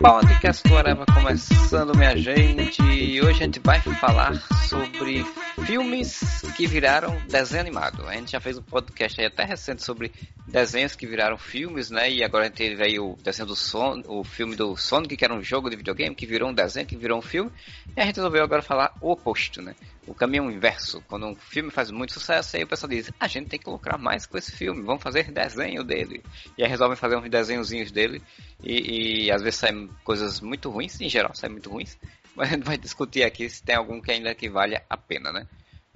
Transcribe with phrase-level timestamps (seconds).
[0.00, 2.80] Podcast Whatever começando, minha gente.
[2.82, 4.34] E hoje a gente vai falar
[4.68, 5.24] sobre
[5.68, 6.22] filmes
[6.56, 8.08] que viraram desenho animado.
[8.08, 10.10] A gente já fez um podcast aí até recente sobre
[10.46, 12.10] desenhos que viraram filmes, né?
[12.10, 15.26] E agora a gente teve aí o desenho do Son, o filme do Sonic, que
[15.26, 17.52] era um jogo de videogame, que virou um desenho, que virou um filme.
[17.94, 19.74] E a gente resolveu agora falar o oposto, né?
[20.06, 21.04] O caminho inverso.
[21.06, 23.98] Quando um filme faz muito sucesso, aí o pessoal diz, a gente tem que lucrar
[23.98, 26.22] mais com esse filme, vamos fazer desenho dele.
[26.56, 28.22] E aí resolvem fazer uns desenhozinhos dele.
[28.64, 31.98] E, e às vezes saem coisas muito ruins, em geral saem muito ruins.
[32.34, 35.30] Mas a gente vai discutir aqui se tem algum que ainda que vale a pena,
[35.30, 35.46] né?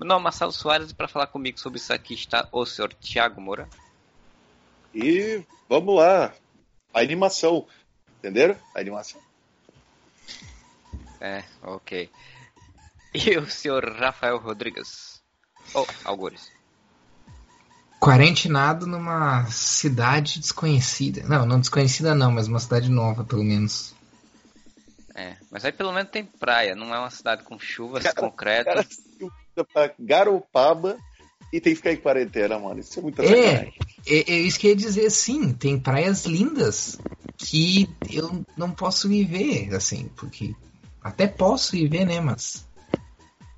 [0.02, 2.92] Meu nome é Marcelo Soares e para falar comigo sobre isso aqui está o senhor
[2.92, 3.68] Tiago Moura.
[4.92, 6.34] E vamos lá.
[6.92, 7.68] A animação.
[8.18, 8.56] Entenderam?
[8.74, 9.20] A animação.
[11.20, 12.10] É, ok.
[13.14, 15.22] E o senhor Rafael Rodrigues.
[15.72, 16.50] Oh, Algures.
[18.00, 21.22] Quarentinado numa cidade desconhecida.
[21.28, 23.94] Não, não desconhecida não, mas uma cidade nova, pelo menos.
[25.14, 28.64] É, mas aí pelo menos tem praia, não é uma cidade com chuvas, cara, concreto.
[28.64, 28.86] Cara,
[29.72, 30.98] pra Garopaba
[31.52, 32.80] e tem que ficar em quarentena, mano.
[32.80, 33.72] Isso é muita é,
[34.06, 35.52] é, é isso que eu ia dizer, sim.
[35.52, 36.98] Tem praias lindas
[37.36, 40.54] que eu não posso viver, assim, porque
[41.02, 42.66] até posso viver, né, mas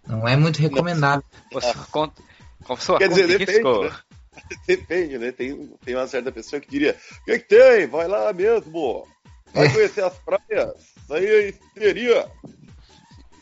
[0.06, 1.24] não é muito recomendável.
[1.90, 2.22] Conta,
[2.98, 3.96] Quer dizer, depende, né?
[4.66, 5.32] depende, né?
[5.32, 7.86] Tem, tem uma certa pessoa que diria: o que, é que tem?
[7.86, 9.06] Vai lá mesmo.
[9.52, 9.70] Vai é.
[9.70, 10.74] conhecer as praias.
[11.02, 12.30] Isso aí é histeria.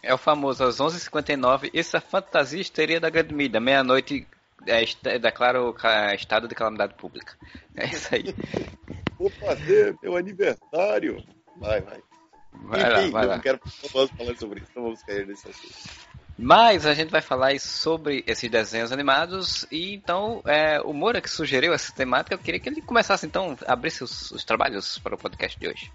[0.02, 1.70] É o famoso às 11h59.
[1.72, 3.60] Isso é fantasia histeria da grande mídia.
[3.60, 4.26] Meia-noite
[4.66, 5.74] é, declaro
[6.14, 7.36] estado de calamidade pública.
[7.74, 8.34] É isso aí.
[9.18, 11.24] Vou fazer meu aniversário.
[11.56, 12.02] Vai, vai.
[12.52, 13.34] Vai Enfim, lá, vai lá.
[13.36, 15.74] Não quero falar sobre isso, não vamos cair nesse assunto.
[16.38, 21.30] Mas a gente vai falar sobre esses desenhos animados e então é, o Moura que
[21.30, 25.14] sugeriu essa temática, eu queria que ele começasse então a abrir os, os trabalhos para
[25.14, 25.90] o podcast de hoje.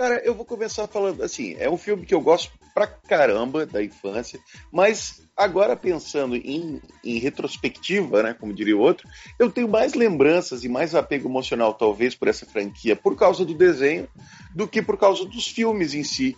[0.00, 3.84] Cara, eu vou começar falando assim, é um filme que eu gosto pra caramba da
[3.84, 4.40] infância,
[4.72, 9.06] mas agora pensando em, em retrospectiva, né, como diria o outro,
[9.38, 13.52] eu tenho mais lembranças e mais apego emocional talvez por essa franquia por causa do
[13.52, 14.08] desenho
[14.54, 16.34] do que por causa dos filmes em si,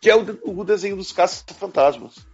[0.00, 2.26] que é o, o desenho dos caça-fantasmas.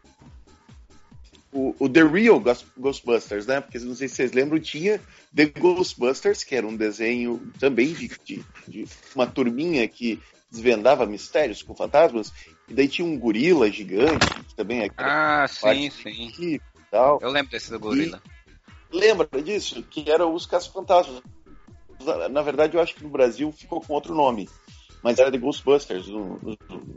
[1.53, 2.43] O, o, The Real
[2.79, 3.61] Ghostbusters, né?
[3.61, 4.99] Porque não sei se vocês lembram, tinha
[5.37, 10.19] The Ghostbusters, que era um desenho também de, de, de uma turminha que
[10.53, 12.31] desvendava mistérios com fantasmas,
[12.69, 14.91] e daí tinha um gorila gigante, que também é.
[14.99, 16.61] Ah, sim, sim.
[16.91, 17.19] Tal.
[17.23, 18.23] Eu lembro desse do gorila.
[18.93, 19.83] E lembra disso?
[19.83, 21.23] Que era os Caça-Fantasmas.
[22.31, 24.47] Na verdade, eu acho que no Brasil ficou com outro nome.
[25.03, 26.39] Mas era The Ghostbusters, no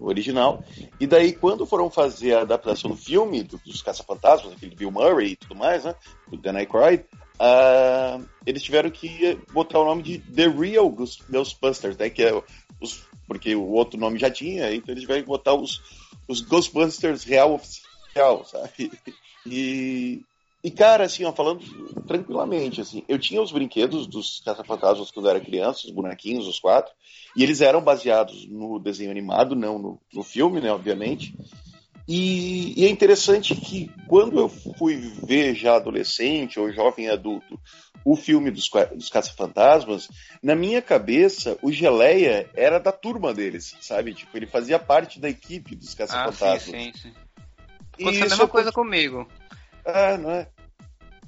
[0.01, 0.63] original.
[0.99, 5.31] E daí, quando foram fazer a adaptação do filme, do, dos Caça-Fantasmas, aquele Bill Murray
[5.31, 5.95] e tudo mais, né?
[6.27, 7.05] Do Dan Aykroyd,
[7.39, 12.09] uh, eles tiveram que botar o nome de The Real Ghostbusters, né?
[12.09, 12.43] Que é
[12.81, 15.81] os porque o outro nome já tinha, então eles vão botar os,
[16.27, 18.91] os Ghostbusters real oficial, sabe?
[19.47, 20.23] E,
[20.63, 21.61] e cara, assim, ó, falando
[22.07, 26.59] tranquilamente, assim, eu tinha os brinquedos dos Caça-Fantasmas quando eu era criança, os bonequinhos, os
[26.59, 26.91] quatro,
[27.35, 31.35] e eles eram baseados no desenho animado, não no, no filme, né, obviamente.
[32.07, 37.59] E, e, é interessante que quando eu fui ver já adolescente ou jovem adulto
[38.03, 40.07] o filme dos, dos Caça-Fantasmas,
[40.41, 44.13] na minha cabeça o Geleia era da turma deles, sabe?
[44.13, 46.67] Tipo, ele fazia parte da equipe dos Caça-Fantasmas.
[46.67, 47.13] Ah, sim, sim,
[47.97, 48.07] sim.
[48.07, 49.27] A mesma é coisa comigo.
[49.83, 50.47] Ah, não é?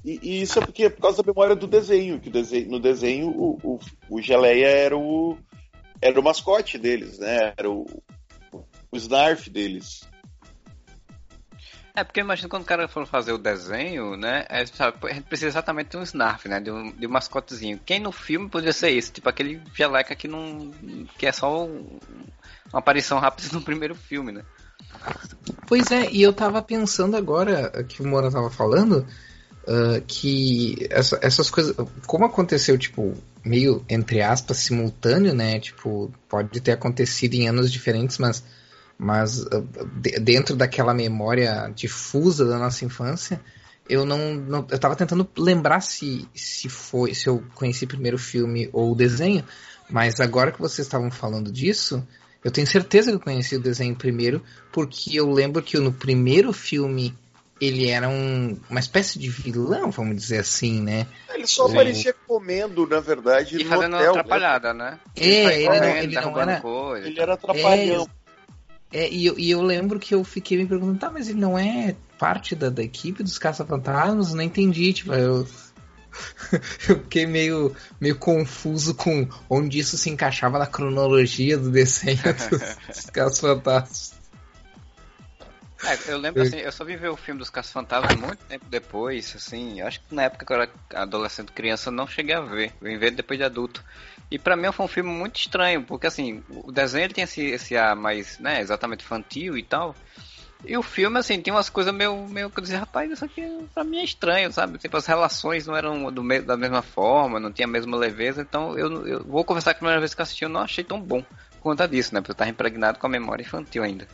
[0.04, 2.78] E, e, isso é porque é por causa da memória do desenho, que desenho, no
[2.78, 5.36] desenho o, o, o Geleia era o,
[6.00, 7.52] era o mascote deles, né?
[7.56, 7.84] Era o,
[8.52, 10.08] o Snarf deles.
[11.98, 14.46] É, porque eu imagino quando o cara for fazer o desenho, né?
[14.48, 16.60] É, sabe, a gente precisa exatamente de um Snarf, né?
[16.60, 17.80] De um, de um mascotezinho.
[17.84, 19.12] Quem no filme poderia ser isso?
[19.12, 20.70] Tipo aquele geleca que não.
[21.18, 21.98] que é só um,
[22.72, 24.42] uma aparição rápida no primeiro filme, né?
[25.66, 29.04] Pois é, e eu tava pensando agora que o Mora tava falando.
[29.66, 31.74] Uh, que essa, essas coisas.
[32.06, 33.12] Como aconteceu, tipo,
[33.44, 35.58] meio, entre aspas, simultâneo, né?
[35.58, 38.44] Tipo, pode ter acontecido em anos diferentes, mas
[38.98, 39.68] mas uh,
[40.20, 43.40] dentro daquela memória difusa da nossa infância,
[43.88, 48.20] eu não, não eu estava tentando lembrar se se foi se eu conheci primeiro o
[48.20, 49.44] filme ou o desenho,
[49.88, 52.06] mas agora que vocês estavam falando disso,
[52.44, 54.42] eu tenho certeza que eu conheci o desenho primeiro,
[54.72, 57.16] porque eu lembro que no primeiro filme
[57.60, 61.06] ele era um, uma espécie de vilão, vamos dizer assim, né?
[61.34, 61.72] Ele só Sim.
[61.72, 64.20] aparecia comendo, na verdade, e no fazendo hotel, né?
[64.20, 65.00] atrapalhada, né?
[65.16, 66.60] É, ele, comendo, ele, ele não era...
[66.60, 68.08] Coisa, ele era atrapalhão.
[68.92, 71.58] É, e, eu, e eu lembro que eu fiquei me perguntando, tá, mas ele não
[71.58, 74.32] é parte da, da equipe dos caça-fantasmas?
[74.32, 75.46] Não entendi, tipo, eu...
[76.88, 82.18] eu fiquei meio, meio confuso com onde isso se encaixava na cronologia do desenho
[82.88, 84.18] dos caça-fantasmas.
[85.84, 89.32] É, eu lembro assim, eu só vim ver o filme dos Caça-Fantasmas muito tempo depois,
[89.36, 92.98] assim, acho que na época que eu era adolescente, criança, não cheguei a ver, vim
[92.98, 93.84] ver depois de adulto.
[94.30, 97.42] E para mim foi um filme muito estranho, porque assim, o desenho ele tem esse,
[97.46, 99.94] esse ar mais, né, exatamente infantil e tal,
[100.64, 103.42] e o filme, assim, tem umas coisas meio, meio que eu dizia, rapaz, isso aqui
[103.72, 104.76] pra mim é estranho, sabe?
[104.78, 108.42] Tipo, as relações não eram do me da mesma forma, não tinha a mesma leveza,
[108.42, 111.00] então eu, eu vou conversar que a primeira vez que assisti eu não achei tão
[111.00, 112.20] bom por conta disso, né?
[112.20, 114.08] Porque eu tava impregnado com a memória infantil ainda.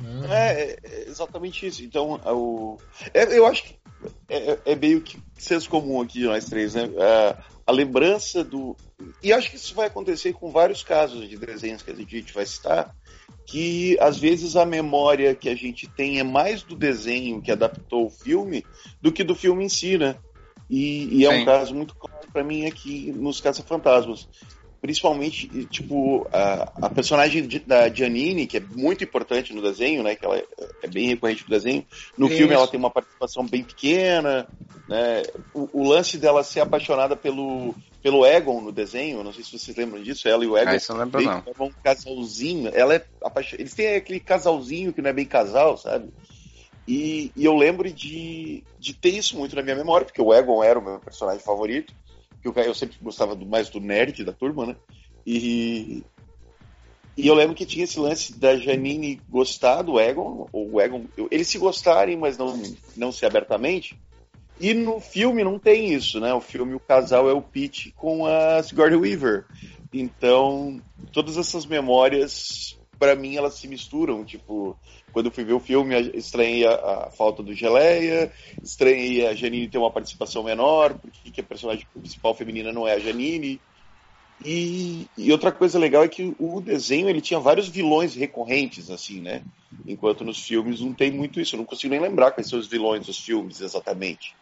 [0.00, 0.32] Uhum.
[0.32, 1.82] É, é, exatamente isso.
[1.82, 2.78] Então, o,
[3.12, 3.76] é, eu acho que
[4.28, 6.88] é, é, meio que senso comum aqui de nós três, né?
[7.66, 8.76] A, lembrança do.
[9.22, 12.46] E acho que isso vai acontecer com vários casos de desenhos que a gente vai
[12.46, 12.94] citar,
[13.46, 18.06] que às vezes a memória que a gente tem é mais do desenho que adaptou
[18.06, 18.64] o filme
[19.00, 20.16] do que do filme em si, né?
[20.68, 24.28] E, e é um caso muito claro para mim aqui nos Caça-Fantasmas
[24.84, 30.14] principalmente, tipo, a, a personagem de, da Giannini, que é muito importante no desenho, né,
[30.14, 30.44] que ela é,
[30.82, 31.86] é bem recorrente no desenho,
[32.18, 32.36] no Isso.
[32.36, 34.46] filme ela tem uma participação bem pequena,
[34.86, 35.22] né,
[35.54, 39.74] o, o, lance dela ser apaixonada pelo, pelo Egon no desenho, não sei se vocês
[39.74, 41.66] lembram disso, ela e o Egon, ah, isso não lembro, não.
[41.66, 43.56] um casalzinho, ela é apaixon...
[43.58, 46.12] eles têm aquele casalzinho que não é bem casal, sabe?
[46.86, 50.62] E, e, eu lembro de, de ter isso muito na minha memória, porque o Egon
[50.62, 51.94] era o meu personagem favorito,
[52.52, 54.76] que eu sempre gostava do, mais do nerd da turma, né?
[55.26, 56.04] E,
[57.16, 61.04] e eu lembro que tinha esse lance da Janine gostar do Egon, ou o Egon,
[61.30, 62.60] eles se gostarem, mas não,
[62.96, 63.98] não se abertamente.
[64.60, 66.32] E no filme não tem isso, né?
[66.32, 69.46] O filme, o casal é o Pete com a Sigourney Weaver.
[69.92, 70.80] Então,
[71.12, 74.24] todas essas memórias, para mim, elas se misturam.
[74.24, 74.76] Tipo,
[75.12, 78.32] quando eu fui ver o filme, estranhei a, a falta do Geleia,
[78.62, 82.98] estranhei a Janine ter uma participação menor, porque a personagem principal feminina não é a
[82.98, 83.60] Janine.
[84.44, 89.20] E, e, outra coisa legal é que o desenho ele tinha vários vilões recorrentes, assim,
[89.20, 89.42] né?
[89.86, 91.54] Enquanto nos filmes não tem muito isso.
[91.54, 94.34] Eu não consigo nem lembrar quais são os vilões dos filmes exatamente.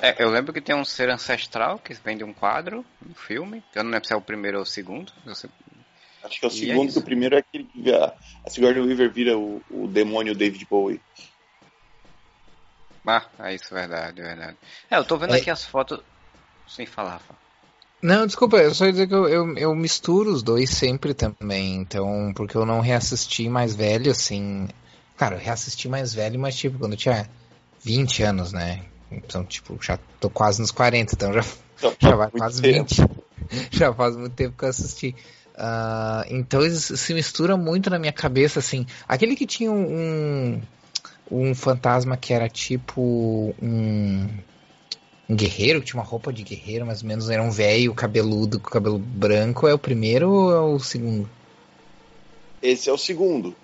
[0.00, 3.62] É, eu lembro que tem um ser ancestral que vem de um quadro no filme.
[3.74, 5.12] Eu não lembro se é o primeiro ou o segundo.
[6.22, 8.14] Acho que é o e é segundo, é que o primeiro é aquele que a,
[8.44, 11.00] a Sigourney Weaver vira o, o demônio David Bowie.
[13.06, 14.56] Ah, é isso, verdade, verdade.
[14.90, 15.38] É, eu tô vendo é...
[15.38, 16.00] aqui as fotos
[16.68, 17.22] sem falar.
[18.02, 21.76] Não, desculpa, eu só ia dizer que eu, eu, eu, misturo os dois sempre também,
[21.76, 24.68] então, porque eu não reassisti mais velho, assim.
[25.16, 27.28] Cara, eu reassisti mais velho, mas tipo, quando eu tinha
[27.82, 28.84] 20 anos, né?
[29.10, 31.44] Então, tipo, já tô quase nos 40, então já,
[31.76, 32.94] então, já vai quase tempo.
[33.50, 33.68] 20.
[33.72, 35.16] já faz muito tempo que eu assisti.
[35.58, 38.86] Uh, então isso se mistura muito na minha cabeça, assim.
[39.08, 40.62] Aquele que tinha um,
[41.28, 44.28] um fantasma que era tipo um,
[45.28, 48.60] um guerreiro, que tinha uma roupa de guerreiro, mais ou menos, era um velho cabeludo
[48.60, 51.28] com cabelo branco, é o primeiro ou é o segundo?
[52.62, 53.54] Esse é o segundo.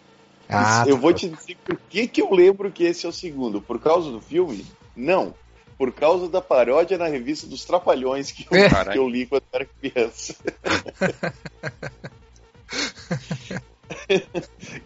[0.49, 1.01] Ah, eu tá.
[1.01, 3.63] vou te dizer por que, que eu lembro que esse é o segundo.
[3.63, 4.67] Por causa do filme?
[4.97, 5.33] Não
[5.77, 8.93] por causa da paródia na revista dos Trapalhões que eu, é.
[8.93, 10.35] que eu li quando era criança.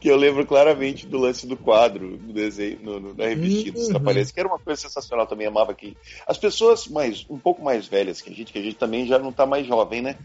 [0.01, 3.85] que eu lembro claramente do lance do quadro do desenho no, no, na revistinha dos
[3.85, 3.91] uhum.
[3.91, 5.97] Trapalhões, que era uma coisa sensacional também, amava que
[6.27, 9.19] as pessoas mais um pouco mais velhas que a gente, que a gente também já
[9.19, 10.17] não está mais jovem, né?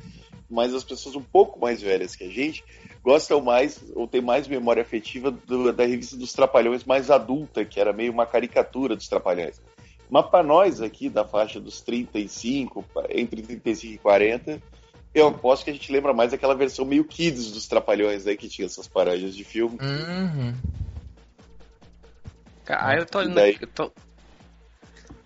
[0.49, 2.63] Mas as pessoas um pouco mais velhas que a gente
[3.03, 7.79] gostam mais ou têm mais memória afetiva do, da revista dos Trapalhões mais adulta, que
[7.79, 9.61] era meio uma caricatura dos Trapalhões.
[10.13, 14.61] Mas para nós aqui, da faixa dos 35, entre 35 e 40,
[15.11, 18.47] eu aposto que a gente lembra mais daquela versão meio kids dos Trapalhões, aí, que
[18.47, 19.75] tinha essas paródias de filme.
[19.81, 20.53] Uhum.
[22.67, 23.33] Ah, eu tô olhando.
[23.33, 23.57] Daí...
[23.59, 23.91] Eu tô...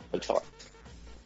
[0.09, 0.41] Pode falar.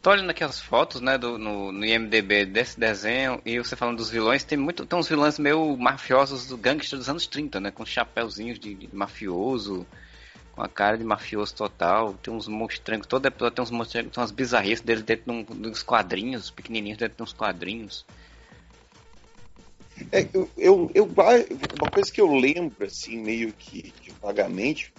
[0.02, 3.98] Tô olhando aqui as fotos, né, do, no, no IMDB desse desenho, e você falando
[3.98, 4.84] dos vilões, tem muito.
[4.84, 7.70] Tem uns vilões meio mafiosos do gangster dos anos 30, né?
[7.70, 9.86] Com chapéuzinhos de, de mafioso
[10.52, 12.14] com a cara de mafioso total.
[12.14, 15.82] Tem uns monstrangos, todo episódio tem uns monstrangos, tem umas bizarrices dele dentro de, uns
[15.82, 18.04] quadrinhos, pequenininhos dentro de uns quadrinhos.
[20.10, 24.92] É, eu, eu, eu, uma coisa que eu lembro, assim, meio que, que vagamente,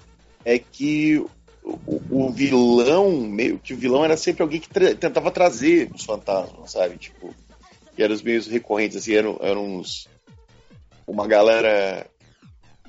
[0.46, 1.24] é que
[1.64, 6.04] o, o, vilão, meio que o vilão era sempre alguém que tra tentava trazer os
[6.04, 6.98] fantasmas, sabe?
[6.98, 7.34] Tipo,
[7.98, 10.08] eram os meios recorrentes, assim, eram, eram uns.
[11.06, 12.08] Uma galera.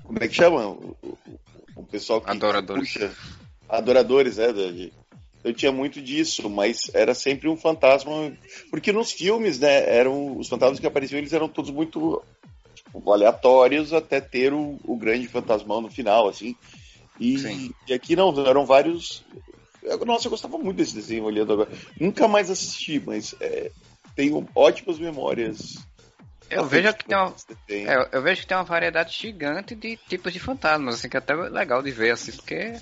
[0.03, 0.77] Como é que chama?
[1.77, 2.93] O pessoal que Adoradores.
[2.93, 3.13] puxa.
[3.69, 4.53] Adoradores, é.
[4.53, 4.93] de-
[5.43, 8.33] Eu tinha muito disso, mas era sempre um fantasma.
[8.71, 10.37] Porque nos filmes, né, eram.
[10.39, 12.23] Os fantasmas que apareciam, eles eram todos muito
[12.75, 16.57] tipo, aleatórios até ter o, o grande fantasmão no final, assim.
[17.21, 17.37] E,
[17.87, 19.23] e aqui não, eram vários.
[20.07, 21.71] Nossa, eu gostava muito desse desenho olhando agora.
[22.01, 23.71] Nunca mais assisti, mas é,
[24.17, 25.75] tenho ótimas memórias.
[26.51, 27.35] Eu vejo que tem uma.
[27.69, 31.19] É, eu- vejo que tem uma variedade gigante de tipos de fantasmas, assim, que é
[31.19, 32.81] até legal de ver, assim, porque é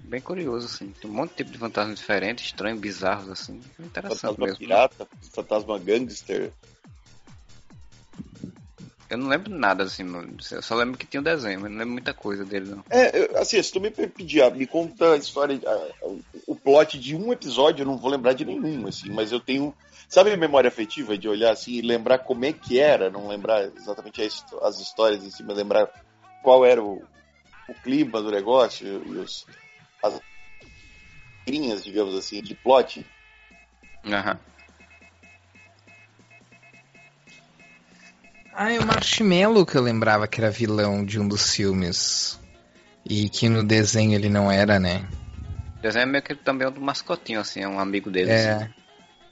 [0.00, 0.88] bem curioso, assim.
[1.00, 3.60] Tem um monte de tipo de fantasmas diferentes, estranhos, bizarros, assim.
[3.78, 4.58] Interessante Fantasma mesmo.
[4.58, 6.52] pirata, fantasma gangster.
[9.08, 10.36] Eu não lembro nada, assim, mano.
[10.52, 12.84] eu só lembro que tinha um desenho, mas não lembro muita coisa dele, não.
[12.88, 16.96] É, assim, se tu me pedir, ah, me conta a história, ah, o- o plot
[16.96, 19.74] de um episódio, eu não vou lembrar de nenhum, assim, mas eu tenho.
[20.10, 23.08] Sabe a memória afetiva de olhar assim e lembrar como é que era?
[23.08, 24.20] Não lembrar exatamente
[24.60, 25.88] as histórias em si, mas lembrar
[26.42, 27.00] qual era o,
[27.68, 29.46] o clima do negócio e os,
[30.02, 30.20] as
[31.48, 33.06] linhas, digamos assim, de plot.
[34.04, 34.36] Aham.
[38.52, 42.36] Ah, é o Marshmallow que eu lembrava que era vilão de um dos filmes.
[43.08, 45.08] E que no desenho ele não era, né?
[45.78, 48.32] O desenho é meio que também é do mascotinho, assim, é um amigo dele.
[48.32, 48.74] assim.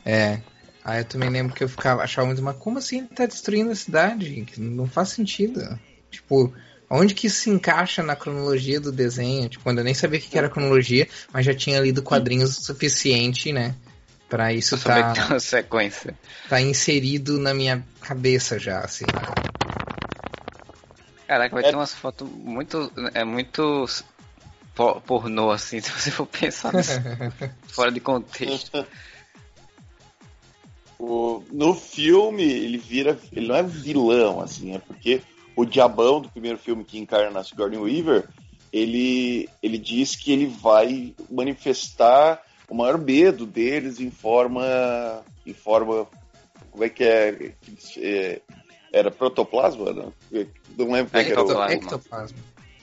[0.06, 0.40] É.
[0.88, 3.70] Ah, eu também lembro que eu ficava, achava muito, mas como assim ele tá destruindo
[3.70, 4.42] a cidade?
[4.46, 5.78] Que Não faz sentido.
[6.10, 6.50] Tipo,
[6.88, 9.50] onde que isso se encaixa na cronologia do desenho?
[9.50, 12.62] Tipo, quando eu nem sabia o que era cronologia, mas já tinha lido quadrinhos o
[12.64, 13.74] suficiente, né?
[14.30, 16.14] Pra isso tá, uma sequência.
[16.48, 19.04] tá inserido na minha cabeça já, assim.
[21.26, 22.90] Caraca, vai É- ter umas fotos muito.
[23.12, 23.84] É muito.
[24.74, 26.98] po- pornô, assim, se você for pensar nisso,
[27.68, 28.86] fora de contexto.
[30.98, 33.18] O- no filme, ele vira.
[33.32, 35.20] Ele não é vilão, assim, é porque
[35.54, 38.28] o diabão do primeiro filme que encarna a Sigourney Weaver,
[38.72, 45.22] ele, ele diz que ele vai manifestar o maior medo deles em forma.
[45.46, 46.06] em forma.
[46.70, 47.52] Como é que é?
[47.98, 48.40] é
[48.92, 49.92] era protoplasma?
[49.92, 50.12] Não,
[50.76, 52.38] não lembro como é que era o- Ectoplasma.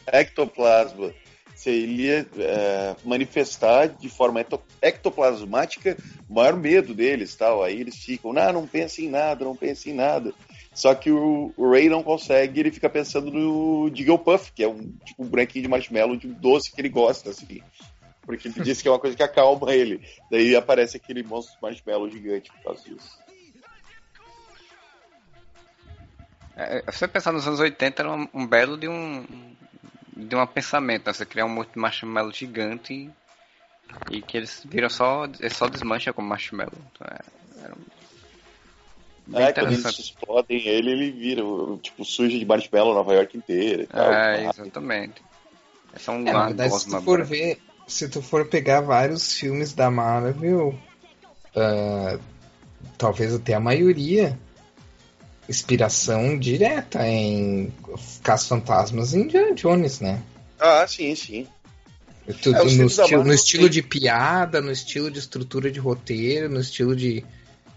[0.07, 1.13] Ectoplasma.
[1.65, 5.97] Se ele ia é, manifestar de forma ecto- ectoplasmática
[6.29, 7.63] o maior medo deles, tal.
[7.63, 10.31] Aí eles ficam, não, não pensa em nada, não pensa em nada.
[10.75, 14.93] Só que o, o Ray não consegue, ele fica pensando no Jigglypuff, que é um
[15.03, 17.63] tipo um bonequinho de marshmallow de um doce que ele gosta, assim.
[18.21, 20.07] Porque ele disse que é uma coisa que acalma ele.
[20.29, 23.17] Daí aparece aquele monstro marshmallow gigante por causa disso.
[26.55, 29.54] É, se você pensar nos anos 80, era um, um belo de um.
[30.15, 31.13] De um pensamento, né?
[31.13, 35.25] Você criar um monte de marshmallow gigante e, e que eles viram só.
[35.25, 36.71] Eles só desmancha como marshmallow.
[36.93, 37.85] Então, é, era um-
[39.27, 41.41] bem É, quando eles explodem ele, ele vira,
[41.81, 44.13] tipo, suja de marshmallow Nova York inteira e tal.
[44.13, 45.21] É, exatamente.
[45.93, 47.25] É só um É, verdade, se tu for branca.
[47.25, 50.77] ver, se tu for pegar vários filmes da Marvel,
[51.55, 52.19] ah,
[52.97, 54.37] talvez até a maioria,
[55.47, 57.71] inspiração direta em
[58.23, 60.21] Casos Fantasmas e Indiana Jones, né?
[60.59, 61.47] Ah, sim, sim.
[62.27, 66.49] É, no, da estilo, Marvel no estilo de piada, no estilo de estrutura de roteiro,
[66.49, 67.23] no estilo de,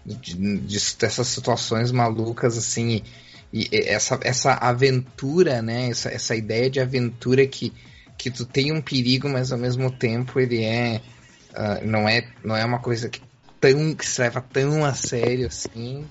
[0.05, 3.03] de- de- dessas situações malucas assim
[3.53, 5.89] e, e essa, essa aventura, né?
[5.89, 7.71] Essa, essa ideia de aventura que,
[8.17, 11.01] que tu tem um perigo, mas ao mesmo tempo ele é
[11.53, 13.21] ah, não é não é uma coisa que
[13.59, 16.07] tão que se leva tão a sério assim.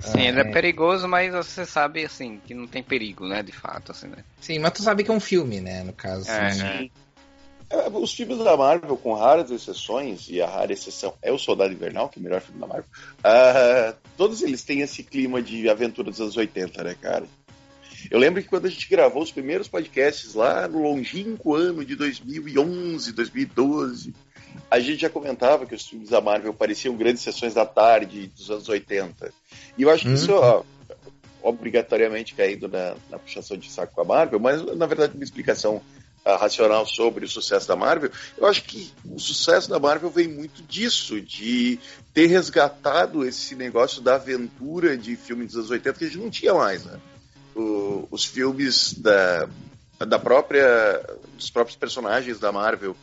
[0.00, 0.50] Sim, Ah, ele é é.
[0.52, 4.24] perigoso, mas você sabe, assim, que não tem perigo, né, de fato, assim, né?
[4.40, 5.82] Sim, mas tu sabe que é um filme, né?
[5.82, 6.28] No caso.
[6.30, 6.62] É, assim.
[6.62, 6.78] né?
[6.78, 6.90] Sim.
[7.70, 11.72] É, Os filmes da Marvel, com raras exceções, e a rara exceção é o Soldado
[11.72, 12.90] Invernal, que é o melhor filme da Marvel,
[13.22, 17.24] ah, todos eles têm esse clima de aventura dos anos 80, né, cara?
[18.10, 21.94] Eu lembro que quando a gente gravou os primeiros podcasts lá no longínquo ano de
[21.94, 24.14] 2011, 2012,
[24.70, 28.50] a gente já comentava que os filmes da Marvel pareciam grandes sessões da tarde dos
[28.50, 29.32] anos 80.
[29.76, 30.38] E eu acho que isso, Uhum.
[30.38, 30.62] ó,
[31.42, 35.80] obrigatoriamente caindo na, na puxação de saco com a Marvel, mas na verdade uma explicação
[36.24, 40.28] ah, racional sobre o sucesso da Marvel, eu acho que o sucesso da Marvel vem
[40.28, 41.78] muito disso, de
[42.12, 46.30] ter resgatado esse negócio da aventura de filmes dos anos 80 que a gente não
[46.30, 47.00] tinha mais, né?
[47.56, 49.48] O- os filmes da,
[50.06, 51.02] da própria
[51.36, 52.94] dos próprios personagens da Marvel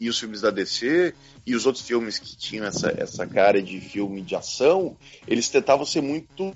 [0.00, 1.14] e os filmes da DC
[1.46, 5.84] e os outros filmes que tinham essa, essa cara de filme de ação, eles tentavam
[5.84, 6.54] ser muito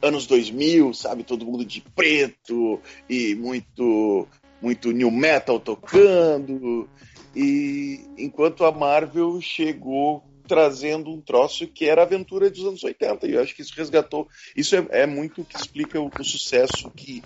[0.00, 1.24] anos 2000, sabe?
[1.24, 4.26] Todo mundo de preto e muito
[4.60, 6.88] muito new metal tocando.
[7.34, 13.26] E enquanto a Marvel chegou trazendo um troço que era a aventura dos anos 80.
[13.26, 14.28] E eu acho que isso resgatou.
[14.56, 17.22] Isso é, é muito o que explica o, o sucesso que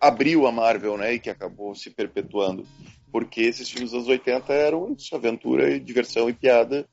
[0.00, 1.14] abriu a Marvel, né?
[1.14, 2.66] E que acabou se perpetuando.
[3.12, 6.88] Porque esses filmes dos anos 80 eram isso, aventura, diversão e piada.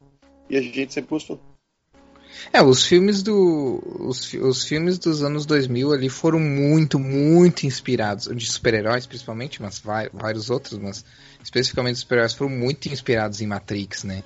[0.49, 1.39] E a gente sempre gostou.
[2.53, 8.29] É, os filmes do os, os filmes dos anos 2000 ali foram muito, muito inspirados,
[8.35, 9.81] de super-heróis principalmente, mas
[10.13, 11.03] vários outros, mas
[11.43, 14.23] especificamente os super-heróis foram muito inspirados em Matrix, né?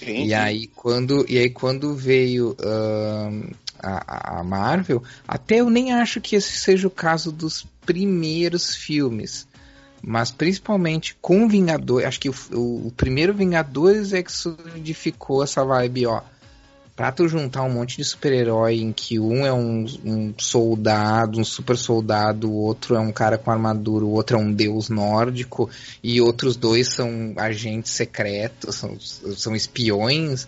[0.00, 2.56] Sim, e aí quando e aí quando veio
[3.80, 9.46] a, a Marvel, até eu nem acho que esse seja o caso dos primeiros filmes.
[10.06, 15.64] Mas principalmente com Vingadores, acho que o, o, o primeiro Vingadores é que solidificou essa
[15.64, 16.20] vibe, ó.
[16.94, 21.44] Pra tu juntar um monte de super-herói em que um é um, um, soldado, um
[21.44, 25.68] super soldado, o outro é um cara com armadura, o outro é um deus nórdico,
[26.02, 30.46] e outros dois são agentes secretos, são, são espiões,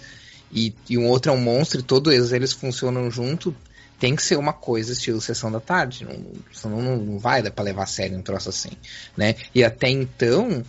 [0.52, 3.52] e, e um outro é um monstro, e todos eles funcionam junto,
[3.98, 7.64] tem que ser uma coisa estilo Sessão da Tarde, não, não, não vai dar pra
[7.64, 8.72] levar a sério um troço assim,
[9.16, 9.34] né?
[9.54, 10.62] E até então,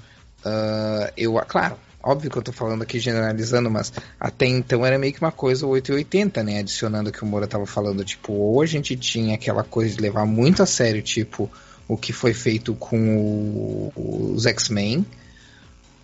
[0.45, 5.11] uh, eu, claro, Óbvio que eu tô falando aqui generalizando, mas até então era meio
[5.11, 6.59] que uma coisa 880, né?
[6.59, 8.01] Adicionando o que o Moura tava falando.
[8.05, 11.51] Tipo, ou a gente tinha aquela coisa de levar muito a sério, tipo,
[11.85, 15.05] o que foi feito com o, os X-Men,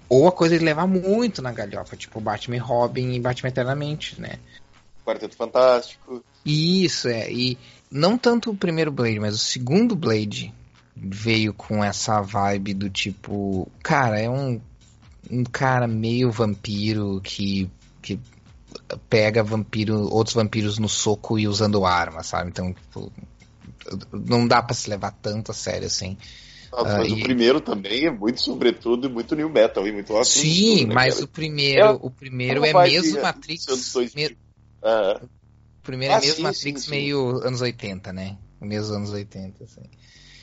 [0.09, 4.19] ou a coisa de levar muito na galhofa, tipo Batman e Robin e Batman Eternamente,
[4.19, 4.39] né?
[5.05, 6.23] Quarteto Fantástico.
[6.45, 7.31] Isso, é.
[7.31, 7.57] E
[7.91, 10.53] não tanto o primeiro Blade, mas o segundo Blade
[10.95, 14.61] veio com essa vibe do tipo, cara, é um
[15.29, 17.69] um cara meio vampiro que,
[18.01, 18.19] que
[19.09, 22.49] pega vampiro, outros vampiros no soco e usando arma, sabe?
[22.49, 23.11] Então, tipo,
[24.11, 26.17] não dá para se levar tanto a sério assim.
[26.71, 27.23] Ah, mas uh, o e...
[27.23, 31.25] primeiro também é muito sobretudo e muito new metal e muito Sim, né, mas cara?
[31.25, 33.65] o primeiro, é, o primeiro é mesmo Matrix.
[34.15, 34.37] Me...
[34.83, 36.91] O primeiro é ah, é mesmo sim, Matrix sim, sim.
[36.91, 38.37] meio anos 80, né?
[38.61, 39.83] Mesmo anos 80, assim.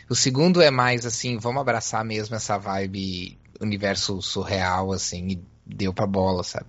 [0.09, 5.93] O segundo é mais assim, vamos abraçar mesmo essa vibe universo surreal, assim, e deu
[5.93, 6.69] pra bola, sabe?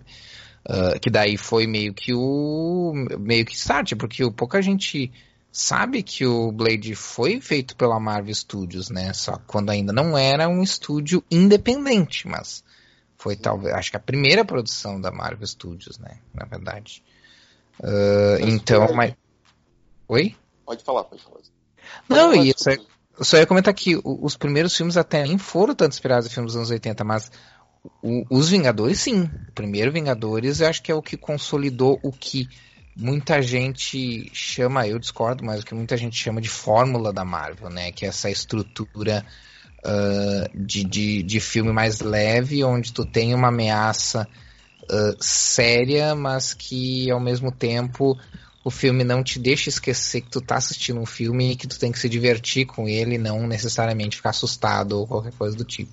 [0.64, 2.94] Uh, que daí foi meio que o.
[3.20, 5.12] meio que start, porque pouca gente
[5.52, 9.12] sabe que o Blade foi feito pela Marvel Studios, né?
[9.14, 12.64] Só quando ainda não era um estúdio independente, mas
[13.18, 16.20] foi talvez, acho que a primeira produção da Marvel Studios, né?
[16.34, 17.04] Na verdade.
[17.82, 19.16] Uh, então, mas.
[20.08, 20.36] Oi?
[20.66, 21.40] Pode falar, pode falar.
[22.08, 22.78] Não, e isso é,
[23.18, 26.54] eu só ia comentar que os primeiros filmes até nem foram tanto inspirados em filmes
[26.54, 27.32] dos anos 80, mas
[28.02, 29.24] o, os Vingadores sim.
[29.24, 32.48] O primeiro Vingadores eu acho que é o que consolidou o que
[32.96, 37.70] muita gente chama, eu discordo, mas o que muita gente chama de fórmula da Marvel,
[37.70, 37.92] né?
[37.92, 39.26] Que é essa estrutura
[39.80, 44.28] uh, de, de, de filme mais leve, onde tu tem uma ameaça
[44.92, 48.18] uh, séria, mas que ao mesmo tempo
[48.64, 51.80] o filme não te deixa esquecer que tu tá assistindo um filme e que tu
[51.80, 55.92] tem que se divertir com ele, não necessariamente ficar assustado ou qualquer coisa do tipo.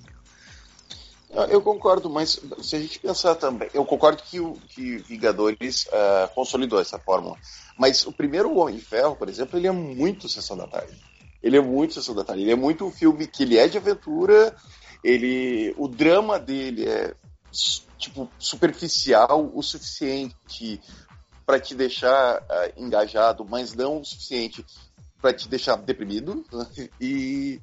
[1.49, 6.27] Eu concordo, mas se a gente pensar também, eu concordo que o que Vingadores uh,
[6.33, 7.37] consolidou essa fórmula.
[7.77, 10.97] Mas o primeiro Homem de Ferro, por exemplo, ele é muito Sessão da Tarde.
[11.41, 12.41] Ele é muito Sessão da Tarde.
[12.41, 14.55] Ele é muito um filme que ele é de aventura,
[15.03, 17.13] ele, o drama dele é
[17.99, 20.81] tipo superficial o suficiente
[21.45, 24.65] para te deixar uh, engajado, mas não o suficiente
[25.21, 26.43] para te deixar deprimido.
[27.01, 27.59] E,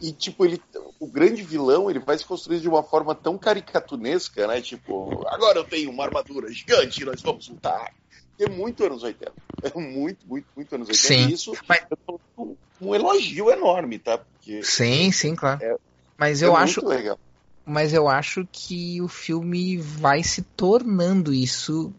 [0.00, 0.60] e, tipo, ele,
[0.98, 4.60] o grande vilão ele vai se construir de uma forma tão caricatunesca, né?
[4.60, 7.94] Tipo, agora eu tenho uma armadura gigante, nós vamos lutar.
[8.40, 9.32] É muito anos 80.
[9.62, 11.06] É muito, muito, muito anos 80.
[11.06, 11.82] Sim, e isso mas...
[11.82, 12.42] é
[12.80, 14.18] um, elogio enorme, tá?
[14.18, 15.62] Porque sim, sim, claro.
[15.62, 15.76] É,
[16.18, 16.84] mas eu é acho.
[16.84, 17.18] Legal.
[17.64, 21.92] Mas eu acho que o filme vai se tornando isso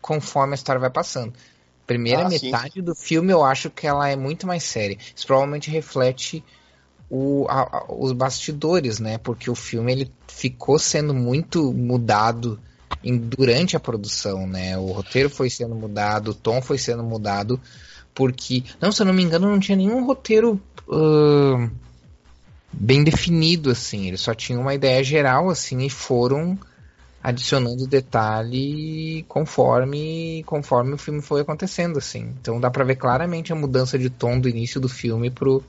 [0.00, 1.32] conforme a história vai passando.
[1.86, 2.82] Primeira ah, metade sim.
[2.82, 4.96] do filme eu acho que ela é muito mais séria.
[5.14, 6.42] Isso provavelmente reflete
[7.10, 9.18] o, a, a, os bastidores, né?
[9.18, 12.58] Porque o filme ele ficou sendo muito mudado
[13.02, 14.78] em, durante a produção, né?
[14.78, 17.60] O roteiro foi sendo mudado, o tom foi sendo mudado,
[18.14, 21.70] porque, não, se eu não me engano, não tinha nenhum roteiro uh,
[22.72, 24.08] bem definido, assim.
[24.08, 26.58] Eles só tinham uma ideia geral, assim, e foram
[27.22, 32.34] adicionando detalhe conforme conforme o filme foi acontecendo assim.
[32.40, 35.62] Então dá para ver claramente a mudança de tom do início do filme pro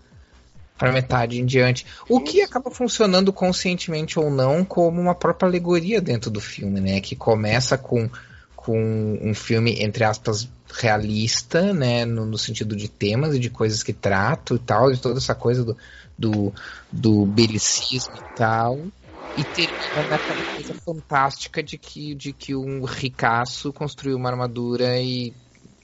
[0.82, 1.86] para metade em diante.
[2.10, 7.00] O que acaba funcionando conscientemente ou não como uma própria alegoria dentro do filme, né?
[7.00, 8.10] Que começa com,
[8.56, 12.04] com um filme, entre aspas, realista, né?
[12.04, 15.36] No, no sentido de temas e de coisas que trato e tal, de toda essa
[15.36, 15.78] coisa do,
[16.22, 16.54] do,
[16.92, 18.88] do belicismo e tal
[19.36, 25.34] e termina naquela coisa fantástica de que, de que um ricaço construiu uma armadura e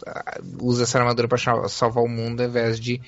[0.05, 3.01] uh, usa essa armadura para salvar o mundo ao invés de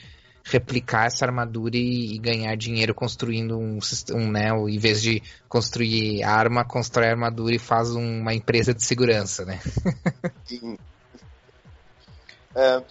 [0.44, 3.80] replicar essa armadura e, e ganhar dinheiro construindo um,
[4.14, 9.46] um né, em vez de construir arma, constrói armadura e faz uma empresa de segurança,
[9.46, 9.60] né?
[10.46, 10.78] Sim.
[12.56, 12.84] É,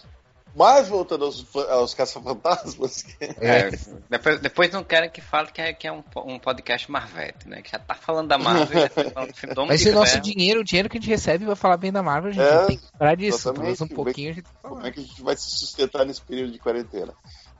[0.55, 3.05] mas voltando aos, aos caça-fantasmas.
[3.41, 3.69] É,
[4.09, 7.61] depois, depois não querem que fale que é, que é um, um podcast Marvete, né?
[7.61, 8.81] Que já tá falando da Marvel.
[8.81, 11.01] já tá falando do filme do Mas se o nosso dinheiro, o dinheiro que a
[11.01, 13.53] gente recebe vai falar bem da Marvel, a gente é, tem que parar disso.
[13.53, 16.21] Pelo um pouquinho a gente tá Como é que a gente vai se sustentar nesse
[16.21, 17.13] período de quarentena?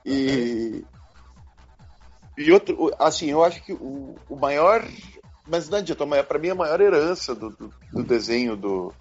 [0.05, 0.83] E.
[2.37, 4.85] E outro, assim, eu acho que o, o maior.
[5.47, 8.93] Mas não adianta, para mim a maior herança do, do, do desenho do,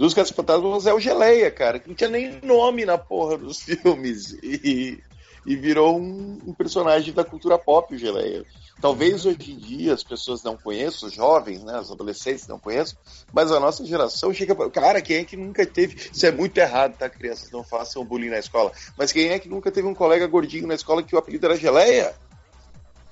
[0.00, 3.60] dos Casos Fantasmas é o Geleia, cara, que não tinha nem nome na porra dos
[3.62, 4.32] filmes.
[4.42, 4.98] E,
[5.44, 8.42] e virou um, um, personagem da cultura pop, o Geleia.
[8.80, 12.96] Talvez hoje em dia as pessoas não conheçam, os jovens, né, os adolescentes não conheçam,
[13.30, 14.70] mas a nossa geração chega para.
[14.70, 16.08] Cara, quem é que nunca teve.
[16.10, 17.50] Isso é muito errado, tá, crianças?
[17.50, 18.72] Não façam bullying na escola.
[18.96, 21.56] Mas quem é que nunca teve um colega gordinho na escola que o apelido era
[21.58, 22.14] Geleia?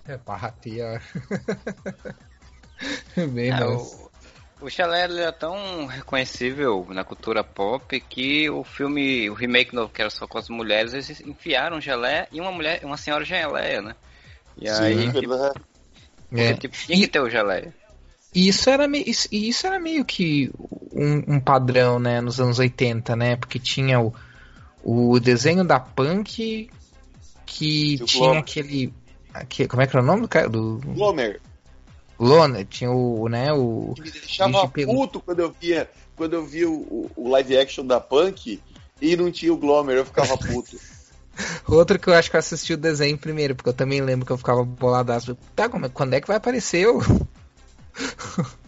[0.07, 1.03] É, parratia.
[3.14, 4.07] Bem, é, o,
[4.60, 10.00] o Chalé é tão reconhecível na cultura pop que o filme, o remake novo que
[10.00, 13.80] era só com as mulheres, eles enfiaram um gelé e uma mulher, uma senhora geleia,
[13.80, 13.94] né?
[14.60, 15.34] E Sim, aí, tipo,
[16.32, 16.54] é.
[16.54, 17.72] tipo, tinha que ter o geleia.
[18.34, 20.50] E isso era, meio, isso, isso era meio que
[20.92, 23.36] um, um, padrão, né, nos anos 80, né?
[23.36, 24.14] Porque tinha o,
[24.82, 26.68] o desenho da Punk
[27.46, 28.92] que tinha aquele,
[29.32, 29.68] aquele.
[29.68, 30.48] Como é que era o nome do cara?
[30.48, 30.78] Do...
[30.84, 31.40] Glomer.
[32.18, 33.94] Lona, tinha o, né, o...
[33.98, 38.61] Me deixava puto quando eu via, quando eu via o, o, live action da Punk
[39.00, 40.76] e não tinha o Glomer, eu ficava puto.
[41.68, 44.33] Outro que eu acho que eu assisti o desenho primeiro, porque eu também lembro que
[44.33, 45.38] eu ficava boladaço.
[45.54, 47.00] Tá, como, é, quando é que vai aparecer o...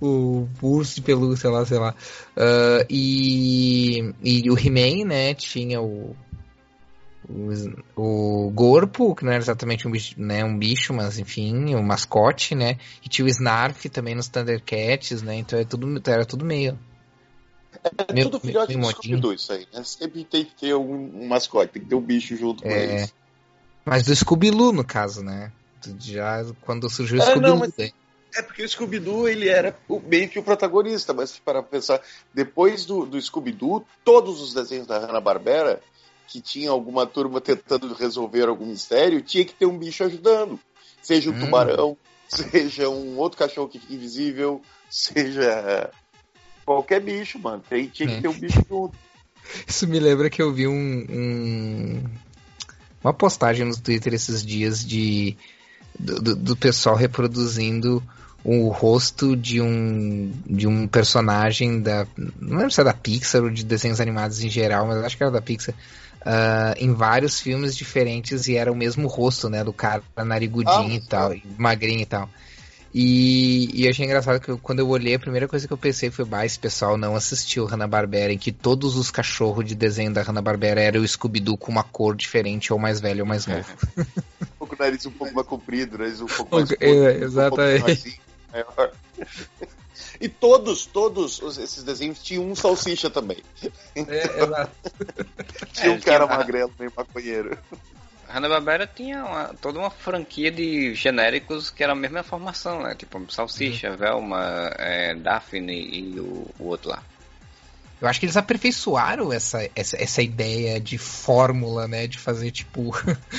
[0.00, 1.94] o urso de pelúcia lá, sei lá.
[2.36, 6.16] Uh, e, e o He-Man, né, tinha o
[7.28, 11.82] o, o Gorpo, que não era exatamente um bicho, né, um bicho, mas enfim, um
[11.82, 12.78] mascote, né?
[13.04, 15.36] E tinha o Snarf também nos Thundercats, né?
[15.36, 16.78] Então é tudo, era tudo meio.
[17.82, 19.84] É meio, tudo filhote meio, de scooby isso aí, né?
[19.84, 22.74] Sempre tem que ter um, um, mascote, tem que ter um bicho junto é, com
[22.74, 23.14] eles.
[23.84, 25.52] Mas do Scooby-Doo, no caso, né?
[26.00, 27.56] Já quando surgiu o é, Scooby-Doo.
[27.58, 27.92] Mas...
[28.34, 32.00] É porque o Scooby-Doo ele era meio que o protagonista, mas para pensar,
[32.32, 35.80] depois do, do Scooby-Doo, todos os desenhos da Hanna-Barbera
[36.28, 40.60] que tinha alguma turma tentando resolver algum mistério, tinha que ter um bicho ajudando.
[41.00, 41.40] Seja um hum.
[41.40, 41.96] tubarão,
[42.28, 44.60] seja um outro cachorro que fica invisível,
[44.90, 45.90] seja
[46.64, 47.62] qualquer bicho, mano.
[47.68, 48.96] Tem, tinha que ter um bicho junto.
[49.66, 52.04] Isso me lembra que eu vi um, um,
[53.02, 55.36] uma postagem no Twitter esses dias de
[55.98, 58.02] do, do pessoal reproduzindo
[58.44, 62.06] o rosto de um de um personagem da
[62.38, 65.22] não lembro se é da Pixar ou de desenhos animados em geral, mas acho que
[65.22, 65.74] era da Pixar
[66.22, 69.64] uh, em vários filmes diferentes e era o mesmo rosto, né?
[69.64, 72.28] Do cara narigudinho ah, e tal, e magrinho e tal.
[72.94, 75.78] E, e eu achei engraçado que eu, quando eu olhei, a primeira coisa que eu
[75.78, 80.12] pensei foi, bah, esse pessoal não assistiu Hanna-Barbera, em que todos os cachorros de desenho
[80.12, 83.68] da Hanna-Barbera eram o Scooby-Doo com uma cor diferente, ou mais velho ou mais novo.
[83.98, 88.20] um pouco nariz um pouco mais comprido, nariz um pouco mais curto, é, exatamente.
[88.54, 88.96] Um pouco
[90.20, 93.38] e todos, todos esses desenhos tinham um salsicha também.
[93.94, 94.72] É, exato.
[95.72, 97.56] tinha um cara tinha magrelo, meio maconheiro.
[98.28, 102.94] Hanna-Barbera tinha uma, toda uma franquia de genéricos que era a mesma formação, né?
[102.94, 103.96] Tipo, Salsicha, uhum.
[103.96, 107.02] Velma, é, Daphne e o, o, outro lá.
[108.00, 112.06] Eu acho que eles aperfeiçoaram essa, essa, essa ideia de fórmula, né?
[112.06, 112.92] De fazer, tipo,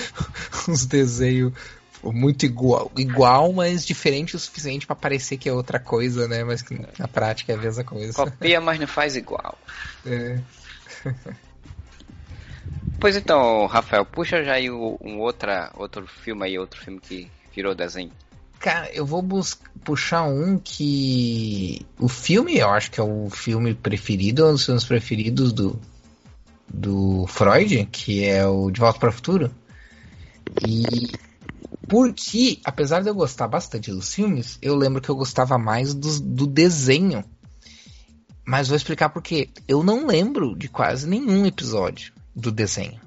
[0.67, 1.53] uns desenhos
[2.03, 6.43] muito igual, igual, mas diferente o suficiente para parecer que é outra coisa, né?
[6.43, 8.13] Mas que na prática é a mesma coisa.
[8.13, 9.57] Copia, mas não faz igual.
[10.05, 10.39] É.
[12.99, 17.75] pois então, Rafael, puxa já aí um outra, outro filme aí, outro filme que virou
[17.75, 18.11] desenho.
[18.59, 19.25] Cara, eu vou
[19.83, 21.85] puxar um que.
[21.97, 25.79] O filme, eu acho que é o filme preferido, um dos filmes preferidos do,
[26.67, 29.51] do Freud, que é o De Volta para o Futuro.
[30.67, 31.07] E
[31.87, 36.19] porque, apesar de eu gostar bastante dos filmes, eu lembro que eu gostava mais do,
[36.19, 37.23] do desenho.
[38.45, 39.49] Mas vou explicar por quê.
[39.67, 42.99] Eu não lembro de quase nenhum episódio do desenho.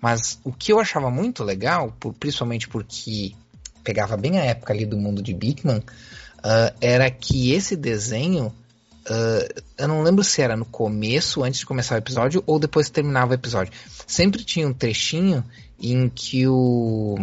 [0.00, 3.34] Mas o que eu achava muito legal, por, principalmente porque
[3.82, 9.62] pegava bem a época ali do mundo de Bigman, uh, era que esse desenho, uh,
[9.76, 12.92] eu não lembro se era no começo, antes de começar o episódio, ou depois que
[12.92, 13.72] terminava o episódio.
[14.06, 15.44] Sempre tinha um trechinho
[15.78, 17.16] em que o,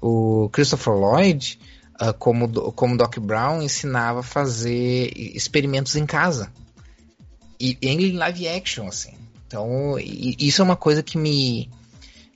[0.00, 1.58] o Christopher Lloyd,
[2.00, 6.52] uh, como, como Doc Brown, ensinava a fazer experimentos em casa.
[7.58, 9.14] E em live action, assim.
[9.46, 11.70] Então, isso é uma coisa que me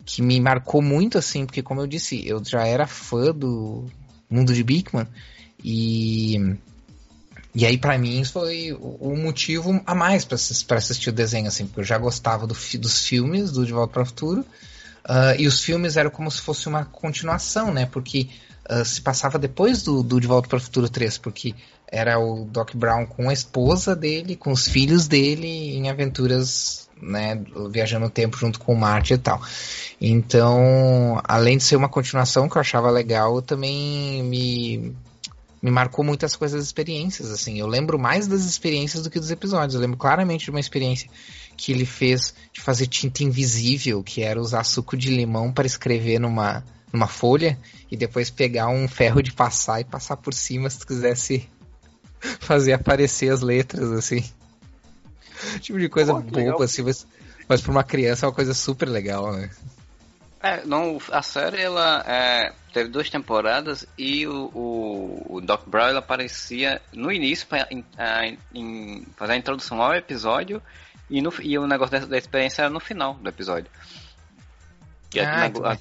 [0.05, 3.85] que me marcou muito, assim, porque como eu disse, eu já era fã do
[4.29, 5.07] mundo de Bigman
[5.63, 6.57] e
[7.55, 11.67] e aí para mim isso foi o, motivo a mais para assistir o desenho, assim,
[11.67, 14.45] porque eu já gostava do, dos filmes do De Volta para o Futuro
[15.09, 17.87] uh, e os filmes eram como se fosse uma continuação, né?
[17.87, 18.29] Porque
[18.71, 21.55] uh, se passava depois do, do De Volta para o Futuro 3, porque
[21.91, 27.43] era o Doc Brown com a esposa dele, com os filhos dele em aventuras né,
[27.71, 29.41] viajando no tempo junto com o Marte e tal.
[30.01, 34.95] Então, além de ser uma continuação que eu achava legal, também me,
[35.63, 37.59] me marcou muitas coisas, experiências, assim.
[37.59, 39.75] Eu lembro mais das experiências do que dos episódios.
[39.75, 41.11] Eu lembro claramente de uma experiência
[41.61, 46.19] que ele fez de fazer tinta invisível, que era usar suco de limão para escrever
[46.19, 47.59] numa, numa folha
[47.91, 51.47] e depois pegar um ferro de passar e passar por cima se tu quisesse
[52.41, 54.25] fazer aparecer as letras, assim.
[55.61, 57.07] tipo de coisa oh, boba, assim, mas,
[57.47, 59.51] mas pra uma criança é uma coisa super legal, né?
[60.43, 65.95] É, não, a série ela é, teve duas temporadas e o, o, o Doc Brown
[65.95, 67.69] aparecia no início para
[69.15, 70.63] fazer a introdução ao episódio
[71.11, 73.71] e, no, e o negócio da, da experiência era no final do episódio.
[75.11, 75.77] Que ah, aqui, na, a,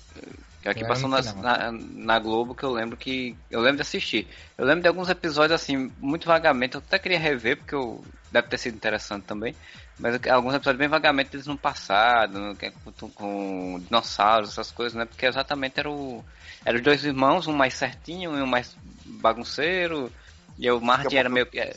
[0.61, 3.37] que aqui passou na, na, na, Globo que eu lembro que.
[3.49, 4.27] Eu lembro de assistir.
[4.57, 8.47] Eu lembro de alguns episódios assim, muito vagamente, eu até queria rever, porque eu, deve
[8.47, 9.55] ter sido interessante também.
[9.99, 15.05] Mas alguns episódios bem vagamente eles no passado, é com, com dinossauros, essas coisas, né?
[15.05, 16.23] Porque exatamente era o.
[16.65, 20.11] Eram os dois irmãos, um mais certinho e um mais bagunceiro.
[20.57, 21.59] E o Martin era meio que.
[21.59, 21.75] É.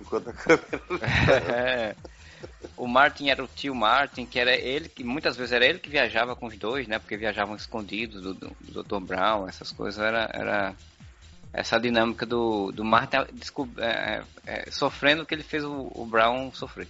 [0.00, 0.68] Enquanto a câmera.
[1.54, 1.96] é.
[2.76, 5.90] O Martin era o tio Martin, que era ele, que muitas vezes era ele que
[5.90, 6.98] viajava com os dois, né?
[6.98, 9.00] Porque viajavam escondidos do, do, do Dr.
[9.00, 10.00] Brown, essas coisas.
[10.00, 10.74] Era, era
[11.52, 13.16] essa dinâmica do, do Martin
[13.78, 16.88] é, é, sofrendo o que ele fez o, o Brown sofrer.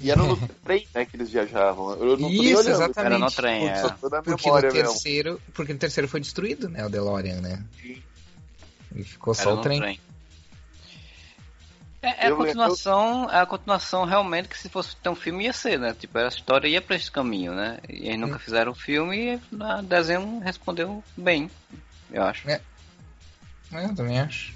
[0.00, 1.92] E era no trem, né, que eles viajavam.
[1.96, 2.98] Eu não Isso, olhando, exatamente.
[2.98, 3.82] Era no trem, é.
[4.24, 5.46] porque, no terceiro, mesmo.
[5.52, 7.62] porque no terceiro foi destruído, né, o DeLorean, né?
[7.80, 8.02] Sim.
[8.96, 9.78] E ficou era só o trem.
[9.78, 10.00] trem.
[12.02, 15.52] É, é a continuação, é a continuação realmente que se fosse ter um filme ia
[15.52, 15.94] ser, né?
[15.98, 17.78] Tipo, a história ia para esse caminho, né?
[17.88, 18.40] E eles nunca hum.
[18.40, 21.50] fizeram o filme e o desenho respondeu bem,
[22.10, 22.48] eu acho.
[22.48, 22.60] É,
[23.72, 24.54] é, eu também acho.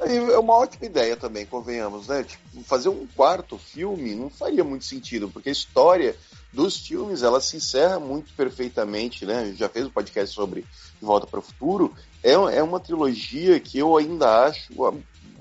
[0.00, 2.22] É uma ótima ideia também, convenhamos, né?
[2.22, 6.16] Tipo, fazer um quarto filme não faria muito sentido, porque a história
[6.52, 9.52] dos filmes ela se encerra muito perfeitamente, né?
[9.56, 11.94] Já fez um podcast sobre De Volta para o Futuro.
[12.22, 14.72] É, é uma trilogia que eu ainda acho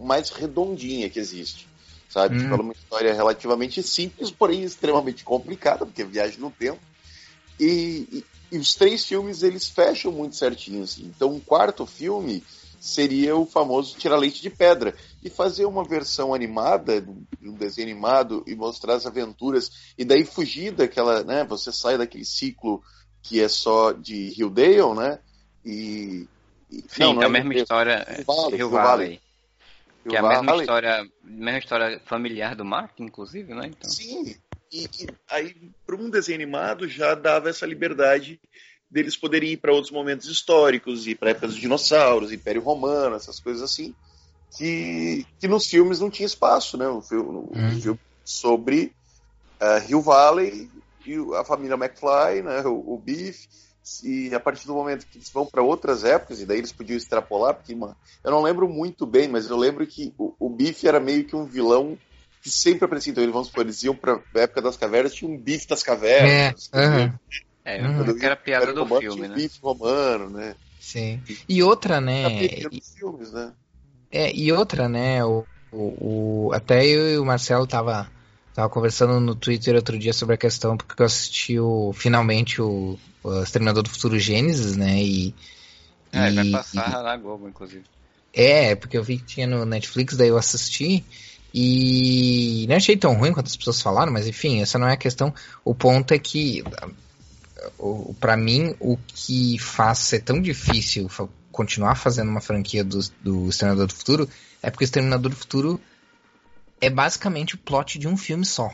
[0.06, 1.68] mais redondinha que existe,
[2.10, 2.36] sabe?
[2.36, 2.40] Hum.
[2.40, 6.80] Tipo, é uma história relativamente simples, porém extremamente complicada, porque é viagem no tempo.
[7.60, 10.84] E, e, e os três filmes eles fecham muito certinho.
[10.84, 11.12] Assim.
[11.16, 12.44] Então, um quarto filme
[12.80, 17.06] seria o famoso tirar leite de pedra e fazer uma versão animada
[17.44, 21.44] um desenho animado e mostrar as aventuras e daí fugir daquela, né?
[21.44, 22.82] Você sai daquele ciclo
[23.22, 25.20] que é só de Hildale, né?
[25.66, 26.28] E,
[26.72, 28.24] e Sim, não, não é a mesma história.
[28.26, 28.88] Valley, Rio Valley.
[28.88, 29.22] Valley.
[30.08, 33.68] Que é a mesma história, mesma história familiar do Mark, inclusive, né?
[33.68, 33.90] Então.
[33.90, 34.36] Sim,
[34.72, 38.40] e, e aí, para um desenho animado, já dava essa liberdade
[38.90, 43.40] deles poderem ir para outros momentos históricos, ir para épocas dos dinossauros, Império Romano, essas
[43.40, 43.94] coisas assim,
[44.58, 46.88] que, que nos filmes não tinha espaço, né?
[46.88, 47.50] O filme, hum.
[47.52, 48.94] o filme sobre
[49.62, 50.70] uh, Hill Valley
[51.06, 52.62] e a família McFly, né?
[52.66, 53.48] O, o Beef,
[54.04, 56.98] e a partir do momento que eles vão para outras épocas, e daí eles podiam
[56.98, 60.88] extrapolar, porque mano, eu não lembro muito bem, mas eu lembro que o, o Biff
[60.88, 61.98] era meio que um vilão
[62.42, 63.12] que sempre aparecia.
[63.12, 66.70] Então, eles, vamos supor, eles iam pra época das cavernas, tinha um bife das cavernas.
[66.74, 67.14] É, uhum.
[67.66, 68.18] é uhum.
[68.22, 69.36] era a piada do romano, filme, né?
[69.36, 70.56] bife romano, né?
[70.80, 71.22] Sim.
[71.48, 72.44] E outra, né?
[72.44, 73.52] E, filmes, né?
[74.12, 75.24] É, e outra, né?
[75.24, 78.10] O, o, o, até eu e o Marcelo tava,
[78.60, 83.00] tava conversando no Twitter outro dia sobre a questão, porque eu assisti o, finalmente o,
[83.24, 85.02] o Exterminador do Futuro Gênesis, né?
[85.02, 85.34] E,
[86.12, 87.86] é, e, vai passar e, na Globo, inclusive.
[88.34, 91.06] É, porque eu vi que tinha no Netflix, daí eu assisti.
[91.54, 94.98] E não achei tão ruim quanto as pessoas falaram, mas enfim, essa não é a
[94.98, 95.34] questão.
[95.64, 96.62] O ponto é que,
[98.20, 101.10] para mim, o que faz ser tão difícil
[101.50, 104.30] continuar fazendo uma franquia do, do Exterminador do Futuro
[104.62, 105.80] é porque o Exterminador do Futuro
[106.82, 108.74] é basicamente o plot de um filme só.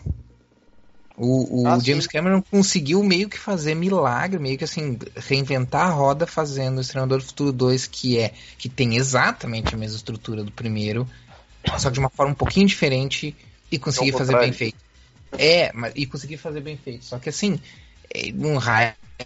[1.18, 5.90] O, o ah, James Cameron conseguiu meio que fazer milagre, meio que assim, reinventar a
[5.90, 10.44] roda fazendo o Exterminador do Futuro 2, que é que tem exatamente a mesma estrutura
[10.44, 11.08] do primeiro,
[11.78, 13.36] só de uma forma um pouquinho diferente
[13.72, 14.78] e conseguir fazer bem feito.
[15.38, 17.06] É, mas, e conseguir fazer bem feito.
[17.06, 17.60] Só que assim,
[18.14, 18.60] é, não,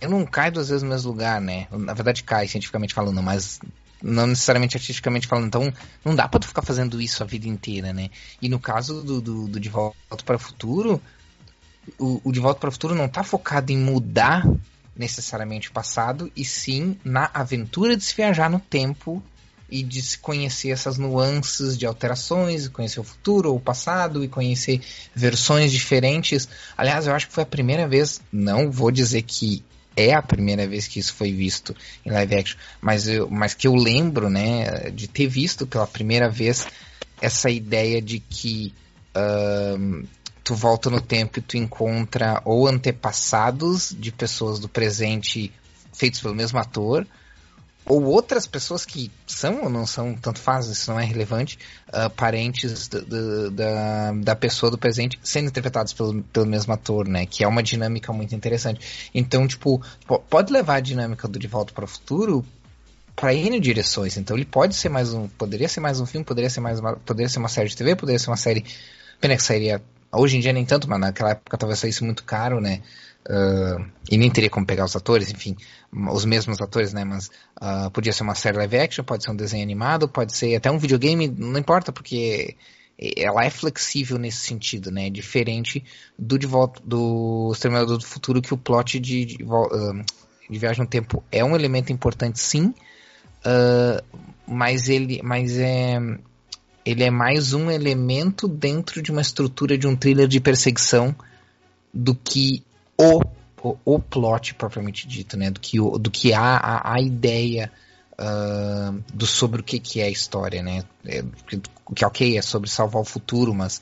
[0.08, 1.68] não cai duas vezes no mesmo lugar, né?
[1.72, 3.60] Na verdade cai, cientificamente falando, mas
[4.02, 5.48] não necessariamente artisticamente falando.
[5.48, 8.10] Então, não dá pra tu ficar fazendo isso a vida inteira, né?
[8.42, 11.02] E no caso do, do, do De Volta para o Futuro,
[11.98, 14.48] o, o De Volta para o Futuro não tá focado em mudar
[14.96, 19.24] necessariamente o passado, e sim na aventura de se viajar no tempo
[19.72, 24.28] e de se conhecer essas nuances de alterações, conhecer o futuro ou o passado e
[24.28, 24.82] conhecer
[25.16, 26.50] versões diferentes.
[26.76, 29.64] Aliás, eu acho que foi a primeira vez, não vou dizer que
[29.95, 31.75] é a primeira vez que isso foi visto
[32.06, 36.30] em live action, mas, eu, mas que eu lembro, né, de ter visto pela primeira
[36.30, 36.67] vez
[37.21, 38.73] essa ideia de que
[39.15, 40.08] uh,
[40.43, 45.52] tu volta no tempo e tu encontra ou antepassados de pessoas do presente
[45.93, 47.06] feitos pelo mesmo ator,
[47.89, 52.08] ou outras pessoas que são ou não são, tanto faz, isso não é relevante, uh,
[52.12, 57.25] parentes do, do, da, da pessoa do presente sendo interpretados pelo, pelo mesmo ator, né?
[57.25, 59.10] Que é uma dinâmica muito interessante.
[59.12, 59.82] Então, tipo,
[60.30, 62.45] pode levar a dinâmica do De Volta para o Futuro
[63.15, 64.17] para N direções.
[64.17, 66.95] Então, ele pode ser mais um, poderia ser mais um filme, poderia ser mais uma,
[66.95, 68.63] poderia ser uma série de TV, poderia ser uma série,
[69.19, 72.62] pena que sairia hoje em dia nem tanto, mas naquela época talvez saísse muito caro,
[72.62, 72.82] né?
[73.27, 75.55] Uh, e nem teria como pegar os atores, enfim,
[75.91, 77.03] os mesmos atores, né?
[77.03, 77.29] Mas
[77.62, 80.71] uh, podia ser uma série live action, pode ser um desenho animado, pode ser até
[80.71, 82.55] um videogame, não importa, porque
[83.15, 85.10] ela é flexível nesse sentido, né?
[85.10, 85.84] Diferente
[86.17, 90.03] do de volta do Exterminador do Futuro, que o plot de, de, uh,
[90.49, 92.73] de viagem no tempo é um elemento importante, sim,
[94.47, 95.99] mas ele, mas é
[96.86, 101.15] ele é mais um elemento dentro de uma estrutura de um thriller de perseguição
[101.93, 102.63] do que
[103.00, 103.22] o,
[103.64, 105.50] o, o plot propriamente dito, né?
[105.50, 107.72] Do que, o, do que a, a, a ideia
[108.20, 110.84] uh, do sobre o que, que é a história, né?
[111.06, 111.24] É,
[111.96, 113.82] que ok, é sobre salvar o futuro, mas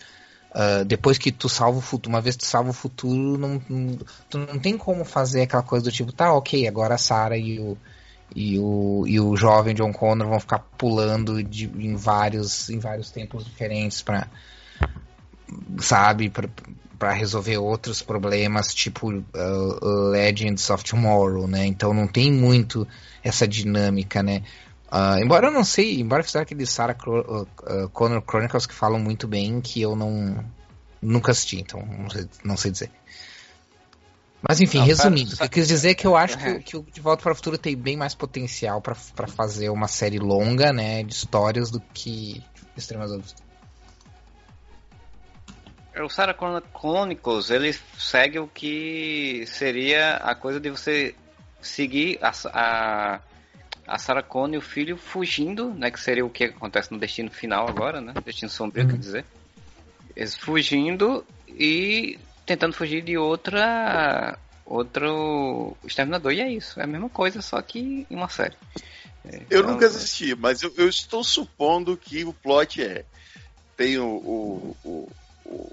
[0.51, 3.61] uh, depois que tu salva o futuro, uma vez que tu salva o futuro, não,
[3.67, 3.97] não,
[4.29, 7.59] tu não tem como fazer aquela coisa do tipo, tá, ok, agora a Sarah e
[7.59, 7.75] o,
[8.35, 13.09] e o, e o jovem John Connor vão ficar pulando de, em vários em vários
[13.09, 14.27] tempos diferentes para
[15.79, 16.29] sabe
[16.97, 21.65] para resolver outros problemas tipo uh, Legends of Tomorrow né?
[21.65, 22.87] Então não tem muito
[23.23, 24.43] essa dinâmica né?
[24.91, 28.99] Uh, embora eu não sei embora fizeram aquele Sarah Cro uh, Connor Chronicles que falam
[28.99, 30.43] muito bem que eu não
[31.01, 32.91] nunca assisti então não sei, não sei dizer.
[34.47, 36.77] Mas enfim, não, resumindo, o que eu quis dizer é que eu acho que, que
[36.77, 38.95] o De Volta para o Futuro tem bem mais potencial para
[39.27, 42.43] fazer uma série longa, né, de histórias do que
[42.75, 43.23] Extremadura.
[46.03, 46.35] O Sarah
[46.75, 51.15] Chronicles, ele segue o que seria a coisa de você
[51.61, 53.19] seguir a, a,
[53.87, 57.31] a Sarah Connor e o filho fugindo, né, que seria o que acontece no Destino
[57.31, 58.91] Final agora, né, Destino Sombrio, uhum.
[58.91, 59.25] quer dizer.
[60.15, 67.09] Eles fugindo e tentando fugir de outra outro exterminador e é isso, é a mesma
[67.09, 68.55] coisa, só que em uma série.
[69.25, 73.05] É, eu então, nunca assisti, mas eu, eu, estou supondo que o plot é
[73.77, 74.05] tem o,
[74.83, 75.09] o,
[75.45, 75.71] o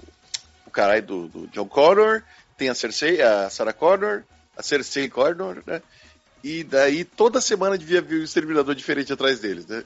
[0.75, 2.21] caralho do, do, John Connor,
[2.57, 4.23] tem a Cersei, a Sarah Connor,
[4.57, 5.81] a Cersei Connor, né?
[6.43, 9.83] E daí toda semana devia vir um exterminador diferente atrás deles, né?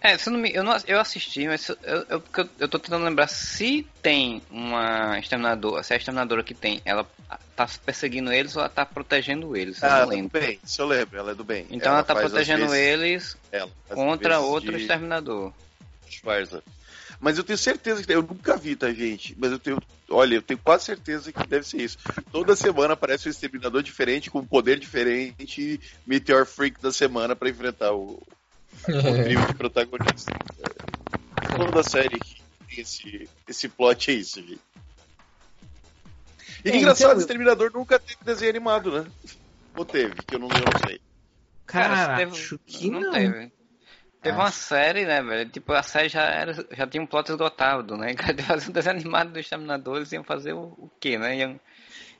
[0.00, 2.76] É, se eu, não me, eu, não, eu assisti, mas eu, eu, eu, eu tô
[2.76, 7.08] tentando lembrar se tem uma exterminadora, se a exterminadora que tem, ela
[7.54, 9.82] tá perseguindo eles ou ela tá protegendo eles.
[9.82, 11.66] Ah, ela é do bem, se eu lembro, ela é do bem.
[11.70, 14.80] Então ela, ela tá protegendo vezes, eles ela, contra outro de...
[14.80, 15.52] exterminador.
[16.10, 16.64] Schwarza.
[17.22, 19.32] Mas eu tenho certeza que eu nunca vi, tá, gente?
[19.38, 19.78] Mas eu tenho,
[20.10, 21.96] olha, eu tenho quase certeza que deve ser isso.
[22.32, 27.48] Toda semana aparece um exterminador diferente, com um poder diferente, Meteor Freak da semana para
[27.48, 28.22] enfrentar o, o
[29.22, 30.34] trio de protagonistas.
[30.58, 34.60] É, toda série que tem esse, esse plot é isso, gente.
[36.64, 37.20] E é, engraçado, então...
[37.20, 39.08] Exterminador nunca teve desenho animado, né?
[39.76, 41.00] Ou teve, que eu não, eu não sei.
[41.66, 43.00] Cara, teve, acho que não.
[43.00, 43.12] não.
[43.12, 43.52] Teve.
[44.22, 45.50] Teve uma série, né, velho?
[45.50, 48.14] Tipo, a série já, era, já tinha um plot esgotado, né?
[48.34, 51.36] De fazer um desenho animado dos Exterminadores, iam fazer o, o quê, né?
[51.36, 51.60] Iam,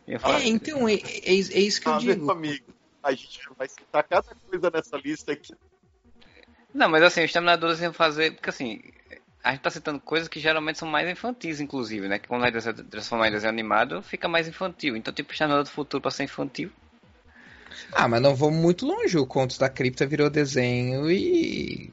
[0.08, 2.28] iam é, então, é, é, é, isso que eu digo.
[2.28, 5.54] Amigo, a gente vai citar cada coisa nessa lista aqui.
[6.74, 8.32] Não, mas assim, os Exterminadores iam fazer.
[8.32, 8.82] Porque assim,
[9.44, 12.18] a gente tá citando coisas que geralmente são mais infantis, inclusive, né?
[12.18, 14.96] Que quando vai transformar em desenho animado, fica mais infantil.
[14.96, 16.72] Então, tipo, Exterminador do Futuro pra ser infantil.
[17.92, 19.18] Ah, mas não vamos muito longe.
[19.18, 21.90] O Contos da Cripta virou desenho e.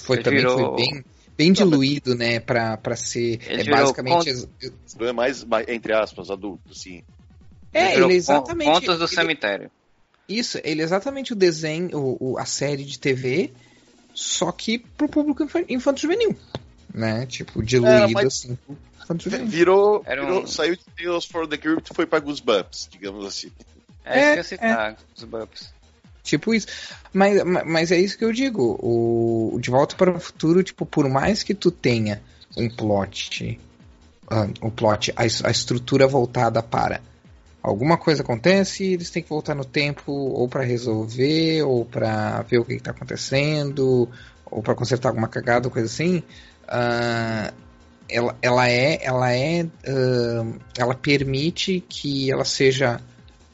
[0.00, 0.58] Foi Ele também virou...
[0.58, 1.04] foi bem,
[1.36, 2.40] bem diluído, né?
[2.40, 3.40] Pra, pra ser.
[3.46, 4.32] Ele é basicamente.
[4.34, 4.48] Cont...
[5.00, 7.02] É mais, entre aspas, adulto, sim.
[7.72, 8.70] É, ele, ele exatamente.
[8.70, 9.14] Contos do ele...
[9.14, 9.70] cemitério.
[10.28, 13.50] Isso, ele é exatamente o desenho, o, o, a série de TV
[14.18, 16.36] só que pro público infanto juvenil,
[16.92, 17.24] né?
[17.26, 18.58] Tipo, diluído é, assim.
[19.46, 20.26] Virou, Era um...
[20.26, 23.52] virou, saiu de Tales for the Crypt e foi pra Goosebumps, digamos assim.
[24.08, 24.96] É, é isso que eu citar, é.
[25.14, 25.72] Goosebumps.
[26.22, 26.66] Tipo isso.
[27.12, 28.78] Mas, mas é isso que eu digo.
[28.82, 32.20] O, De Volta para o Futuro, tipo, por mais que tu tenha
[32.56, 33.58] um plot
[34.30, 37.00] uh, o plot, a, a estrutura voltada para
[37.62, 42.42] alguma coisa acontece e eles têm que voltar no tempo ou para resolver ou para
[42.42, 44.08] ver o que está acontecendo
[44.46, 46.18] ou para consertar alguma cagada coisa assim
[46.64, 47.52] uh,
[48.08, 53.00] ela, ela é ela é uh, ela permite que ela seja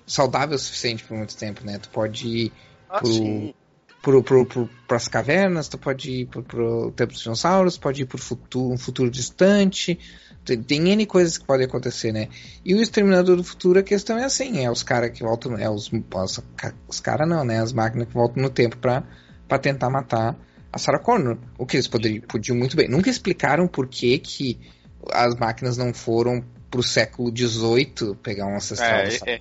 [0.07, 2.53] saudável o suficiente por muito tempo né tu pode ir
[2.89, 3.55] ah, pro,
[4.03, 8.07] pro, pro, pro, pras cavernas tu pode ir pro, pro tempo dos dinossauros pode ir
[8.07, 9.99] pro futuro um futuro distante
[10.45, 12.29] tem, tem N coisas que podem acontecer, né?
[12.65, 15.69] E o Exterminador do Futuro, a questão é assim, é os caras que voltam, é
[15.71, 16.41] os, os,
[16.87, 17.61] os caras não, né?
[17.61, 19.03] As máquinas que voltam no tempo pra,
[19.49, 20.37] pra tentar matar
[20.71, 21.39] a Sarah Connor.
[21.59, 22.89] O que eles poderiam, podiam muito bem.
[22.89, 24.61] Nunca explicaram por que que
[25.11, 26.45] as máquinas não foram
[26.75, 29.41] pro século XVIII pegar um ancestral é, é, né?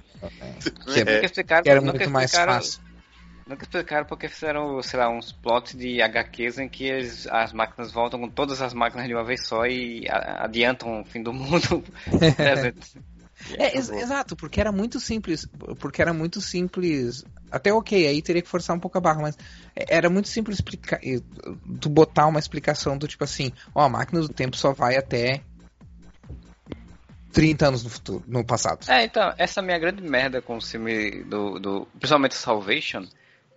[0.93, 2.79] Que, é, que era muito mais fácil.
[3.47, 7.91] Nunca explicaram porque fizeram, sei lá, uns plots de HQs em que eles, as máquinas
[7.91, 11.83] voltam com todas as máquinas de uma vez só e adiantam o fim do mundo.
[13.57, 15.47] é, ex exato, porque era muito simples.
[15.79, 17.25] Porque era muito simples.
[17.51, 19.37] Até ok, aí teria que forçar um pouco a barra, mas
[19.75, 20.99] era muito simples explicar.
[21.81, 25.41] Tu botar uma explicação do tipo assim, ó, a máquina do tempo só vai até
[27.33, 28.89] 30 anos no futuro, no passado.
[28.89, 33.05] É, então, essa é a minha grande merda com o filme do, do principalmente Salvation,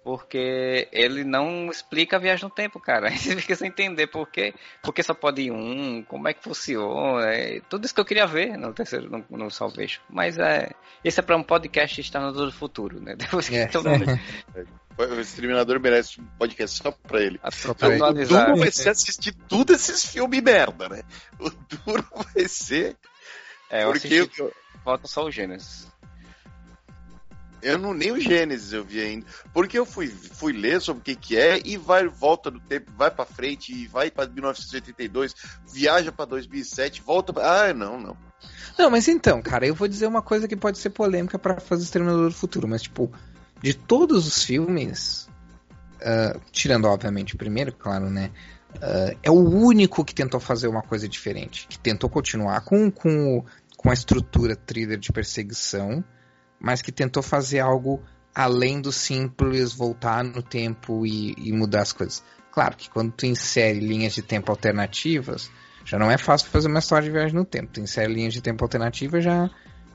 [0.03, 3.09] porque ele não explica a viagem no tempo, cara.
[3.11, 6.43] Aí você fica sem entender por quê, porque só pode ir um, como é que
[6.43, 10.01] funciona, é, tudo isso que eu queria ver no terceiro, no, no Salvation.
[10.09, 10.70] Mas é,
[11.05, 13.14] esse é para um podcast estar no do futuro, né?
[13.18, 13.66] Depois que é.
[13.66, 14.07] todo mundo...
[14.99, 17.39] O Exterminador merece um podcast só pra ele.
[17.45, 21.03] O duro vai ser assistir tudo esses filmes merda, né?
[21.39, 22.03] O duro
[22.35, 22.97] vai ser.
[23.71, 24.53] É, eu porque assisti, eu...
[24.85, 25.87] falta só o Gênesis.
[27.62, 29.27] Eu não nem o Gênesis eu vi ainda.
[29.53, 32.93] Porque eu fui, fui ler sobre o que, que é e vai volta no tempo,
[32.97, 35.35] vai para frente e vai para 1982,
[35.73, 37.64] viaja para 2007, volta pra...
[37.64, 38.17] Ah, não, não.
[38.79, 41.83] Não, mas então, cara, eu vou dizer uma coisa que pode ser polêmica para fazer
[41.83, 43.11] Exterminador do Futuro, mas tipo,
[43.62, 45.29] de todos os filmes,
[45.97, 48.31] uh, tirando obviamente o primeiro, claro, né?
[49.23, 53.45] É o único que tentou fazer uma coisa diferente, que tentou continuar com, com,
[53.77, 56.05] com a estrutura thriller de perseguição,
[56.61, 58.03] mas que tentou fazer algo
[58.35, 62.23] além do simples voltar no tempo e, e, mudar as coisas.
[62.53, 65.51] Claro que quando tu insere linhas de tempo alternativas,
[65.85, 67.69] já não é fácil fazer uma história de viagem no tempo.
[67.73, 69.49] Tu insere linhas de tempo alternativas já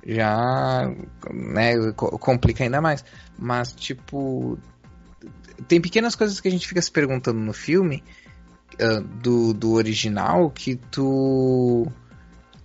[0.03, 0.91] já
[1.31, 3.05] né, complica ainda mais.
[3.37, 4.57] Mas tipo
[5.67, 8.03] tem pequenas coisas que a gente fica se perguntando no filme
[8.81, 11.87] uh, do, do original que tu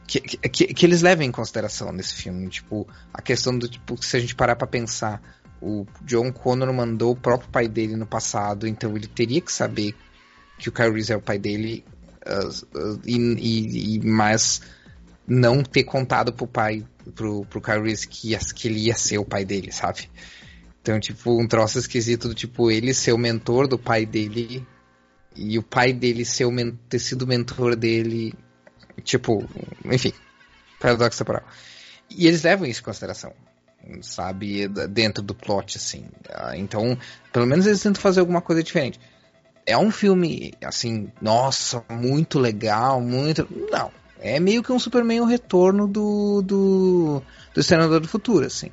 [0.06, 2.48] que, que, que, eles levam em consideração nesse filme.
[2.48, 5.20] Tipo, a questão do tipo, se a gente parar pra pensar,
[5.60, 9.94] o John Connor mandou o próprio pai dele no passado, então ele teria que saber
[10.58, 11.84] que o Kyle Reese é o pai dele,
[12.26, 14.62] uh, uh, e, e, e, mas
[15.26, 19.24] não ter contado pro pai, pro, pro Kyle Reese que, que ele ia ser o
[19.24, 20.08] pai dele, sabe?
[20.80, 24.64] Então, tipo, um troço esquisito do tipo, ele ser o mentor do pai dele
[25.36, 28.34] e o pai dele ser o ter sido mentor dele
[29.02, 29.44] Tipo,
[29.84, 30.12] enfim,
[30.80, 31.44] paradoxo temporal.
[32.10, 33.32] E eles levam isso em consideração,
[34.00, 34.68] sabe?
[34.68, 36.06] Dentro do plot, assim.
[36.30, 36.96] Ah, então,
[37.32, 38.98] pelo menos eles tentam fazer alguma coisa diferente.
[39.66, 43.46] É um filme, assim, nossa, muito legal, muito.
[43.70, 43.90] Não.
[44.18, 47.22] É meio que um Superman o retorno do, do,
[47.52, 48.70] do Senador do Futuro, assim.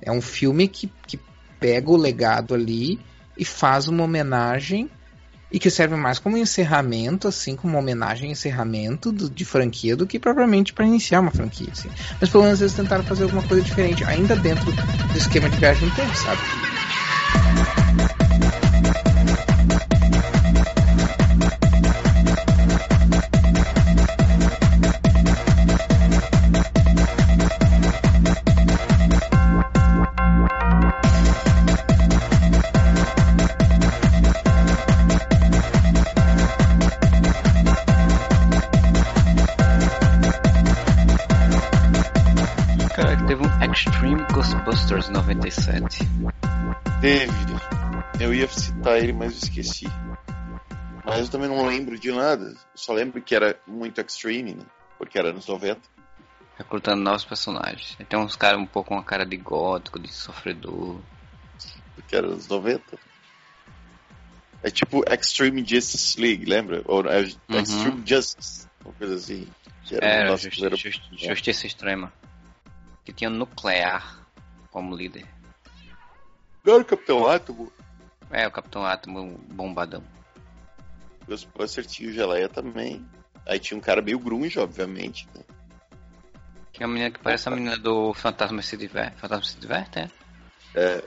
[0.00, 1.18] É um filme que, que
[1.58, 3.00] pega o legado ali
[3.36, 4.90] e faz uma homenagem
[5.50, 10.18] e que serve mais como encerramento, assim, como homenagem encerramento do, de franquia do que
[10.18, 11.92] propriamente para iniciar uma franquia, assim.
[12.20, 14.76] Mas pelo menos eles tentaram fazer alguma coisa diferente, ainda dentro
[15.12, 16.42] do esquema de viagem no tempo, sabe?
[47.06, 47.30] Teve.
[48.18, 49.86] Eu ia citar ele, mas esqueci.
[51.04, 52.52] Mas eu também não lembro de nada.
[52.74, 54.64] Só lembro que era muito extreme, né?
[54.98, 55.80] Porque era anos 90.
[56.58, 57.96] Recrutando novos personagens.
[58.08, 60.98] Tem uns caras um pouco com a cara de gótico, de sofredor.
[61.94, 62.98] Porque era anos 90.
[64.64, 66.82] É tipo Extreme Justice League, lembra?
[66.86, 67.60] Ou é uhum.
[67.60, 69.46] Extreme Justice, uma coisa assim.
[69.84, 72.12] Que era, era justi justi Justiça Extrema.
[73.04, 74.26] Que tinha nuclear
[74.72, 75.35] como líder.
[76.66, 77.72] Não o Capitão Átomo?
[78.28, 80.02] É, o Capitão Átomo bombadão.
[81.28, 83.06] Ghostbuster tinha o Geleia também.
[83.46, 85.28] Aí tinha um cara meio grunge, obviamente.
[85.32, 85.42] Né?
[86.72, 89.16] Que é a menina que parece a menina do Fantasma se diverte.
[89.20, 90.10] Fantasma se diverte, é?
[90.74, 91.04] É.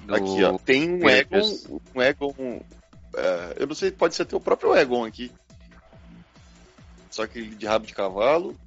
[0.00, 0.14] Do...
[0.14, 0.56] Aqui, ó.
[0.58, 1.08] Tem um.
[1.08, 1.58] Egon.
[1.94, 2.64] Um Egon.
[3.14, 5.30] é, eu não sei, pode ser até o próprio Egon aqui.
[7.10, 8.58] Só que de rabo de cavalo.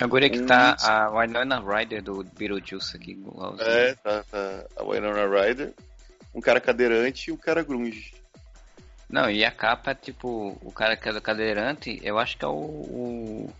[0.00, 3.12] A guria que tá a Winona Ryder do Beetlejuice aqui.
[3.12, 3.68] igualzinho.
[3.68, 4.64] É, tá, tá.
[4.76, 5.74] A Winona Ryder.
[6.34, 8.12] Um cara cadeirante e um cara grunge.
[9.08, 12.48] Não, e a capa tipo, o cara que é do cadeirante, eu acho que é
[12.48, 12.52] o.
[12.52, 13.52] O,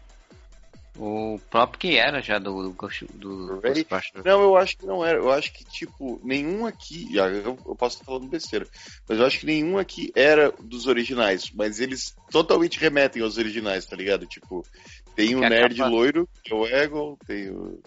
[0.96, 3.60] o próprio que era já do, do, do.
[4.24, 5.18] Não, eu acho que não era.
[5.18, 7.08] Eu acho que, tipo, nenhum aqui.
[7.16, 8.66] Eu, eu posso estar falando besteira.
[9.08, 11.50] Mas eu acho que nenhum aqui era dos originais.
[11.52, 14.26] Mas eles totalmente remetem aos originais, tá ligado?
[14.26, 14.64] Tipo,
[15.16, 17.80] tem o a nerd capa- loiro, que é o Egon, tem o.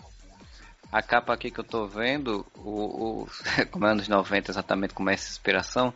[0.94, 3.28] A capa aqui que eu tô vendo, o, o
[3.72, 5.92] como é anos 90 exatamente como é essa inspiração,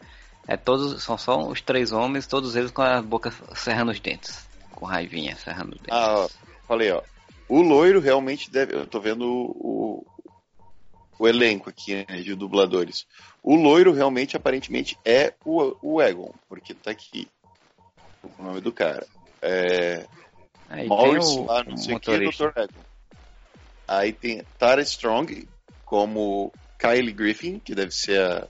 [0.47, 4.47] é todos, são só os três homens, todos eles com a boca serrando os dentes.
[4.71, 5.93] Com raivinha, serrando os dentes.
[5.93, 6.29] Ah, ó,
[6.67, 7.03] falei, ó.
[7.47, 8.73] O loiro realmente deve.
[8.73, 10.03] Eu tô vendo o,
[11.19, 13.05] o elenco aqui né, de dubladores.
[13.43, 17.27] O loiro realmente, aparentemente, é o, o Egon, porque tá aqui
[18.23, 19.05] o nome do cara.
[19.43, 20.07] É.
[20.67, 22.49] Aí Morris, o, lá, não sei o que, motorista.
[22.49, 22.59] Dr.
[22.61, 22.86] Egon.
[23.87, 25.47] Aí tem Tara Strong
[25.85, 28.47] como Kylie Griffin, que deve ser a,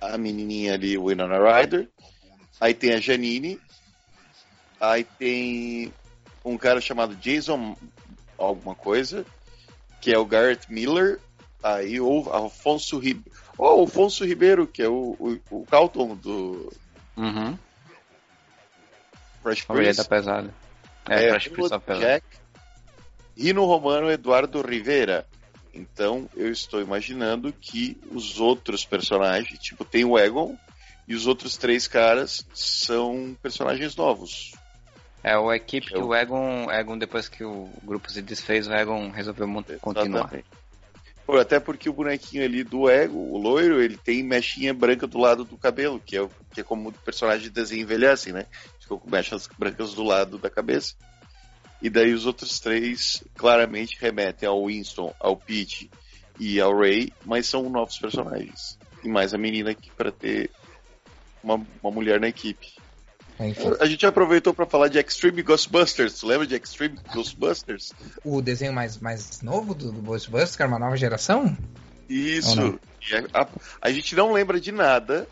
[0.00, 1.88] a menininha ali, Winona Ryder.
[2.60, 3.60] Aí tem a Janine.
[4.80, 5.92] Aí tem
[6.44, 7.76] um cara chamado Jason
[8.36, 9.24] alguma coisa,
[10.00, 11.20] que é o Garrett Miller.
[11.62, 13.36] Aí o Alfonso Ribeiro.
[13.56, 16.72] Oh, Alfonso Ribeiro, que é o, o, o Calton do
[17.16, 17.58] Uhum.
[19.42, 19.96] Fresh Prince.
[19.98, 20.54] da pesada.
[21.08, 22.22] É, É, Fresh Prince of Bel-Air.
[23.38, 23.42] Jack.
[23.42, 25.26] Rino Romano Eduardo Rivera.
[25.72, 30.56] Então eu estou imaginando que os outros personagens, tipo, tem o Egon
[31.06, 34.52] e os outros três caras são personagens novos.
[35.22, 39.10] É o equipe que o Egon, Egon, depois que o grupo se desfez, o Egon
[39.10, 39.48] resolveu
[39.80, 40.30] continuar.
[41.26, 45.18] Pô, até porque o bonequinho ali do Ego, o loiro, ele tem mechinha branca do
[45.18, 48.46] lado do cabelo, que é, que é como o personagem de desenho envelhece, né?
[48.80, 50.94] Ficou com mechas brancas do lado da cabeça.
[51.80, 55.90] E daí os outros três claramente remetem ao Winston, ao Pete
[56.38, 58.78] e ao Ray, mas são novos personagens.
[59.04, 60.50] E mais a menina aqui para ter
[61.42, 62.72] uma, uma mulher na equipe.
[63.80, 66.18] A gente aproveitou para falar de Extreme Ghostbusters.
[66.18, 67.92] Tu lembra de Extreme Ghostbusters?
[68.24, 71.56] o desenho mais, mais novo do, do Ghostbusters, que era uma nova geração?
[72.08, 72.78] Isso.
[73.32, 73.48] a, a-
[73.82, 75.28] a gente não lembra de nada,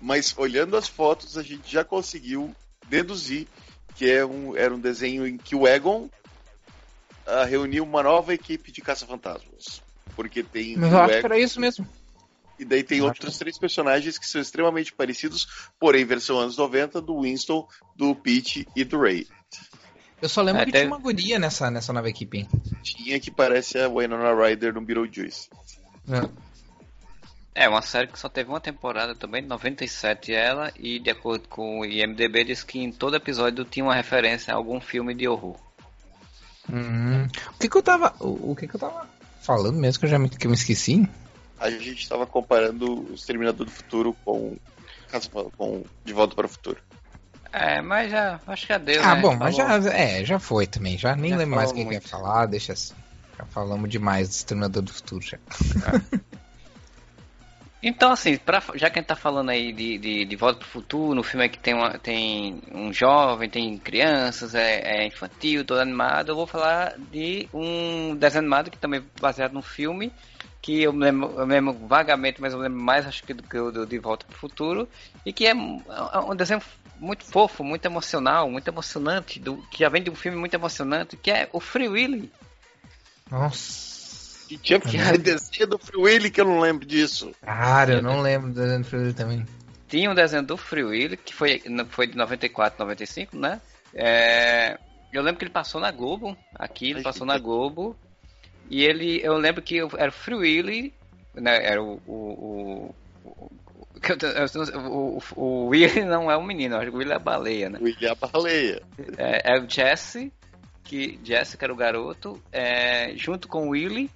[0.00, 2.54] mas olhando as fotos a gente já conseguiu
[2.88, 3.46] deduzir
[4.00, 6.08] que é um, era um desenho em que o Egon
[7.26, 9.82] ah, reuniu uma nova equipe de caça-fantasmas.
[10.16, 11.86] Porque tem Mas eu acho que Egon, era isso mesmo.
[12.58, 15.46] e daí tem eu outros três personagens que são extremamente parecidos,
[15.78, 19.26] porém versão anos 90 do Winston, do Pete e do Ray.
[20.22, 22.38] Eu só lembro É, que tinha uma guria nessa, nessa nova equipe.
[22.38, 22.48] hein?
[22.82, 25.50] Tinha que parece a Winona Ryder no Beetlejuice.
[26.08, 26.26] É,
[27.68, 31.84] uma série que só teve uma temporada também, 97 ela, e de acordo com o
[31.84, 35.56] IMDB diz que em todo episódio tinha uma referência a algum filme de horror.
[36.72, 38.14] Hum, o que que eu tava.
[38.20, 39.08] O, o que que eu tava
[39.40, 41.08] falando mesmo que eu já me, que eu me esqueci?
[41.58, 44.56] A gente estava comparando o Exterminador do Futuro com,
[45.56, 46.80] com De Volta para o Futuro.
[47.52, 49.20] É, mas já, acho que já deu, ah, né?
[49.20, 49.82] bom, mas Falou.
[49.82, 50.96] já, é, já foi também.
[50.96, 52.94] Já nem Já lembro mais o que que ia falar, deixa assim.
[53.36, 55.38] Já falamos demais do Exterminador do Futuro já.
[57.82, 60.68] Então, assim, pra, já que a gente tá falando aí de, de, de Volta pro
[60.68, 65.64] Futuro, no filme é que tem, uma, tem um jovem, tem crianças, é, é infantil,
[65.64, 70.12] todo animado, eu vou falar de um desenho animado que também é baseado num filme,
[70.60, 73.58] que eu me lembro, eu lembro vagamente, mas eu lembro mais acho que do que
[73.58, 74.86] o De Volta pro Futuro,
[75.24, 76.60] e que é um, é um desenho
[76.98, 81.16] muito fofo, muito emocional, muito emocionante, do, que já vem de um filme muito emocionante,
[81.16, 82.30] que é o Free Willy.
[83.30, 83.89] Nossa.
[84.50, 87.32] E tinha que desenho do Free Willy que eu não lembro disso.
[87.42, 89.46] Cara, eu não lembro do desenho do Free também.
[89.88, 93.60] Tinha um desenho do Free Willy, que foi, foi de 94, 95, né?
[93.94, 94.78] É,
[95.12, 97.96] eu lembro que ele passou na Globo, aqui ele passou que- na Globo,
[98.68, 100.94] e ele, eu lembro que era o Free Willy,
[101.34, 101.64] né?
[101.64, 102.00] Era o...
[102.06, 102.94] o, o
[103.24, 103.50] o-
[104.00, 104.12] que
[104.76, 107.68] o, o, Willy não é um menino, eu acho que o Willy é a baleia,
[107.68, 107.78] né?
[107.82, 108.82] William Baleia.
[109.18, 110.32] É, é o Jesse,
[110.84, 114.10] que Jesse que era o garoto, é, junto com o Willy,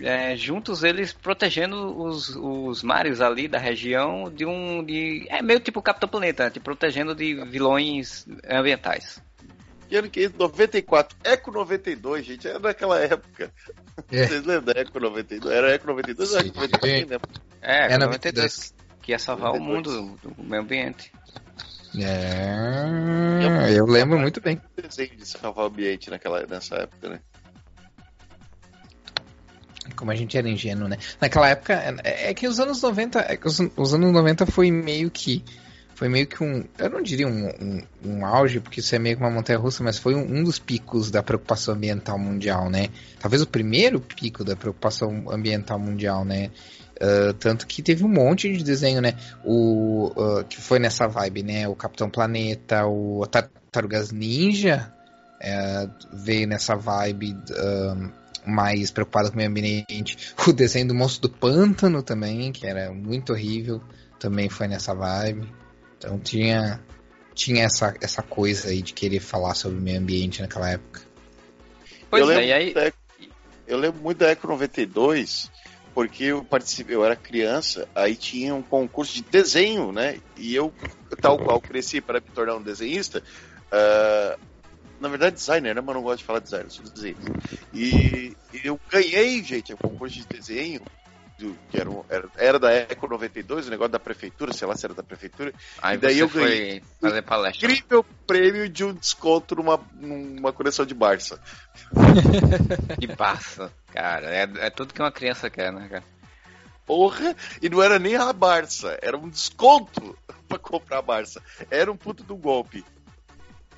[0.00, 4.84] é, juntos eles protegendo os, os mares ali da região de um.
[4.84, 9.20] De, é meio tipo Capitão Planeta, te protegendo de vilões ambientais.
[9.88, 10.28] Que ano que é?
[10.28, 11.16] 94.
[11.24, 12.46] Eco 92, gente.
[12.46, 13.52] Era daquela época.
[14.12, 14.26] É.
[14.26, 15.56] Vocês lembram da Eco 92?
[15.56, 17.06] Era Eco 92 ou Eco 92?
[17.06, 17.18] né?
[17.62, 18.74] É, É 92, 92.
[19.02, 19.96] que ia salvar o 92.
[19.96, 21.10] mundo do, do meio ambiente.
[21.96, 24.60] É, eu lembro muito bem.
[24.76, 27.20] Desenho de salvar o ambiente naquela, nessa época, né?
[29.98, 30.96] Como a gente era ingênuo, né?
[31.20, 31.74] Naquela época,
[32.04, 35.44] é, é que os anos 90, é os, os, anos 90 foi meio que
[35.94, 39.16] foi meio que um, eu não diria um, um, um auge, porque isso é meio
[39.16, 42.88] que uma montanha russa, mas foi um, um, dos picos da preocupação ambiental mundial, né?
[43.18, 46.52] Talvez o primeiro pico da preocupação ambiental mundial, né?
[47.00, 49.14] Uh, tanto que teve um monte de desenho, né?
[49.44, 51.66] O, uh, que foi nessa vibe, né?
[51.66, 54.92] O Capitão Planeta, o Tartarugas Ninja
[55.42, 57.36] uh, veio nessa vibe
[58.46, 60.34] mais preocupado com o meio ambiente.
[60.46, 63.82] O desenho do Monstro do Pântano também, que era muito horrível,
[64.18, 65.52] também foi nessa vibe.
[65.98, 66.80] Então tinha,
[67.34, 71.02] tinha essa, essa coisa aí de querer falar sobre o meio ambiente naquela época.
[72.10, 72.74] Pois eu, é, lembro aí...
[72.74, 72.92] da,
[73.66, 75.50] eu lembro muito da Eco 92,
[75.94, 80.18] porque eu participei, eu era criança, aí tinha um concurso de desenho, né?
[80.36, 80.72] E eu,
[81.20, 83.22] tal qual cresci para me tornar um desenhista,
[83.72, 84.40] uh,
[85.00, 85.80] na verdade designer, né?
[85.80, 87.32] Mas não gosto de falar designer, sou desenhista.
[87.72, 90.82] E, e eu ganhei, gente, o concurso de desenho
[91.38, 94.84] do, que era, era, era, da Eco 92, o negócio da prefeitura, sei lá se
[94.84, 95.54] era da prefeitura.
[95.80, 97.70] Aí e daí eu ganhei fazer palestra.
[97.70, 101.40] incrível prêmio de um desconto numa, numa coleção de Barça.
[102.98, 104.34] de Barça, cara.
[104.34, 106.04] É, é tudo que uma criança quer, né, cara?
[106.84, 107.36] Porra!
[107.62, 110.18] E não era nem a Barça, era um desconto
[110.48, 111.42] pra comprar a Barça.
[111.70, 112.84] Era um puto do golpe.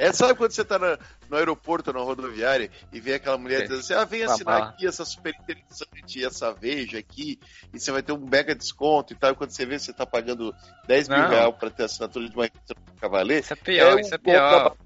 [0.00, 0.98] É, sabe quando você tá na,
[1.28, 5.04] no aeroporto, na rodoviária, e vê aquela mulher dizendo assim: ah, vem assinar aqui essa
[5.04, 7.38] super interessante, essa veja aqui,
[7.70, 9.32] e você vai ter um mega desconto e tal.
[9.32, 10.54] E quando você vê, você tá pagando
[10.86, 13.42] 10 mil reais pra ter assinatura de uma revista Cavaleiro.
[13.42, 14.76] Isso é pior, é isso um é pior.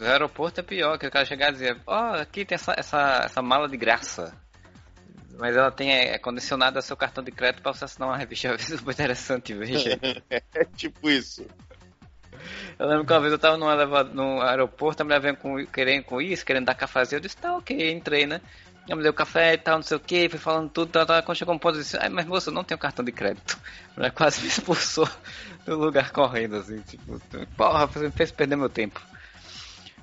[0.00, 2.74] No aeroporto é pior, que o cara chegar e dizer: ó, oh, aqui tem essa,
[2.78, 4.32] essa, essa mala de graça.
[5.38, 8.48] Mas ela tem é, condicionada ao seu cartão de crédito para você assinar uma revista
[8.82, 10.00] muito interessante, veja.
[10.30, 11.46] é tipo isso.
[12.78, 16.04] Eu lembro que uma vez eu tava elevado, no aeroporto, a mulher veio com, querendo
[16.04, 17.18] com isso, querendo dar cafezinho.
[17.18, 18.40] Eu disse, tá ok, entrei, né?
[18.88, 21.22] Ela me deu café e tal, não sei o que, fui falando tudo, tal, tal.
[21.22, 23.58] Quando chegou um ponto, eu disse, ai, mas moça, eu não tenho cartão de crédito.
[23.92, 25.08] A mulher quase me expulsou
[25.66, 27.20] do lugar correndo, assim, tipo,
[27.56, 29.00] porra, você me fez perder meu tempo.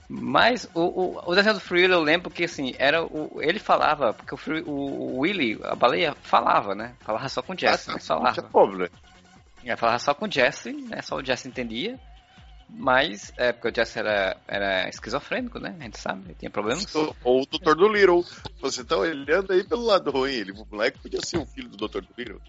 [0.07, 3.57] Mas o, o, o desenho do Free Willy eu lembro que assim, era o, ele
[3.57, 6.93] falava, porque o, Free, o, o Willy, a baleia, falava, né?
[6.99, 8.29] Falava só com o Jesse, ah, mas falava.
[9.63, 11.01] É, falava só com o Jesse, né?
[11.01, 11.99] Só o Jesse entendia.
[12.69, 15.75] Mas, é, porque o Jesse era, era esquizofrênico, né?
[15.79, 16.93] A gente sabe, ele tinha problemas.
[16.95, 17.75] Ou o Dr.
[17.75, 18.25] do Little.
[18.59, 20.31] Você tá olhando aí pelo lado ruim.
[20.31, 22.01] Ele, o moleque podia ser o filho do Dr.
[22.01, 22.41] do Little.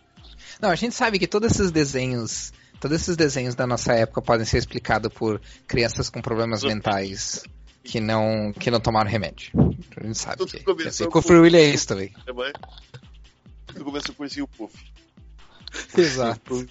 [0.60, 2.52] Não, a gente sabe que todos esses desenhos.
[2.80, 7.42] Todos esses desenhos da nossa época podem ser explicados por crianças com problemas mentais
[7.82, 9.50] que não, que não tomaram remédio.
[9.96, 12.12] A gente sabe Tudo que, que assim, com o Free Willy é isso também.
[13.66, 14.76] Tudo começou com esse o Puff.
[15.96, 16.66] Exato.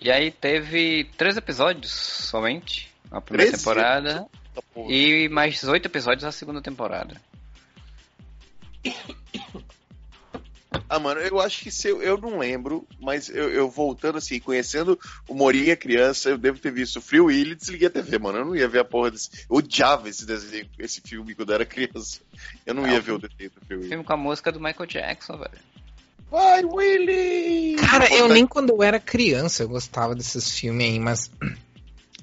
[0.00, 4.26] E aí teve três episódios somente na primeira temporada.
[4.88, 7.20] E mais oito episódios na segunda temporada.
[10.90, 14.40] Ah, mano, eu acho que se eu, eu não lembro, mas eu, eu, voltando assim,
[14.40, 18.38] conhecendo o Morinha criança, eu devo ter visto Free Willy e desliguei a TV, mano.
[18.38, 19.28] Eu não ia ver a porra desse.
[19.50, 22.20] Eu odiava esse desenho, esse filme quando eu era criança.
[22.64, 23.88] Eu não, não ia ver o desenho do Free Willy.
[23.88, 25.58] Filme com a música do Michael Jackson, velho.
[26.30, 27.76] Vai, Willy!
[27.76, 31.30] Cara, eu nem quando eu era criança eu gostava desses filmes aí, mas.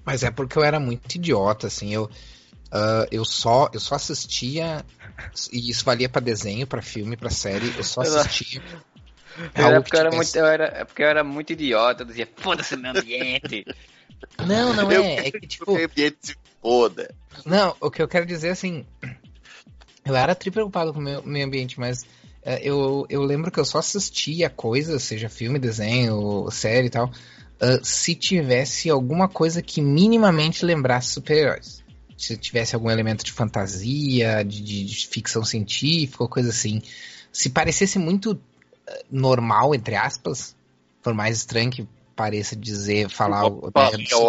[0.04, 1.92] Mas é porque eu era muito idiota, assim.
[1.92, 4.86] Eu, uh, eu, só, eu só assistia.
[5.52, 7.74] E isso valia para desenho, para filme, para série.
[7.76, 8.62] Eu só assistia.
[9.54, 12.30] Era porque, eu era muito, eu era, é porque eu era muito idiota, eu dizia,
[12.38, 13.66] foda-se meu ambiente.
[14.46, 15.28] Não, não é.
[15.28, 15.72] É que tipo.
[15.72, 17.14] O ambiente se foda.
[17.46, 18.86] Não, o que eu quero dizer assim.
[20.06, 22.06] Eu era tri preocupado com o meu meio ambiente, mas
[22.62, 27.84] eu, eu lembro que eu só assistia coisas, seja filme, desenho, série e tal, uh,
[27.84, 31.84] se tivesse alguma coisa que minimamente lembrasse super-heróis.
[32.16, 36.82] Se tivesse algum elemento de fantasia, de, de, de ficção científica, coisa assim.
[37.32, 38.38] Se parecesse muito uh,
[39.10, 40.56] normal, entre aspas,
[41.02, 43.72] por mais estranho que pareça dizer, falar o,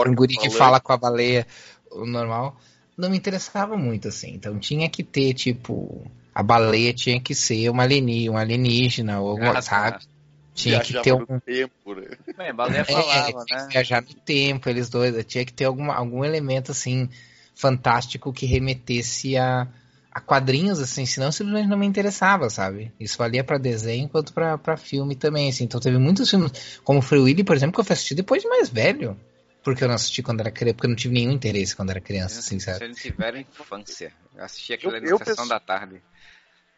[0.09, 1.47] um guri que fala com a baleia,
[1.91, 2.57] o normal,
[2.97, 4.33] não me interessava muito, assim.
[4.33, 6.03] Então tinha que ter, tipo
[6.37, 10.05] a baleia tinha que ser uma alienígena, um alienígena ou alguma, ah, sabe?
[10.53, 12.09] Tinha que ter algum tempo, né?
[12.37, 13.68] Bem, baleia falava, é, né?
[13.70, 17.09] Viajar no tempo, eles dois, tinha que ter alguma, algum elemento assim
[17.55, 19.66] fantástico que remetesse a,
[20.12, 22.93] a quadrinhos assim, senão simplesmente não me interessava, sabe?
[23.01, 25.64] Isso valia para desenho quanto para filme também, assim.
[25.64, 28.68] Então teve muitos filmes, como Free Willy, por exemplo, que eu assisti depois de mais
[28.68, 29.18] velho.
[29.64, 32.01] Porque eu não assisti quando era criança, porque eu não tive nenhum interesse quando era
[32.01, 32.76] criança, assim, sabe?
[32.76, 34.12] Se eles tiveram infância.
[34.37, 36.03] Eu assisti aquilo na sessão da tarde.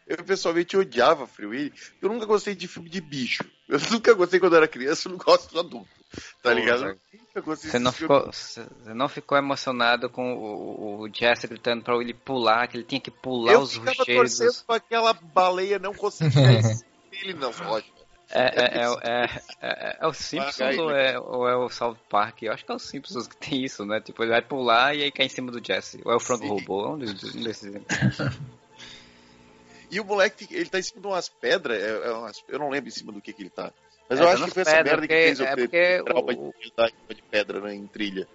[0.08, 1.72] Eu pessoalmente odiava Free Willy.
[2.00, 3.44] Eu nunca gostei de filme de bicho.
[3.68, 5.88] Eu nunca gostei quando era criança, eu não gosto do adulto.
[6.42, 6.98] Tá ligado?
[7.44, 12.66] Você não, ficou, você não ficou emocionado com o, o Jesse gritando pra ele pular,
[12.66, 14.40] que ele tinha que pular eu os rocheiros.
[14.40, 16.62] Eu ficava pra aquela baleia não conseguia
[17.12, 17.98] ele nas rochas.
[18.30, 22.42] É, é, é, é, é, o Simpsons ou é, ou é o South Park?
[22.42, 24.00] Eu acho que é o Simpsons que tem isso, né?
[24.00, 26.00] Tipo, ele vai pular e aí cai em cima do Jesse.
[26.04, 27.72] Ou é o Frank Robô, um desses.
[29.90, 31.80] e o moleque, ele tá em cima de umas pedras,
[32.48, 33.72] eu não lembro em cima do que, que ele tá.
[34.08, 37.22] Mas eu acho que foi essa merda porque, que fez é porque o de, de
[37.22, 38.26] pedra né, em trilha.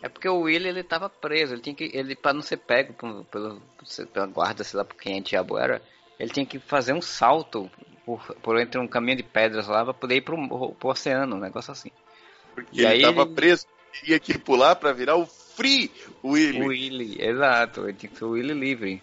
[0.00, 1.90] É porque o Willy ele tava preso, ele tinha que.
[1.92, 3.62] Ele, pra não ser pego pelo, pelo,
[4.12, 5.82] pela guarda, sei lá por quem diabo era,
[6.18, 7.70] ele tinha que fazer um salto
[8.04, 10.36] por, por entre um caminho de pedras lá pra poder ir pro,
[10.74, 11.90] pro oceano, um negócio assim.
[12.54, 13.34] Porque e ele aí tava ele...
[13.34, 15.90] preso, tinha que pular pra virar o Free
[16.24, 16.62] Willy.
[16.62, 19.02] O Willy, exato, ele tinha que ser o Willy livre.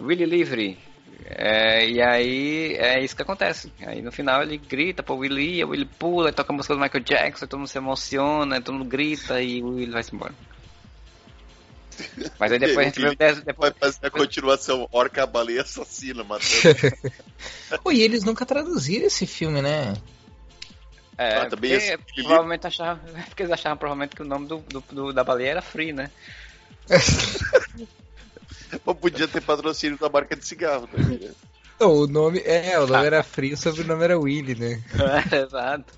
[0.00, 0.78] Willy livre.
[1.26, 3.72] É, e aí é isso que acontece.
[3.80, 7.04] Aí no final ele grita pro Willy, o Willy pula, toca a música do Michael
[7.04, 10.34] Jackson, todo mundo se emociona, todo mundo grita e o Willy vai-se embora.
[12.38, 13.72] Mas aí depois a gente vê depois...
[13.72, 16.52] Vai fazer a continuação Orca Baleia Assassina matando.
[17.92, 19.94] e eles nunca traduziram esse filme, né?
[21.16, 24.84] É, ah, porque, assim, provavelmente achavam, porque eles achavam provavelmente que o nome do, do,
[24.90, 26.10] do da baleia era Free, né?
[28.84, 30.98] Mas podia ter patrocínio da marca de cigarro, tá
[31.80, 34.82] Não, o nome, é, o nome era Free, o sobrenome era Willy, né?
[35.32, 35.92] É, exato.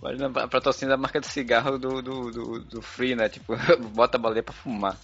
[0.00, 3.28] Imagina a patrocínio da marca de cigarro do, do, do, do Free, né?
[3.28, 3.54] Tipo,
[3.94, 4.98] bota a baleia pra fumar.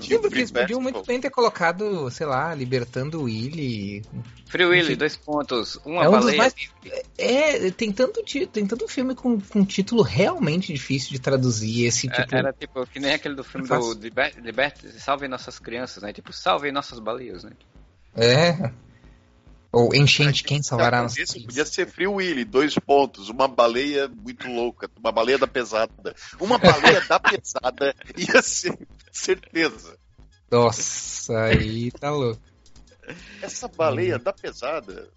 [0.00, 4.02] Sim, porque eles podiam muito bem ter colocado, sei lá, libertando o Willy.
[4.46, 5.78] Free Willy, dois pontos.
[5.84, 6.38] Uma é um baleia.
[6.38, 6.54] Mais...
[7.18, 8.22] É, tem tanto,
[8.52, 11.86] tem tanto filme com, com título realmente difícil de traduzir.
[11.86, 12.34] Esse tipo.
[12.34, 13.92] Era tipo, que nem aquele do filme do
[14.42, 16.12] Liberte, Salve Nossas Crianças, né?
[16.12, 17.52] Tipo, salve nossas baleias, né?
[18.14, 18.70] É.
[19.72, 23.28] Ou enchente, quem salvará nossas Isso podia ser Free Willy, dois pontos.
[23.28, 26.14] Uma baleia muito louca, uma baleia da pesada.
[26.40, 28.78] Uma baleia da pesada ia ser
[29.12, 29.98] certeza.
[30.50, 32.40] Nossa, aí tá louco.
[33.42, 34.22] Essa baleia hum.
[34.22, 35.08] da pesada.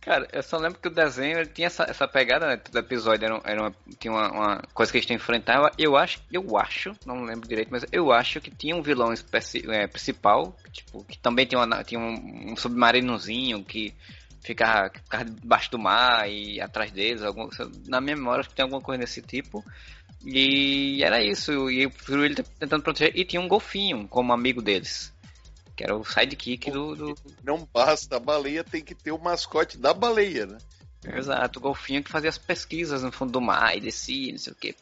[0.00, 2.56] Cara, eu só lembro que o desenho tinha essa, essa pegada, né?
[2.56, 5.70] Todo episódio era, era uma, tinha uma, uma, coisa que a gente enfrentava.
[5.76, 9.62] Eu acho, eu acho, não lembro direito, mas eu acho que tinha um vilão especi,
[9.70, 13.94] é, principal, tipo, que também tinha, uma, tinha um, um submarinozinho que
[14.42, 17.22] ficava, que ficava debaixo do mar e atrás deles.
[17.22, 17.50] Algum,
[17.86, 19.62] na minha memória, acho que tem alguma coisa desse tipo.
[20.24, 23.12] E era isso, e ele tentando proteger.
[23.14, 25.12] E tinha um golfinho como amigo deles.
[25.80, 27.14] Que era o sidekick do, do.
[27.42, 30.58] Não basta, a baleia tem que ter o mascote da baleia, né?
[31.16, 34.52] Exato, o golfinho que fazia as pesquisas no fundo do mar e descia, não sei
[34.52, 34.76] o que.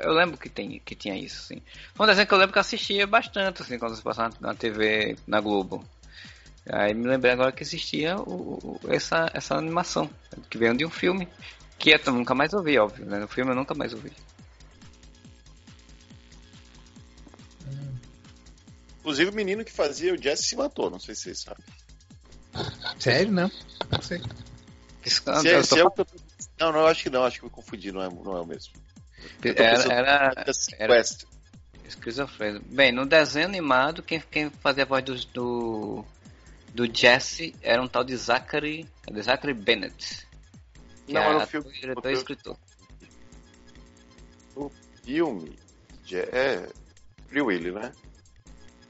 [0.00, 1.62] Eu lembro que, tem, que tinha isso, assim.
[1.94, 4.54] Foi um desenho que eu lembro que eu assistia bastante, assim, quando se passava na
[4.54, 5.82] TV, na Globo.
[6.68, 10.10] Aí me lembrei agora que existia o, o, essa, essa animação,
[10.50, 11.26] que veio de um filme,
[11.78, 13.18] que eu nunca mais ouvi, óbvio, né?
[13.18, 14.12] No filme eu nunca mais ouvi.
[19.02, 21.64] Inclusive o menino que fazia o Jesse se matou, não sei se vocês sabem.
[23.00, 23.32] Sério?
[23.32, 23.50] Não.
[23.90, 24.22] Não sei.
[25.04, 26.06] Se é, se é tô...
[26.60, 28.72] Não, não, acho que não, acho que eu confundi, não é, não é o mesmo.
[29.42, 29.92] Era.
[29.92, 30.44] era,
[30.78, 31.02] era
[31.84, 32.64] esquizofrênico.
[32.68, 36.04] Bem, no desenho animado, quem, quem fazia a voz do, do,
[36.72, 40.28] do Jesse era um tal de Zachary, de Zachary Bennett.
[41.08, 41.72] Que não, era o filme.
[41.72, 42.56] Diretor e escritor.
[44.54, 44.70] O
[45.02, 45.58] filme
[46.12, 46.68] é
[47.26, 47.92] Free Willy, né?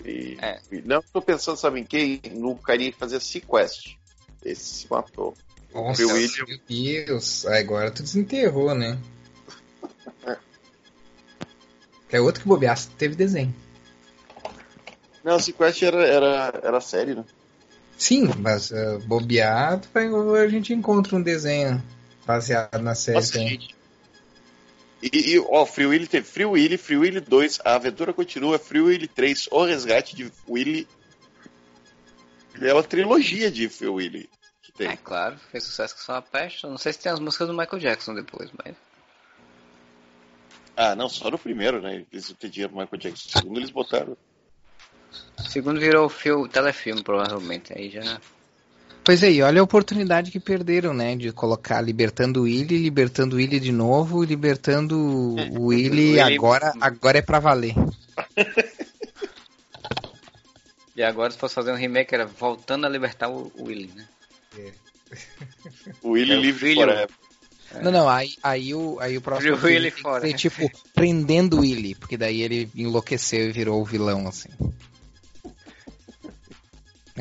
[0.04, 0.60] E, é.
[0.84, 2.20] não estou pensando, sabe em quem?
[2.32, 3.96] No carinha que fazia Sequest.
[4.44, 5.34] Esse se matou.
[5.72, 6.46] Nossa, William...
[6.46, 7.46] meu Deus.
[7.46, 8.98] Agora tu desenterrou, né?
[12.10, 13.54] é outro que bobeasse, teve desenho.
[15.24, 17.24] Não, Sequest era, era, era série, né?
[17.96, 21.82] Sim, mas uh, bobeado, a gente encontra um desenho
[22.26, 23.18] baseado na série.
[23.18, 23.76] Nossa, gente,
[25.02, 28.80] e, e ó, Free Willy teve Free Willy, Free Willy 2, A Aventura Continua, Free
[28.80, 30.86] Willy 3, O Resgate de Willy.
[32.60, 34.30] É uma trilogia de Free Willy
[34.62, 34.88] que tem.
[34.88, 36.66] É claro, fez sucesso com sua peste.
[36.66, 38.74] Não sei se tem as músicas do Michael Jackson depois, mas.
[40.76, 42.06] Ah, não, só no primeiro, né?
[42.10, 43.28] Eles não tinham dinheiro Michael Jackson.
[43.28, 44.16] O segundo eles botaram.
[45.38, 47.76] O segundo virou o telefilme, provavelmente.
[47.76, 48.20] Aí já.
[49.04, 51.16] Pois aí, olha a oportunidade que perderam, né?
[51.16, 57.18] De colocar libertando o Willy, libertando o Willy de novo, libertando o Willy, agora, agora
[57.18, 57.74] é pra valer.
[60.94, 64.06] e agora se fosse fazer um remake era voltando a libertar o, Willy, né?
[64.56, 64.72] É.
[66.00, 67.08] O Willy é livre forever.
[67.80, 71.94] Não, não, aí, aí, o, aí o próximo filme tem ser, tipo, prendendo o Willy,
[71.94, 74.50] porque daí ele enlouqueceu e virou o vilão, assim.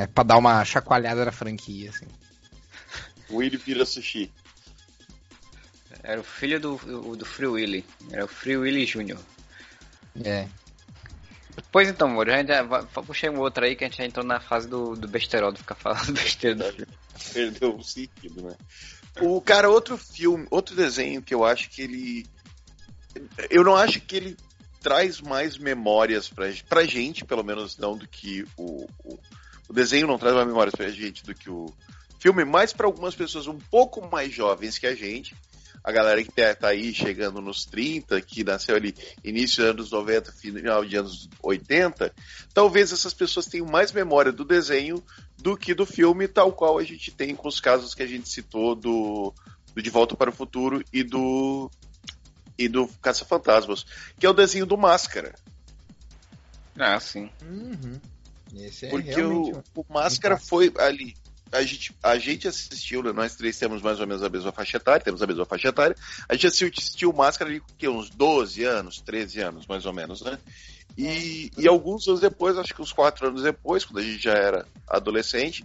[0.02, 2.08] É pra dar uma chacoalhada na franquia, assim.
[3.30, 4.32] O Willy vira sushi.
[6.02, 6.76] Era o filho do,
[7.16, 7.86] do Free Willy.
[8.10, 9.20] Era o Free Willy Jr.
[10.24, 10.48] É.
[11.72, 12.64] Pois então, Moro, a gente já
[13.06, 15.60] puxei um outro aí que a gente já entrou na fase do, do besterol, de
[15.60, 16.74] ficar falando besteira.
[17.32, 18.56] Perdeu o sentido, né?
[19.20, 22.26] O cara, outro filme, outro desenho que eu acho que ele.
[23.52, 24.38] Eu não acho que ele
[24.82, 29.20] traz mais memórias pra, pra gente, pelo menos não do que o, o,
[29.72, 31.74] o desenho não traz mais memórias pra gente do que o
[32.20, 35.34] filme, mas para algumas pessoas um pouco mais jovens que a gente,
[35.82, 38.94] a galera que tá, tá aí chegando nos 30, que nasceu ali
[39.24, 42.14] início dos anos 90, final de anos 80,
[42.54, 45.02] talvez essas pessoas tenham mais memória do desenho
[45.38, 48.28] do que do filme, tal qual a gente tem com os casos que a gente
[48.28, 49.34] citou do,
[49.74, 51.72] do De Volta para o Futuro e do
[52.58, 53.86] e do Caça-Fantasmas,
[54.20, 55.34] que é o desenho do Máscara.
[56.78, 57.32] Ah, sim.
[57.42, 58.00] Uhum.
[58.56, 61.16] É Porque o, o Máscara foi ali.
[61.52, 63.12] A gente, a gente assistiu, né?
[63.12, 65.96] nós três temos mais ou menos a mesma faixa etária, temos a mesma faixa etária,
[66.30, 70.40] a gente assistiu Máscara ali com uns 12 anos, 13 anos, mais ou menos, né?
[70.98, 74.34] E, e alguns anos depois, acho que uns 4 anos depois, quando a gente já
[74.34, 75.64] era adolescente,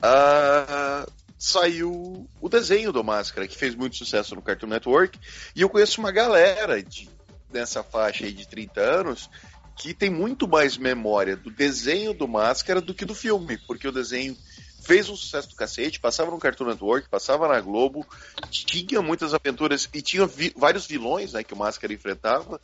[0.00, 5.18] uh, saiu o desenho do Máscara, que fez muito sucesso no Cartoon Network,
[5.54, 7.08] e eu conheço uma galera de,
[7.52, 9.30] nessa faixa aí de 30 anos
[9.76, 13.92] que tem muito mais memória do desenho do Máscara do que do filme, porque o
[13.92, 14.36] desenho
[14.84, 18.06] fez um sucesso do cacete, passava no Cartoon Network, passava na Globo,
[18.50, 22.60] tinha muitas aventuras e tinha vi vários vilões né, que o Máscara enfrentava,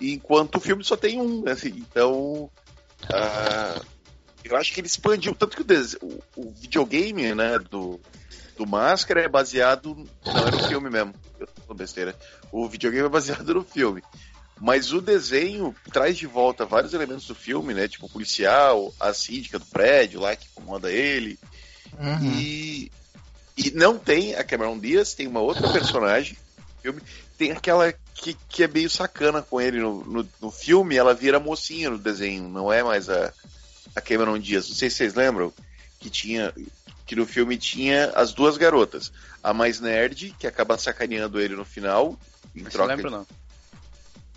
[0.00, 2.50] enquanto o filme só tem um, né, assim, então
[3.04, 3.86] uh,
[4.42, 8.00] eu acho que ele expandiu, tanto que o, o, o, videogame né, do,
[8.56, 9.94] do Máscara é baseado,
[10.24, 12.16] não era no filme mesmo, eu tô besteira,
[12.50, 14.02] o videogame é baseado no filme,
[14.60, 17.88] mas o desenho traz de volta vários elementos do filme, né?
[17.88, 21.38] Tipo o policial, a síndica do prédio lá que comanda ele,
[21.96, 22.32] Uhum.
[22.32, 22.92] E,
[23.56, 26.36] e não tem a Cameron Diaz, tem uma outra personagem
[26.82, 27.02] filme.
[27.36, 31.38] Tem aquela que, que é meio sacana com ele no, no, no, filme, ela vira
[31.38, 33.32] mocinha no desenho, não é mais a,
[33.94, 34.68] a Cameron Diaz.
[34.68, 35.52] Não sei se vocês lembram
[35.98, 36.52] que tinha.
[37.06, 39.10] Que no filme tinha as duas garotas.
[39.42, 42.18] A mais nerd, que acaba sacaneando ele no final.
[42.54, 42.94] Em não troca.
[42.94, 43.26] lembro, não.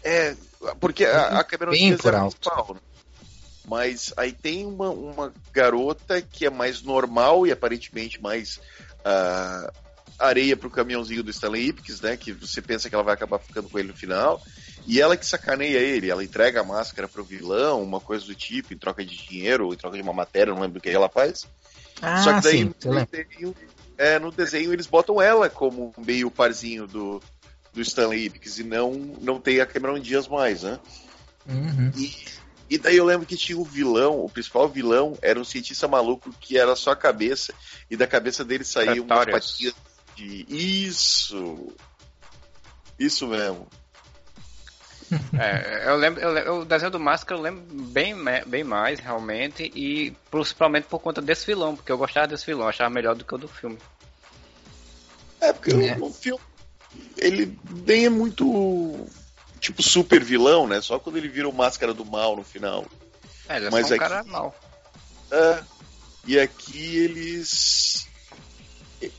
[0.04, 0.36] É,
[0.80, 2.80] porque a, a Cameron Bem Diaz é principal, né?
[3.68, 8.60] Mas aí tem uma, uma garota que é mais normal e aparentemente mais
[9.06, 9.72] uh,
[10.18, 12.18] areia pro caminhãozinho do Stanley Ipkiss, né?
[12.18, 14.42] Que você pensa que ela vai acabar ficando com ele no final.
[14.88, 18.74] E ela que sacaneia ele, ela entrega a máscara pro vilão, uma coisa do tipo,
[18.74, 21.10] em troca de dinheiro, ou em troca de uma matéria, não lembro o que ela
[21.10, 21.48] faz.
[22.02, 23.56] Ah, Só que daí sim, no, desenho,
[23.98, 27.22] é, no desenho eles botam ela como meio parzinho do,
[27.74, 30.80] do Stanley Ipkiss e não, não tem a Cameron Dias mais, né?
[31.48, 31.92] Uhum.
[31.96, 32.14] E
[32.72, 36.32] e daí eu lembro que tinha o vilão, o principal vilão era um cientista maluco
[36.40, 37.54] que era só a cabeça,
[37.90, 39.76] e da cabeça dele saía uma patinhas
[40.16, 40.46] de.
[40.48, 41.76] Isso!
[42.98, 43.68] Isso mesmo.
[45.38, 48.16] É, eu lembro, eu, o desenho do Máscara eu lembro bem,
[48.48, 52.90] bem mais, realmente, e principalmente por conta desse vilão, porque eu gostava desse vilão, achava
[52.90, 53.78] melhor do que o do filme.
[55.42, 55.98] É, porque é.
[55.98, 56.42] O, o filme,
[57.18, 59.08] ele nem é muito
[59.60, 60.82] tipo super vilão, né?
[60.82, 62.86] Só quando ele vira o máscara do mal no final.
[63.48, 64.56] É, ele é Mas só um aqui, cara mal.
[65.32, 65.64] É,
[66.26, 68.08] e aqui eles.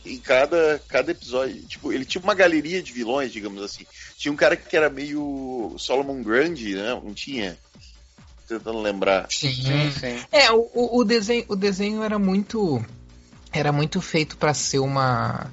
[0.04, 3.84] Em cada, cada episódio, tipo, ele tinha uma galeria de vilões, digamos assim.
[4.16, 6.90] Tinha um cara que era meio Solomon Grande, né?
[7.02, 7.58] Não tinha?
[8.46, 9.26] Tentando lembrar.
[9.28, 9.90] Sim, sim.
[9.90, 10.24] sim.
[10.30, 12.84] É, o, o, desenho, o desenho era muito.
[13.52, 15.50] Era muito feito para ser uma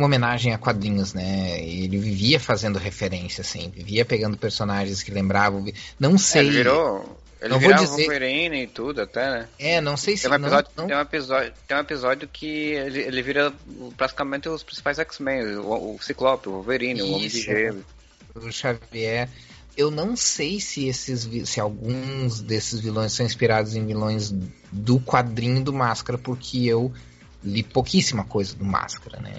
[0.00, 1.60] uma homenagem a quadrinhos, né?
[1.60, 5.64] Ele vivia fazendo referência, assim, vivia pegando personagens que lembravam.
[5.98, 6.42] Não sei.
[6.42, 7.20] Ele virou.
[7.40, 8.02] Ele não vou dizer...
[8.02, 9.48] Wolverine e tudo, até, né?
[9.58, 10.24] É, não sei se.
[10.24, 10.88] Tem um episódio, não, não...
[10.88, 13.52] Tem um episódio, tem um episódio que ele, ele vira
[13.96, 17.84] praticamente os principais X-Men: o, o, Ciclope, o Wolverine, Isso, o Homem de Gelo.
[18.34, 19.28] O Xavier.
[19.76, 24.34] Eu não sei se esses se alguns desses vilões são inspirados em vilões
[24.70, 26.92] do quadrinho do Máscara, porque eu
[27.42, 29.34] li pouquíssima coisa do Máscara, né?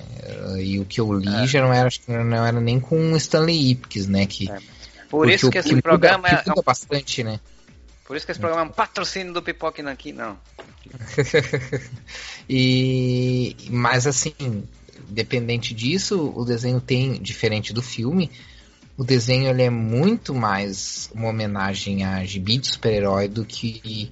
[0.60, 1.48] E o que eu li é.
[1.48, 4.26] já não era, que não era nem com Stanley Ipkiss, né?
[4.26, 4.60] Que, é.
[5.10, 7.40] Por isso que esse programa muda, é, bastante, né?
[8.06, 10.38] Por isso que esse programa é um patrocínio do Pipoque aqui, não.
[12.50, 14.34] e mas assim,
[15.08, 18.32] dependente disso, o desenho tem diferente do filme.
[18.98, 24.12] O desenho ele é muito mais uma homenagem a gibi de super-herói do que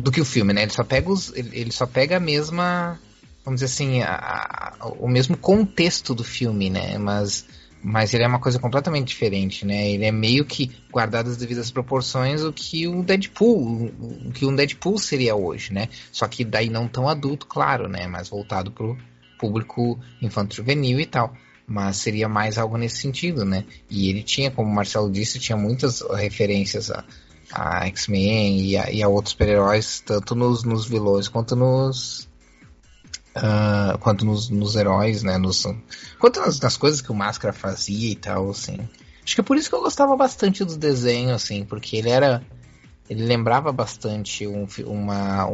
[0.00, 0.62] do que o filme, né?
[0.62, 2.98] Ele só pega os, ele, só pega a mesma,
[3.44, 6.98] vamos dizer assim, a, a, o mesmo contexto do filme, né?
[6.98, 7.46] Mas
[7.82, 9.90] mas ele é uma coisa completamente diferente, né?
[9.90, 13.90] Ele é meio que guardado as devidas proporções o que um Deadpool,
[14.26, 15.88] o que um Deadpool seria hoje, né?
[16.12, 18.06] Só que daí não tão adulto, claro, né?
[18.06, 18.98] Mas voltado pro
[19.38, 21.34] público infanto juvenil e tal.
[21.66, 23.64] mas seria mais algo nesse sentido, né?
[23.88, 27.04] E ele tinha, como o Marcelo disse, tinha muitas referências a,
[27.52, 32.28] a X-Men e, e a, outros super-heróis, tanto nos, nos vilões quanto nos,
[33.30, 35.38] Uh, quanto nos, nos, heróis, né?
[35.38, 35.64] Nos,
[36.18, 38.76] quanto nas, nas, coisas que o Máscara fazia e tal, assim.
[39.22, 42.42] Acho que é por isso que eu gostava bastante do desenho, assim, porque ele era.
[43.08, 45.48] Ele lembrava bastante um, uma,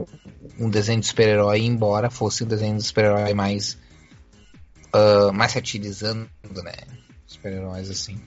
[0.58, 3.78] um desenho de super-herói, embora fosse um desenho de super-herói mais.
[4.94, 6.30] Uh, mais satirizando,
[6.64, 6.72] né?
[7.26, 8.18] Super-heróis, assim.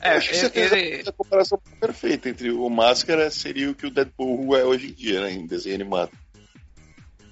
[0.00, 0.68] É, acho que você ele...
[0.68, 4.88] fez a, a comparação perfeita entre o Máscara seria o que o Deadpool é hoje
[4.88, 5.32] em dia, né?
[5.32, 6.10] Em desenho animado.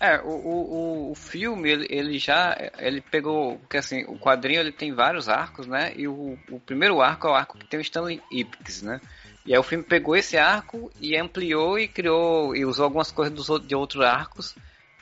[0.01, 4.71] É, o, o, o filme, ele, ele, já, ele pegou, porque assim, o quadrinho ele
[4.71, 7.83] tem vários arcos, né, e o, o primeiro arco é o arco que tem o
[7.83, 9.01] Stanley Ipkiss, né,
[9.45, 13.35] e aí o filme pegou esse arco e ampliou e criou, e usou algumas coisas
[13.35, 14.55] dos, de outros arcos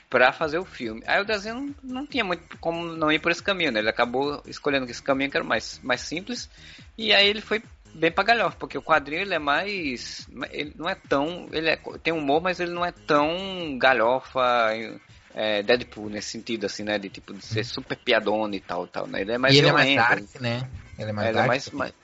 [0.08, 1.02] para fazer o filme.
[1.06, 3.90] Aí o desenho não, não, tinha muito como não ir por esse caminho, né, ele
[3.90, 6.48] acabou escolhendo esse caminho que era mais, mais simples,
[6.96, 7.62] e aí ele foi
[7.96, 10.28] bem pra galhofa, porque o quadrinho ele é mais.
[10.50, 11.48] Ele não é tão.
[11.52, 14.40] Ele é, tem humor, mas ele não é tão galhofa.
[15.34, 16.98] É, Deadpool nesse sentido, assim, né?
[16.98, 19.20] De tipo, de ser super piadona e tal, tal, né?
[19.20, 19.80] Ele é mais e violento.
[19.86, 20.70] Ele é mais dark, né?
[20.98, 21.94] Ele é mais, é, dark, é mais, mais,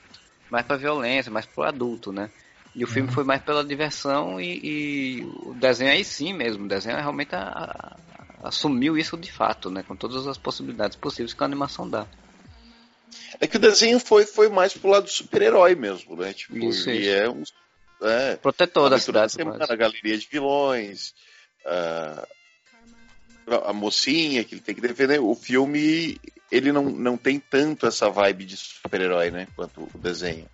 [0.51, 2.29] mais pra violência, mais pro adulto, né?
[2.75, 3.13] E o filme uhum.
[3.13, 6.65] foi mais pela diversão e, e, o desenho aí sim mesmo.
[6.65, 9.83] O desenho realmente a, a, assumiu isso de fato, né?
[9.87, 12.07] Com todas as possibilidades possíveis que a animação dá.
[13.39, 16.33] É que o desenho foi, foi mais pro lado super-herói mesmo, né?
[16.33, 17.11] Tipo, isso, ele isso.
[17.11, 17.43] é um.
[18.01, 19.31] É, Protetor da cidade.
[19.31, 21.13] Semana, a galeria de vilões,
[21.65, 22.27] a,
[23.65, 25.19] a mocinha que ele tem que defender.
[25.19, 26.19] O filme,
[26.51, 29.47] ele não, não tem tanto essa vibe de super-herói, né?
[29.55, 30.49] Quanto o desenho.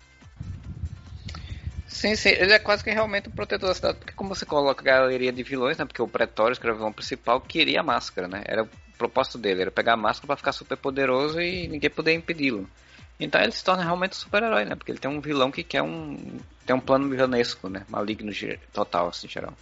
[1.90, 4.80] Sim, sim, ele é quase que realmente o protetor da cidade, porque como você coloca
[4.80, 5.84] a galeria de vilões, né?
[5.84, 8.42] Porque o Pretório, o vilão principal, queria a máscara, né?
[8.46, 8.66] Era
[8.96, 12.70] propósito dele, era pegar a máscara para ficar super poderoso e ninguém poder impedi-lo.
[13.18, 14.76] Então ele se torna realmente um super-herói, né?
[14.76, 16.38] Porque ele tem um vilão que quer um.
[16.64, 17.84] tem um plano vilanesco, né?
[17.88, 18.30] Maligno
[18.72, 19.52] total, assim, geral.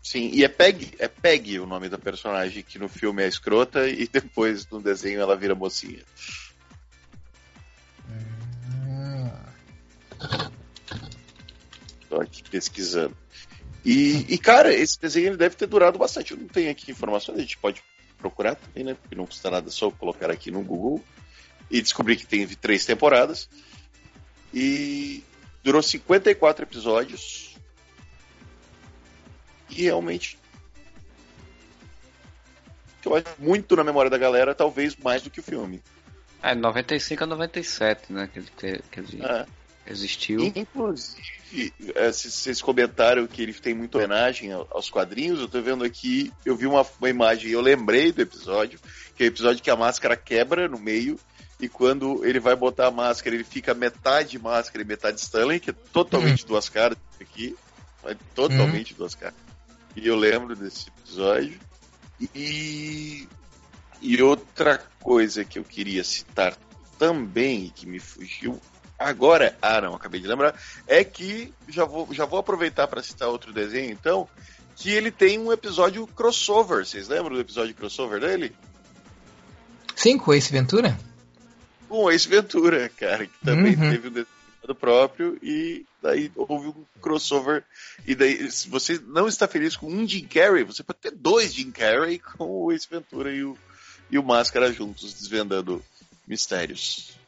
[0.00, 3.88] Sim, e é Peg, é Peg o nome da personagem que no filme é escrota
[3.88, 6.02] e depois no desenho ela vira mocinha.
[12.08, 13.16] Tô aqui pesquisando.
[13.84, 16.32] E, e, cara, esse desenho ele deve ter durado bastante.
[16.32, 17.82] Eu não tenho aqui informações, a gente pode
[18.18, 18.94] procurar também, né?
[18.94, 21.02] Porque não custa nada só colocar aqui no Google
[21.70, 23.48] e descobrir que tem três temporadas.
[24.52, 25.24] E
[25.62, 27.56] durou 54 episódios.
[29.70, 30.38] E realmente.
[33.04, 35.82] Eu acho muito na memória da galera, talvez mais do que o filme.
[36.42, 38.28] É, 95 a 97, né?
[38.30, 39.46] Que ele, que ele é.
[39.86, 40.40] Existiu.
[40.54, 45.40] Inclusive, é, vocês comentaram que ele tem muita homenagem aos quadrinhos.
[45.40, 48.78] Eu tô vendo aqui, eu vi uma, uma imagem, eu lembrei do episódio,
[49.16, 51.18] que é o episódio que a máscara quebra no meio.
[51.58, 55.70] E quando ele vai botar a máscara, ele fica metade máscara e metade Stanley, que
[55.70, 56.48] é totalmente uhum.
[56.48, 57.54] duas caras aqui.
[58.04, 58.98] É totalmente uhum.
[58.98, 59.36] duas caras.
[59.94, 61.58] E eu lembro desse episódio.
[62.34, 63.28] E,
[64.00, 66.56] e outra coisa que eu queria citar
[66.98, 68.60] também, que me fugiu
[69.00, 70.54] Agora, ah não, acabei de lembrar,
[70.86, 74.28] é que já vou, já vou aproveitar para citar outro desenho, então,
[74.76, 76.84] que ele tem um episódio crossover.
[76.84, 78.54] Vocês lembram do episódio crossover dele?
[79.96, 81.00] Sim, com Ace Ventura?
[81.88, 83.90] Com Ace Ventura, cara, que também uhum.
[83.90, 87.64] teve um desenho próprio e daí houve um crossover.
[88.06, 91.54] E daí, se você não está feliz com um Jim Carrey, você pode ter dois
[91.54, 93.56] Jim Carrey com o Ace Ventura e o,
[94.10, 95.82] e o Máscara juntos, desvendando
[96.28, 97.18] mistérios.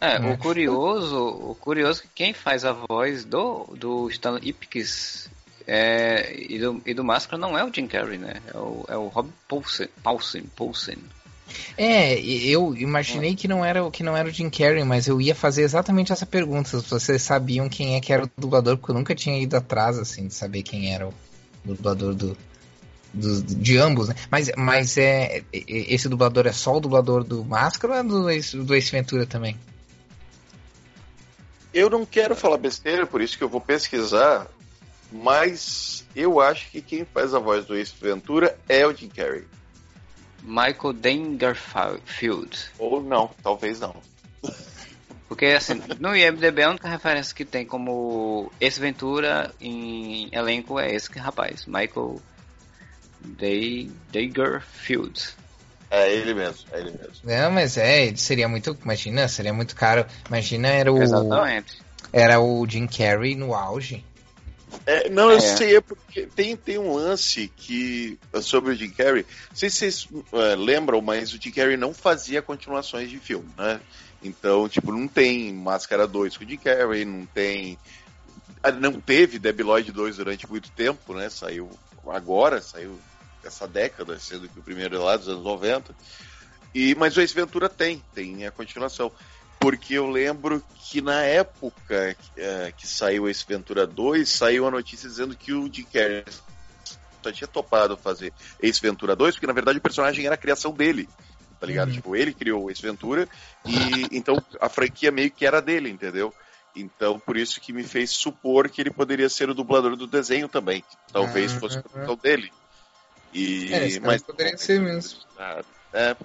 [0.00, 5.28] É, o curioso, o curioso é que quem faz a voz do, do Stan Ipkiss
[5.66, 8.34] é, e, do, e do Máscara não é o Jim Carrey, né?
[8.46, 10.96] É o, é o Rob Paulsen, Paulsen, Paulsen.
[11.76, 15.34] É, eu imaginei que não era que não era o Jim Carrey, mas eu ia
[15.34, 18.94] fazer exatamente essa pergunta, se vocês sabiam quem é que era o dublador, porque eu
[18.94, 21.14] nunca tinha ido atrás assim de saber quem era o
[21.64, 22.36] dublador do,
[23.12, 24.14] do de ambos, né?
[24.30, 28.74] Mas, mas é esse dublador é só o dublador do Máscara ou é do, do
[28.74, 29.56] Ace Ventura também?
[31.72, 34.46] Eu não quero falar besteira, por isso que eu vou pesquisar,
[35.12, 39.44] mas eu acho que quem faz a voz do Ace Ventura é o Jim Carrey.
[40.42, 42.70] Michael Dangerfield.
[42.78, 43.96] Ou não, talvez não.
[45.28, 50.94] Porque assim, no IMDB a única referência que tem como Ace Ventura em elenco é
[50.94, 52.20] esse rapaz, Michael
[54.10, 55.36] Dangerfield.
[55.90, 57.14] É ele mesmo, é ele mesmo.
[57.24, 58.76] Não, mas é, seria muito.
[58.82, 60.04] Imagina, seria muito caro.
[60.28, 61.02] Imagina, era o.
[61.02, 61.80] Exatamente.
[62.12, 64.04] Era o Jim Carrey no auge.
[64.84, 65.40] É, não, eu é.
[65.40, 69.24] sei, é porque tem, tem um lance que sobre o Jim Carrey.
[69.50, 73.48] Não sei se vocês uh, lembram, mas o Jim Carrey não fazia continuações de filme,
[73.56, 73.80] né?
[74.22, 77.78] Então, tipo, não tem Máscara 2 com o Jim Carrey, não tem.
[78.62, 81.30] Ah, não teve Debi Lloyd 2 durante muito tempo, né?
[81.30, 81.70] Saiu
[82.06, 82.98] agora, saiu
[83.48, 85.94] essa década, sendo que o primeiro é lá dos anos 90.
[86.74, 89.10] E, mas o Ace Ventura tem, tem a continuação
[89.58, 95.08] porque eu lembro que na época é, que saiu esse Ventura 2, saiu a notícia
[95.08, 96.24] dizendo que o Jim Carrey
[97.22, 98.32] só tinha topado fazer
[98.62, 101.08] Ace Ventura 2, porque na verdade o personagem era a criação dele,
[101.58, 101.88] tá ligado?
[101.88, 101.94] Uhum.
[101.94, 103.28] Tipo, ele criou Ace Ventura
[103.66, 103.76] e
[104.16, 106.32] então a franquia meio que era dele, entendeu?
[106.76, 110.48] Então, por isso que me fez supor que ele poderia ser o dublador do desenho
[110.48, 110.84] também.
[111.12, 111.60] Talvez uhum.
[111.60, 112.52] fosse o dele.
[113.32, 115.20] E, é, mas poderia ser mesmo.
[115.92, 116.16] É,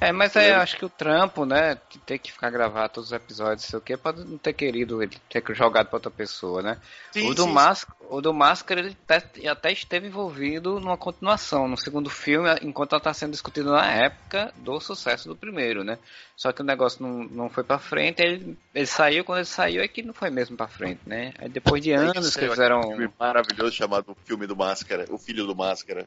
[0.00, 3.16] é, mas é, acho que o trampo, né, de ter que ficar gravar todos os
[3.16, 6.78] episódios, sei o que, pode não ter querido ele ter jogado para outra pessoa, né?
[7.12, 11.68] Sim, o, do sim, Máscara, o do Máscara, ele até, até esteve envolvido numa continuação,
[11.68, 15.98] no segundo filme, enquanto ela está sendo discutido na época do sucesso do primeiro, né?
[16.36, 19.82] Só que o negócio não, não foi para frente, ele, ele saiu, quando ele saiu
[19.82, 21.32] é que não foi mesmo para frente, né?
[21.38, 22.80] Aí depois de anos que fizeram...
[22.80, 26.06] Um filme maravilhoso chamado O Filme do Máscara, O Filho do Máscara,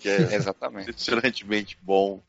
[0.00, 0.90] que é Exatamente.
[0.90, 2.20] impressionantemente bom.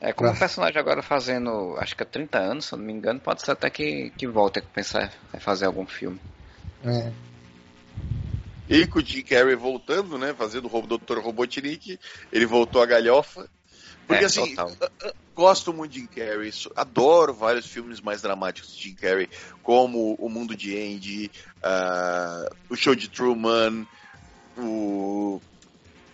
[0.00, 2.92] É, como o personagem agora fazendo, acho que há 30 anos, se eu não me
[2.92, 6.18] engano, pode ser até que, que volte a pensar em fazer algum filme.
[6.82, 7.12] É.
[8.66, 11.18] E com o Jim Carrey voltando, né, fazendo o Dr.
[11.18, 11.98] Robotnik,
[12.32, 13.46] ele voltou a galhofa.
[14.06, 14.56] Porque é, assim,
[15.34, 19.28] gosto muito de Jim Carrey, adoro vários filmes mais dramáticos de Jim Carrey,
[19.62, 23.86] como O Mundo de Andy, uh, O Show de Truman,
[24.56, 25.40] o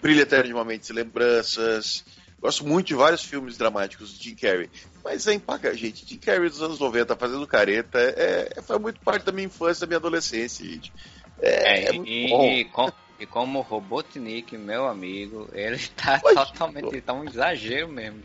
[0.06, 2.04] Brilha Eternamente Lembranças,
[2.40, 4.70] Gosto muito de vários filmes dramáticos de Jim Carrey.
[5.02, 6.06] Mas é empaca, gente.
[6.06, 9.80] Jim Carrey dos anos 90 fazendo careta é, é, foi muito parte da minha infância,
[9.80, 10.92] da minha adolescência, gente.
[11.40, 17.00] É, é, é e, e, com, e, como Robotnik, meu amigo, ele tá totalmente.
[17.00, 18.22] tá um exagero mesmo.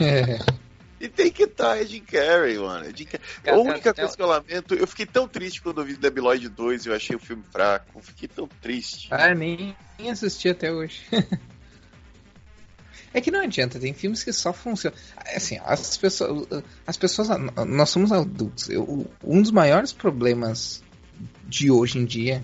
[0.00, 0.38] É.
[1.04, 2.86] E tem que estar, tá, é Jim Carrey, mano.
[2.86, 3.26] É Jim Carrey.
[3.46, 6.48] A única coisa que eu lamento, eu fiquei tão triste quando eu vi Debi Lloyd
[6.48, 8.00] 2 e eu achei o filme fraco.
[8.00, 9.08] Fiquei tão triste.
[9.10, 9.76] Ah, nem
[10.10, 11.02] assisti até hoje.
[13.16, 14.98] É que não adianta, tem filmes que só funcionam.
[15.36, 16.48] Assim, as pessoas.
[16.84, 17.28] As pessoas.
[17.64, 18.68] Nós somos adultos.
[18.68, 20.82] Eu, um dos maiores problemas
[21.46, 22.42] de hoje em dia.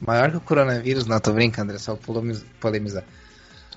[0.00, 1.98] Maior que o coronavírus, não, tô brincando, é só
[2.58, 3.04] polemizar.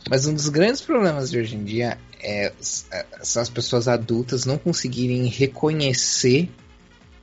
[0.07, 2.53] Mas um dos grandes problemas de hoje em dia é,
[2.91, 6.49] é são as pessoas adultas não conseguirem reconhecer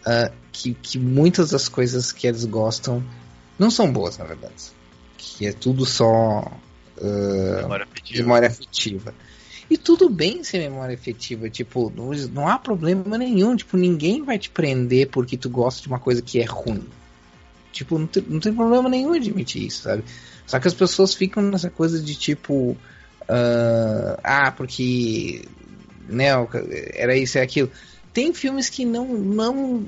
[0.03, 3.03] uh, que, que muitas das coisas que eles gostam
[3.59, 4.55] não são boas, na verdade.
[5.17, 6.41] Que é tudo só
[6.99, 8.23] uh, memória, afetiva.
[8.23, 9.15] memória afetiva.
[9.69, 14.39] E tudo bem ser memória afetiva, tipo, não, não há problema nenhum, tipo, ninguém vai
[14.39, 16.87] te prender porque tu gosta de uma coisa que é ruim.
[17.77, 20.05] Tipo, não tem, não tem problema nenhum admitir isso, sabe?
[20.47, 22.71] Só que as pessoas ficam nessa coisa de tipo,
[23.23, 25.43] uh, ah, porque,
[26.09, 26.29] né,
[26.95, 27.71] era isso e aquilo
[28.17, 29.85] tem filmes que não, não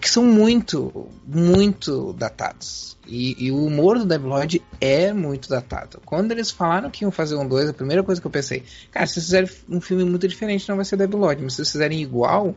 [0.00, 2.96] que são muito, muito datados.
[3.06, 6.00] E, e o humor do Debi Lloyd é muito datado.
[6.06, 9.06] Quando eles falaram que iam fazer um 2, a primeira coisa que eu pensei, cara,
[9.06, 11.72] se vocês fizerem um filme muito diferente, não vai ser Debi Lloyd, mas se vocês
[11.72, 12.54] fizerem igual,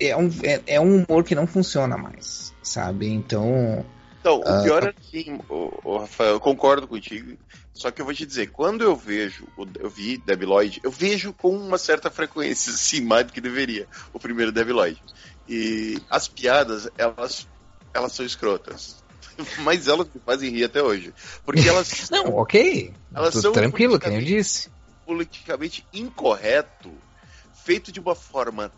[0.00, 3.08] é um, é, é um humor que não funciona mais, sabe?
[3.08, 3.84] Então.
[4.20, 7.36] Então, o pior uh, é assim, o, Rafael, eu concordo contigo.
[7.74, 9.46] Só que eu vou te dizer, quando eu vejo,
[9.78, 13.86] eu vi Debi Lloyd, eu vejo com uma certa frequência, sim, mais do que deveria,
[14.12, 15.02] o primeiro Debi Lloyd.
[15.46, 17.46] E as piadas, elas,
[17.92, 19.04] elas são escrotas.
[19.60, 21.12] Mas elas me fazem rir até hoje.
[21.44, 22.08] Porque elas.
[22.10, 22.92] Não, ok.
[23.14, 24.70] Elas são tranquilo, quem eu disse.
[25.04, 26.90] Politicamente incorreto,
[27.64, 28.72] feito de uma forma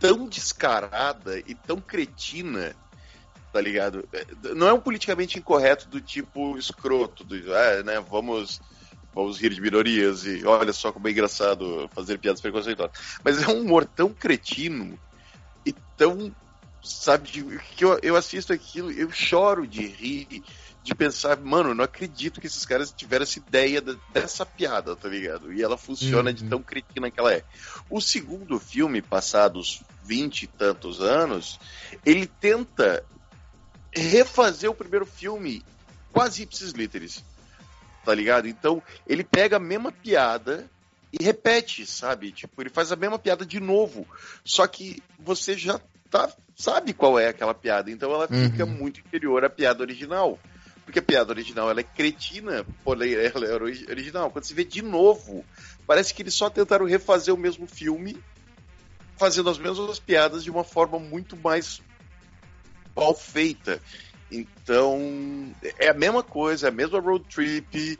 [0.00, 2.74] tão descarada e tão cretina
[3.52, 4.08] tá ligado?
[4.12, 8.60] É, não é um politicamente incorreto do tipo escroto, do, ah, né, vamos,
[9.14, 12.96] vamos rir de minorias e olha só como é engraçado fazer piadas preconceituosas.
[13.24, 14.98] Mas é um humor tão cretino
[15.66, 16.34] e tão,
[16.82, 17.28] sabe,
[17.76, 20.42] que eu, eu assisto aquilo, eu choro de rir,
[20.82, 23.82] de pensar, mano, não acredito que esses caras tiveram essa ideia
[24.12, 25.52] dessa piada, tá ligado?
[25.52, 26.36] E ela funciona uhum.
[26.36, 27.44] de tão cretina que ela é.
[27.90, 31.60] O segundo filme, passados vinte e tantos anos,
[32.04, 33.04] ele tenta
[33.92, 35.62] refazer o primeiro filme
[36.12, 37.22] quase ipsis literis.
[38.04, 38.48] Tá ligado?
[38.48, 40.66] Então, ele pega a mesma piada
[41.12, 42.32] e repete, sabe?
[42.32, 44.06] Tipo, ele faz a mesma piada de novo.
[44.42, 45.78] Só que você já
[46.08, 47.90] tá, sabe qual é aquela piada.
[47.90, 48.70] Então ela fica uhum.
[48.70, 50.38] muito inferior à piada original.
[50.84, 54.30] Porque a piada original ela é cretina, porém ela é original.
[54.30, 55.44] Quando você vê de novo,
[55.86, 58.18] parece que eles só tentaram refazer o mesmo filme,
[59.16, 61.80] fazendo as mesmas piadas de uma forma muito mais
[62.96, 63.80] mal feita.
[64.30, 67.98] Então, é a mesma coisa, é a mesma road trip,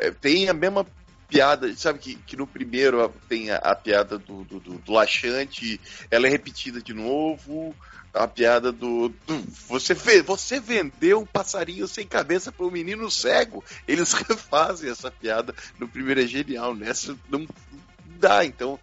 [0.00, 0.84] é, tem a mesma
[1.28, 5.80] piada, sabe que, que no primeiro tem a, a piada do, do, do, do, laxante,
[6.10, 7.74] ela é repetida de novo,
[8.16, 13.64] a piada do, do você, você vendeu um passarinho sem cabeça para um menino cego,
[13.86, 17.46] eles refazem essa piada no primeiro, é genial, nessa não
[18.18, 18.78] dá, então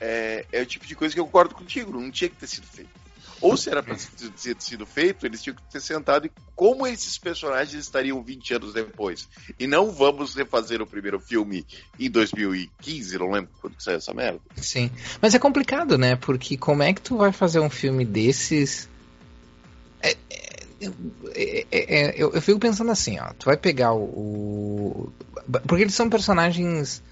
[0.00, 2.66] é, é o tipo de coisa que eu concordo contigo, não tinha que ter sido
[2.66, 3.03] feito.
[3.44, 7.18] Ou se era para ter sido feito, eles tinham que ter sentado e como esses
[7.18, 9.28] personagens estariam 20 anos depois.
[9.58, 11.66] E não vamos refazer o primeiro filme
[12.00, 14.40] em 2015, não lembro quando saiu essa merda.
[14.56, 14.90] Sim.
[15.20, 16.16] Mas é complicado, né?
[16.16, 18.88] Porque como é que tu vai fazer um filme desses.
[20.00, 20.46] É, é,
[21.34, 23.30] é, é eu, eu, fico pensando assim, ó.
[23.38, 24.04] Tu vai pegar o.
[24.04, 25.12] o...
[25.66, 27.02] Porque eles são personagens.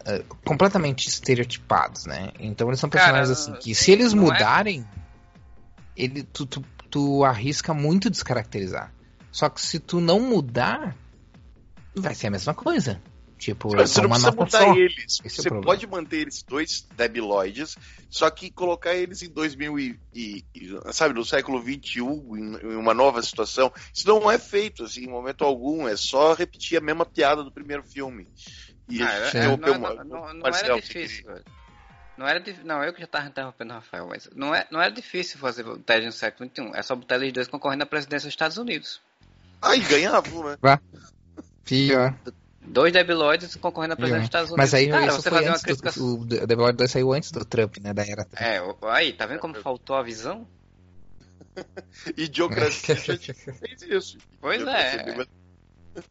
[0.00, 2.30] Uh, completamente estereotipados, né?
[2.38, 4.86] Então eles são personagens Cara, assim que se eles é mudarem,
[5.98, 8.94] ele, tu, tu, tu arrisca muito descaracterizar.
[9.30, 10.96] Só que se tu não mudar,
[11.94, 13.00] vai ser a mesma coisa.
[13.38, 14.74] Tipo, você não precisa mudar só.
[14.74, 15.20] eles.
[15.24, 17.76] Esse você é pode manter eles dois debiloides,
[18.10, 22.76] só que colocar eles em 2000 e, e, e sabe, no século 21, em, em,
[22.76, 23.72] uma nova situação.
[23.94, 25.86] Isso não é feito assim, em momento algum.
[25.86, 28.26] É só repetir a mesma piada do primeiro filme.
[28.88, 31.24] E ah, é, não, não, não, não era difícil.
[32.18, 34.90] Não era não, eu que já estava interrompendo o Rafael, mas não, é, não era
[34.90, 36.72] difícil fazer o TED no século XXI.
[36.74, 39.00] É só botar eles dois concorrendo à presidência dos Estados Unidos.
[39.62, 40.58] Aí ganhavam, né?
[40.60, 40.80] Vá.
[41.64, 42.12] Pior.
[42.60, 44.64] Dois debiloides concorrendo à presidência dos Estados Unidos.
[44.64, 45.92] Mas aí Cara, isso você foi antes crítica...
[45.92, 47.94] do, o debiloide 2 saiu antes do Trump, né?
[47.94, 48.42] Da era Trump.
[48.42, 50.44] É, aí, tá vendo como faltou a visão?
[52.16, 54.18] Idiocracia fez isso.
[54.40, 55.04] Pois é.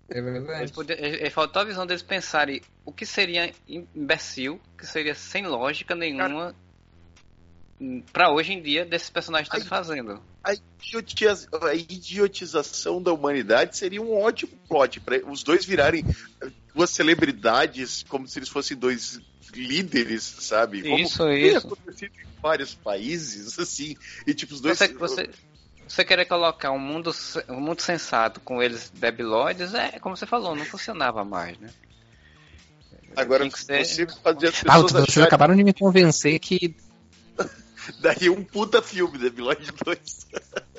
[0.10, 0.72] É verdade.
[0.72, 6.56] Poder, faltou a visão deles pensarem o que seria imbecil, que seria sem lógica nenhuma
[8.12, 10.22] para hoje em dia desses personagens estarem fazendo.
[10.44, 16.04] A, idiotiz, a idiotização da humanidade seria um ótimo plot para os dois virarem
[16.74, 19.20] duas celebridades como se eles fossem dois
[19.54, 20.80] líderes, sabe?
[21.02, 21.68] Isso, como isso.
[21.68, 23.96] acontecido em vários países, assim,
[24.26, 24.78] e tipo os dois...
[24.78, 25.30] Você, você,
[25.88, 27.12] você querer colocar um mundo,
[27.50, 31.70] um mundo sensato com eles debilóides, é como você falou, não funcionava mais, né?
[33.16, 33.86] Agora, ser...
[33.86, 36.76] você fazia as pessoas ah, vocês acabaram de me convencer que...
[38.02, 40.28] Daí um puta filme, Debilóide 2.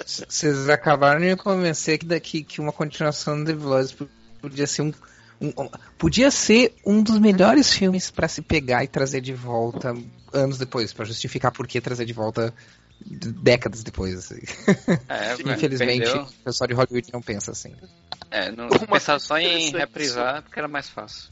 [0.05, 3.97] Vocês acabaram de me convencer que daqui que uma continuação do Debilóide
[4.43, 4.93] podia ser um,
[5.41, 9.97] um, podia ser um dos melhores filmes para se pegar e trazer de volta
[10.33, 12.53] anos depois, para justificar por que trazer de volta
[13.05, 14.19] décadas depois.
[14.19, 14.41] Assim.
[15.09, 16.23] É, Infelizmente, perdeu.
[16.23, 17.75] o pessoal de Hollywood não pensa assim.
[18.31, 21.31] É, não pensar só em reprisar porque era mais fácil.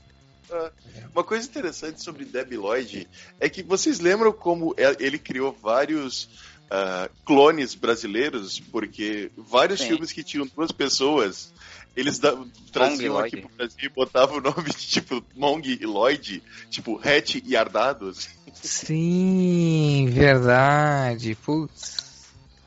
[0.51, 0.71] Ah,
[1.13, 3.09] uma coisa interessante sobre Debbie Lloyd
[3.41, 6.29] é que vocês lembram como é, ele criou vários
[6.67, 9.89] uh, clones brasileiros, porque vários Sim.
[9.89, 11.53] filmes que tinham duas pessoas,
[11.97, 12.37] eles da,
[12.71, 17.37] traziam aqui pro Brasil e botavam o nome de tipo Mong e Lloyd, tipo Hatch
[17.43, 18.29] e Ardados.
[18.53, 21.35] Sim, verdade.
[21.35, 21.97] Putz.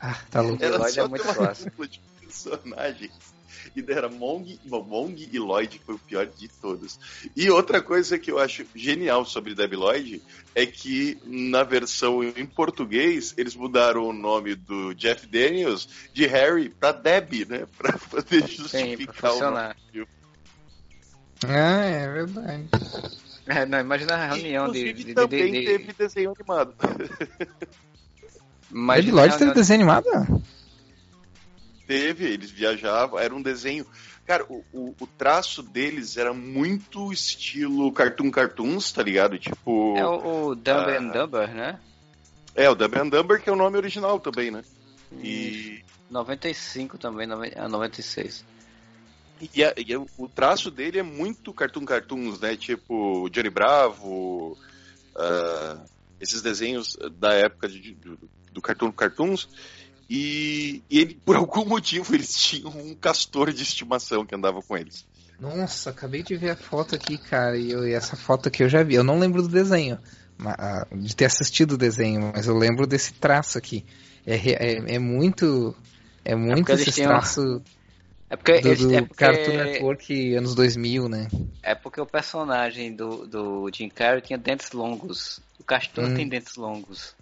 [0.00, 0.62] Ah, tá louco.
[0.62, 1.72] Era Lloyd é muito fácil.
[1.88, 3.12] de personagens.
[3.74, 6.98] E era Mong, Mong e Lloyd foi o pior de todos.
[7.36, 10.22] E outra coisa que eu acho genial sobre Debbie Lloyd
[10.54, 16.68] é que na versão em português eles mudaram o nome do Jeff Daniels de Harry
[16.68, 17.66] para Debbie, né?
[17.78, 19.74] Para poder justificar Sim, o nome.
[21.46, 22.68] Ah, é verdade.
[23.46, 26.74] É, não, imagina a reunião de, de, também de, de, teve desenho animado.
[28.70, 30.42] Debbie Lloyd teve desenho animado?
[31.90, 33.84] Teve, eles viajavam, era um desenho.
[34.24, 39.36] Cara, o, o, o, traço deles era muito estilo Cartoon Cartoons, tá ligado?
[39.40, 39.96] Tipo.
[39.96, 41.80] É o, o Dumb uh, and Dumber, né?
[42.54, 44.62] É, o Dumb and Dumber, que é o nome original também, né?
[45.20, 45.82] E.
[46.08, 48.44] 95 também, 96.
[49.52, 52.56] E, a, e o traço dele é muito Cartoon Cartoons, né?
[52.56, 54.56] Tipo Johnny Bravo,
[55.16, 55.84] uh,
[56.20, 58.16] esses desenhos da época de, do,
[58.52, 59.48] do Cartoon Cartoons.
[60.10, 64.76] E, e ele, por algum motivo, eles tinham um castor de estimação que andava com
[64.76, 65.06] eles.
[65.38, 68.68] Nossa, acabei de ver a foto aqui, cara, e, eu, e essa foto aqui eu
[68.68, 68.96] já vi.
[68.96, 70.00] Eu não lembro do desenho,
[70.96, 73.84] de ter assistido o desenho, mas eu lembro desse traço aqui.
[74.26, 75.76] É, é, é muito.
[76.24, 77.10] É muito é esse tinham...
[77.10, 77.62] traço.
[78.28, 79.14] É porque, do, do é porque...
[79.14, 81.28] Cartoon Network anos 2000, né?
[81.62, 85.40] É porque o personagem do, do Jim Carrey tinha dentes longos.
[85.58, 86.14] O Castor hum.
[86.14, 87.14] tem dentes longos.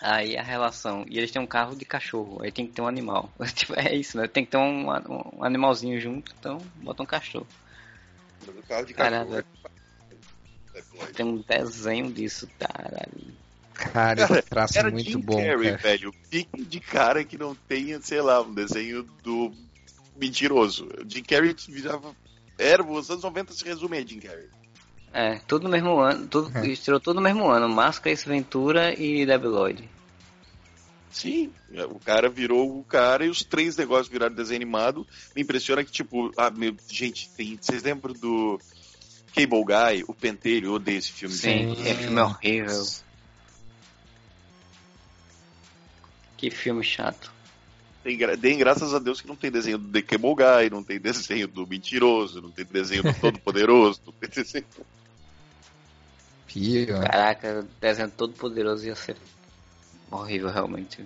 [0.00, 1.04] Aí a relação.
[1.08, 2.40] E eles têm um carro de cachorro.
[2.42, 3.30] Aí tem que ter um animal.
[3.54, 4.28] tipo, é isso, né?
[4.28, 7.46] Tem que ter um, um animalzinho junto, então bota um cachorro.
[8.68, 9.26] carro de cachorro.
[9.26, 9.38] Caralho.
[9.38, 9.58] É
[11.12, 13.36] tem um desenho disso, caralho.
[13.74, 15.36] Cara, cara traço era muito Jim bom.
[15.36, 15.76] Carrey, cara.
[15.76, 16.14] velho.
[16.28, 19.52] Fique de cara que não tenha, sei lá, um desenho do
[20.16, 20.88] mentiroso.
[21.08, 22.14] Jim Carrey virava.
[22.58, 24.48] Era, os anos 90 se resume a Jim Carrey.
[25.12, 26.66] É, tudo no mesmo ano, tudo, é.
[26.68, 29.88] estreou tudo no mesmo ano, Máscara, Ace Ventura e Debi Lloyd.
[31.10, 31.50] Sim,
[31.90, 35.06] o cara virou o cara e os três negócios viraram desenho animado.
[35.34, 38.60] Me impressiona que, tipo, ah, meu, gente, tem, vocês lembram do
[39.34, 41.34] Cable Guy, o Pentelho, eu odeio esse filme.
[41.34, 42.84] Sim, é filme horrível.
[46.36, 47.32] Que filme chato.
[48.40, 51.48] Tem, graças a Deus que não tem desenho do The Cable Guy, não tem desenho
[51.48, 54.64] do Mentiroso, não tem desenho do Todo Poderoso, não tem desenho.
[56.48, 57.00] Pio.
[57.00, 59.16] Caraca, desenho Todo Poderoso ia ser
[60.10, 61.04] horrível realmente.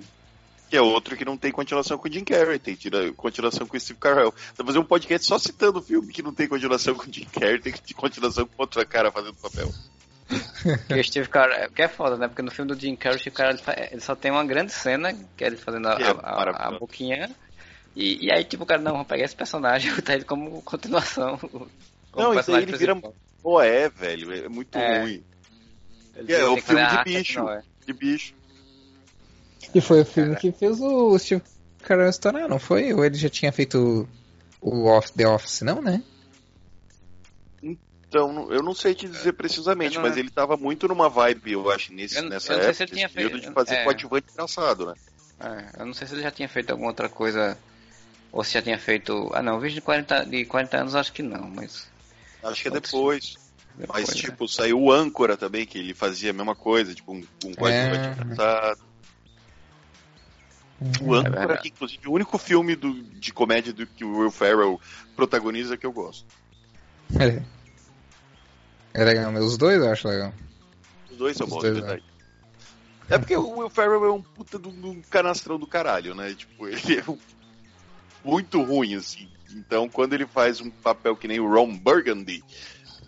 [0.71, 3.77] Que é outro que não tem continuação com o Jim Carrey, tem tira, continuação com
[3.77, 4.33] o Steve Carell.
[4.33, 7.27] Você fazer um podcast só citando o filme que não tem continuação com o Jim
[7.27, 9.71] Carrey, tem continuação com outra cara fazendo papel.
[10.89, 12.27] que o Steve Carell, que é foda, né?
[12.27, 13.59] Porque no filme do Jim Carrey, o Steve Carell
[13.91, 17.31] ele só tem uma grande cena, que é ele fazendo a, é a, a, boquinha.
[17.95, 20.63] E, e, aí, tipo, o cara, não, vamos pegar esse personagem e botar ele como
[20.63, 21.37] continuação.
[21.37, 21.69] Como
[22.17, 22.97] não, isso aí ele vira.
[23.43, 25.01] Pô, é, velho, é muito é.
[25.01, 25.25] ruim.
[26.17, 27.49] Ele é, o filme de bicho.
[27.49, 27.63] É.
[27.87, 28.35] De bicho.
[29.75, 31.43] E foi o filme que fez o Steve
[31.83, 32.93] Carell estourar, não foi?
[32.93, 34.09] Ou ele já tinha feito
[34.61, 36.03] o off, The Office, não, né?
[37.63, 40.03] Então, eu não sei te dizer precisamente, não...
[40.03, 42.93] mas ele tava muito numa vibe, eu acho, nesse, eu, nessa eu época, se ele
[42.93, 43.85] tinha feito, de fazer é...
[43.85, 44.95] coadjuvante engraçado, né?
[45.41, 47.57] É, eu não sei se ele já tinha feito alguma outra coisa,
[48.31, 49.31] ou se já tinha feito...
[49.33, 51.91] Ah não, vídeo de 40, de 40 anos acho que não, mas...
[52.43, 53.39] Acho que é depois.
[53.89, 57.55] Mas, tipo, saiu o Âncora também, que ele fazia a mesma coisa, tipo, um, um
[57.55, 58.25] coadjuvante é...
[58.25, 58.81] engraçado.
[61.01, 64.31] O Âncora, é que inclusive o único filme do, de comédia do que o Will
[64.31, 64.81] Ferrell
[65.15, 66.27] protagoniza que eu gosto.
[67.19, 67.43] É.
[68.95, 70.35] É legal, mas os dois eu acho legal.
[71.11, 72.05] Os dois são os bons, dois, é verdade.
[73.09, 73.15] É.
[73.15, 76.35] é porque o Will Ferrell é um puta do, do canastrão do caralho, né?
[76.35, 77.19] Tipo, ele é um,
[78.25, 79.29] muito ruim, assim.
[79.55, 82.43] Então, quando ele faz um papel que nem o Ron Burgundy,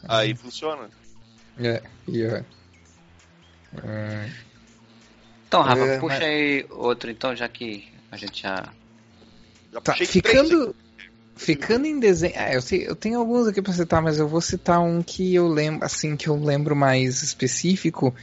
[0.09, 0.89] aí funciona.
[1.59, 2.45] É, yeah.
[3.83, 4.31] É.
[5.47, 6.25] Então, Rafa, é, puxa mas...
[6.25, 8.73] aí outro, então, já que a gente já.
[9.73, 10.75] já tá, ficando.
[11.37, 12.33] Ficando em desenho.
[12.37, 15.35] É, eu, sei, eu tenho alguns aqui pra citar, mas eu vou citar um que
[15.35, 18.15] eu lembro, assim, que eu lembro mais específico,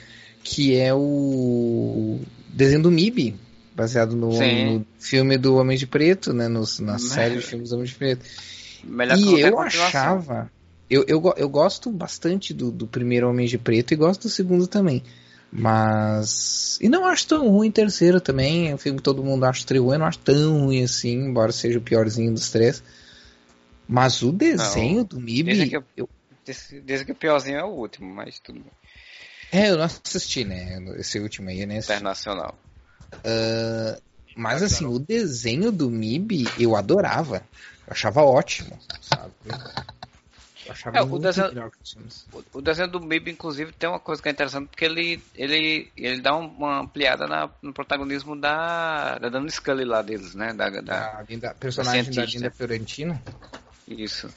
[0.43, 3.35] que é o desenho do MIB,
[3.75, 6.47] baseado no, no filme do Homem de Preto, né?
[6.47, 7.03] Nos, na Mas...
[7.03, 8.25] série de filmes do Homem de Preto.
[8.83, 10.49] Melhor e eu achava.
[10.91, 14.67] Eu, eu, eu gosto bastante do, do primeiro Homem de Preto e gosto do segundo
[14.67, 15.01] também.
[15.49, 16.77] Mas.
[16.81, 18.69] E não acho tão ruim o terceiro também.
[18.69, 21.53] É um filme que todo mundo acha triunfo, eu não acho tão ruim assim, embora
[21.53, 22.83] seja o piorzinho dos três.
[23.87, 25.53] Mas o desenho não, do MIB.
[25.53, 26.09] Dizem que, eu...
[26.83, 28.71] dizem que o piorzinho é o último, mas tudo bem.
[29.49, 30.77] É, eu não assisti, né?
[30.97, 31.77] Esse último aí, né?
[31.77, 32.57] Internacional.
[33.13, 34.01] Uh,
[34.35, 37.37] mas assim, o desenho do MIB eu adorava.
[37.87, 39.33] Eu achava ótimo, sabe?
[40.93, 41.71] É, o, desenho,
[42.31, 45.91] o, o, desenho do MIB, inclusive, tem uma coisa que é interessante, porque ele, ele,
[45.97, 50.53] ele dá uma ampliada na, no protagonismo da, da Dana Scully lá deles, né?
[50.53, 53.21] Da, da, da personagem da, da Linda Fiorentino.
[53.87, 54.29] Isso.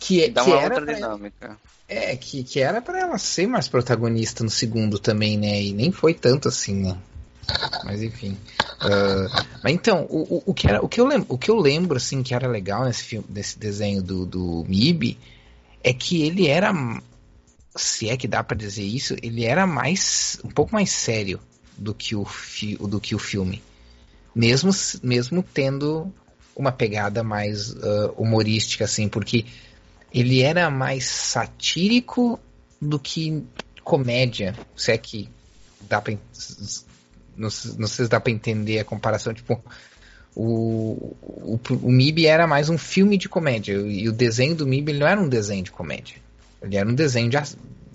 [0.00, 1.46] Que, dá que uma outra dinâmica.
[1.46, 5.62] Ela, é, que, que era para ela ser mais protagonista no segundo também, né?
[5.62, 6.98] E nem foi tanto assim, né?
[7.84, 8.36] Mas enfim.
[8.82, 9.28] Uh,
[9.62, 12.22] mas então, o, o, que era, o, que eu lembro, o que eu lembro, assim,
[12.22, 15.18] que era legal nesse filme, desse desenho do, do MIB,
[15.82, 16.72] é que ele era.
[17.76, 20.38] Se é que dá para dizer isso, ele era mais.
[20.44, 21.40] um pouco mais sério
[21.76, 23.62] do que o, fi, do que o filme.
[24.34, 24.70] Mesmo,
[25.02, 26.12] mesmo tendo
[26.56, 29.44] uma pegada mais uh, humorística, assim, porque
[30.12, 32.38] ele era mais satírico
[32.80, 33.44] do que
[33.82, 35.28] comédia, se é que
[35.82, 36.16] dá pra
[37.36, 37.48] não,
[37.78, 39.32] não sei se dá para entender a comparação.
[39.34, 39.62] Tipo,
[40.34, 43.74] o, o, o MIB era mais um filme de comédia.
[43.74, 46.16] E o desenho do MIB não era um desenho de comédia.
[46.62, 47.38] Ele era um desenho de,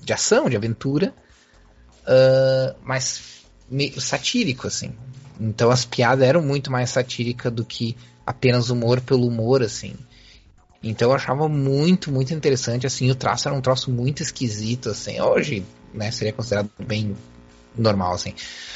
[0.04, 1.14] de ação, de aventura,
[2.04, 4.94] uh, mas meio satírico, assim.
[5.40, 7.96] Então as piadas eram muito mais satíricas do que
[8.26, 9.96] apenas humor pelo humor, assim.
[10.82, 15.20] Então eu achava muito, muito interessante, assim, o traço era um troço muito esquisito, assim.
[15.20, 17.16] Hoje, né, seria considerado bem
[17.76, 18.34] normal, assim.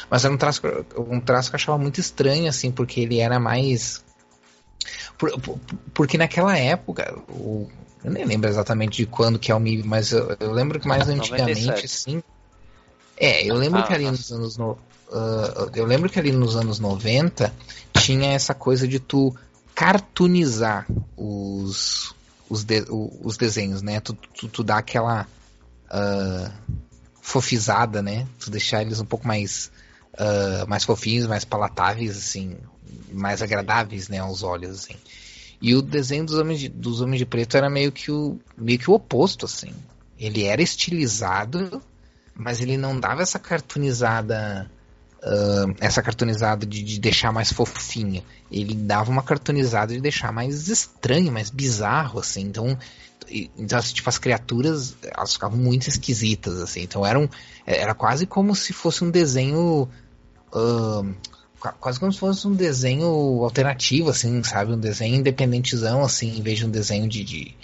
[0.10, 0.62] Mas era um traço,
[0.98, 4.04] um traço que eu achava muito estranho, assim, porque ele era mais.
[5.18, 5.60] Por, por,
[5.94, 7.70] porque naquela época, o,
[8.04, 10.88] eu nem lembro exatamente de quando que é o MIB, mas eu, eu lembro que
[10.88, 11.86] mais antigamente, 97.
[11.86, 12.24] assim.
[13.18, 14.58] É, eu lembro ah, que ali nos anos.
[14.58, 17.54] No, uh, eu lembro que ali nos anos 90
[17.94, 19.34] tinha essa coisa de tu
[19.74, 22.14] cartoonizar os,
[22.50, 24.00] os, de, os desenhos, né?
[24.00, 25.28] Tu, tu, tu dá aquela.
[25.86, 26.52] Uh,
[27.24, 28.28] fofizada, né?
[28.38, 29.72] Tu deixar eles um pouco mais,
[30.16, 32.58] uh, mais fofinhos, mais palatáveis, assim,
[33.12, 34.96] mais agradáveis, né, aos olhos, assim.
[35.62, 38.78] E o desenho dos Homens de, dos Homens de Preto era meio que, o, meio
[38.78, 39.72] que o oposto, assim.
[40.20, 41.82] Ele era estilizado,
[42.36, 44.70] mas ele não dava essa cartunizada.
[45.22, 48.22] Uh, essa cartunizada de, de, deixar mais fofinha.
[48.52, 52.42] Ele dava uma cartunizada de deixar mais estranho, mais bizarro, assim.
[52.42, 52.78] Então,
[53.30, 56.82] então assim, tipo, as criaturas, elas ficavam muito esquisitas, assim.
[56.82, 57.30] Então, eram,
[57.66, 59.88] era quase como se fosse um desenho.
[60.54, 61.16] Uh,
[61.80, 63.06] quase como se fosse um desenho
[63.44, 64.74] alternativo, assim, sabe?
[64.74, 67.56] Um desenho independentezão, assim, em vez de um desenho de, de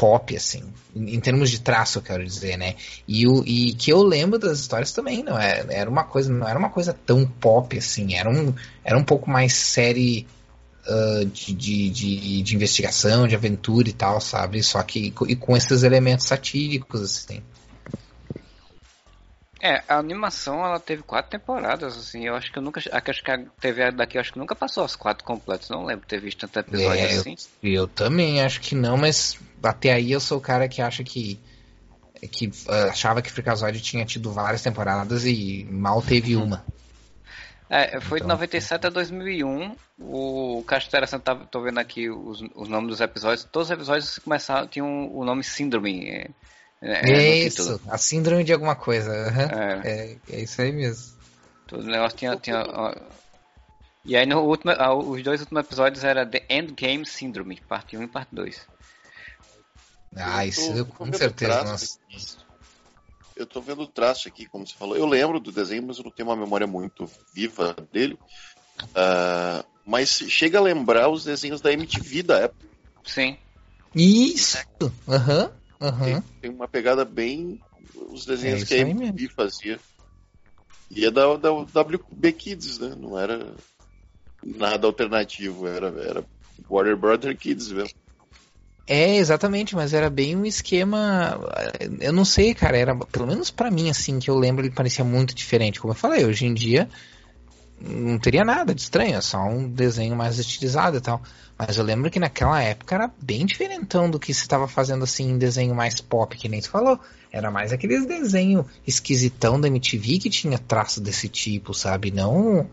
[0.00, 0.62] pop, assim,
[0.96, 2.76] em, termos de traço, eu quero dizer, né?
[3.06, 6.48] E, o, e que eu lembro das histórias também, não é, era uma coisa, não
[6.48, 10.26] era uma coisa tão pop, assim, era um, era um pouco mais série
[10.90, 14.62] uh, de, de, de, de, investigação, de aventura e tal, sabe?
[14.62, 17.42] Só que e com esses elementos satíricos, assim.
[19.62, 22.80] É, a animação ela teve quatro temporadas, assim, eu acho que eu nunca.
[22.80, 26.02] Acho que a TV daqui eu acho que nunca passou as quatro completas, não lembro
[26.02, 27.36] de ter visto tanto episódio é, assim.
[27.62, 31.04] Eu, eu, também acho que não, mas até aí eu sou o cara que acha
[31.04, 31.38] que.
[32.32, 36.44] que uh, achava que Freakazoid tinha tido várias temporadas e mal teve uhum.
[36.44, 36.64] uma.
[37.68, 39.76] É, foi então, de 97 a 2001.
[40.00, 43.44] O Caixa Interessante, tá, tô vendo aqui os, os nomes dos episódios.
[43.44, 46.08] Todos os episódios começaram, tinham o nome Síndrome.
[46.08, 46.30] É,
[46.82, 49.10] é, é isso, a síndrome de alguma coisa.
[49.10, 49.60] Uhum.
[49.60, 49.80] É.
[49.84, 50.16] é.
[50.30, 51.18] É, isso aí mesmo.
[51.66, 52.36] Todo negócio tinha.
[52.36, 52.94] tinha ó,
[54.04, 58.06] e aí no último, os dois últimos episódios era The Endgame Syndrome, parte 1 e
[58.06, 58.66] parte 2.
[60.16, 61.62] Ah, isso eu, com certeza.
[61.62, 61.98] Nossa.
[63.36, 64.96] Eu tô vendo o traço aqui, como você falou.
[64.96, 68.18] Eu lembro do desenho, mas eu não tenho uma memória muito viva dele.
[68.82, 72.64] Uh, mas chega a lembrar os desenhos da MTV da época.
[73.04, 73.36] Sim.
[73.92, 74.56] Isso!
[75.08, 75.50] Aham.
[75.80, 75.88] Uhum.
[75.88, 76.04] Uhum.
[76.04, 77.60] Tem, tem, uma pegada bem.
[78.12, 79.80] Os desenhos é que a MTV fazia.
[80.88, 82.94] E é da, da WB Kids, né?
[82.96, 83.52] Não era
[84.44, 86.24] nada alternativo, era, era
[86.70, 87.94] Warner Brother Kids mesmo.
[88.86, 91.40] É, exatamente, mas era bem um esquema.
[92.00, 95.04] Eu não sei, cara, era pelo menos para mim, assim, que eu lembro, ele parecia
[95.04, 95.80] muito diferente.
[95.80, 96.88] Como eu falei, hoje em dia
[97.80, 101.22] não teria nada de estranho, é só um desenho mais estilizado e tal.
[101.58, 105.30] Mas eu lembro que naquela época era bem diferentão do que se estava fazendo assim
[105.30, 106.98] em desenho mais pop, que nem você falou.
[107.32, 112.10] Era mais aqueles desenho esquisitão da MTV que tinha traço desse tipo, sabe?
[112.10, 112.68] Não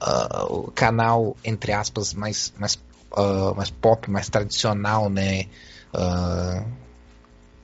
[0.00, 2.76] uh, o canal, entre aspas, mais, mais,
[3.12, 5.46] uh, mais pop, mais tradicional, né?
[5.92, 6.64] Uh,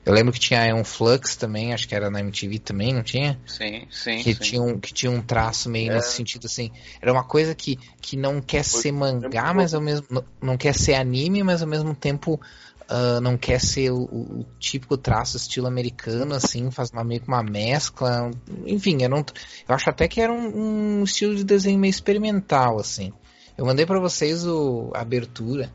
[0.05, 3.39] eu lembro que tinha um Flux também, acho que era na MTV também, não tinha?
[3.47, 4.17] Sim, sim.
[4.21, 4.39] Que, sim.
[4.39, 5.95] Tinha, um, que tinha um traço meio é.
[5.95, 6.71] nesse sentido assim.
[7.01, 10.57] Era uma coisa que, que não quer Foi ser mangá, mas ao mesmo não, não
[10.57, 12.39] quer ser anime, mas ao mesmo tempo
[12.83, 17.27] uh, não quer ser o, o, típico traço estilo americano, assim, faz uma, meio que
[17.27, 18.29] uma mescla.
[18.63, 19.23] Enfim, era um,
[19.67, 23.11] eu acho até que era um, um estilo de desenho meio experimental, assim.
[23.57, 25.71] Eu mandei para vocês o, a abertura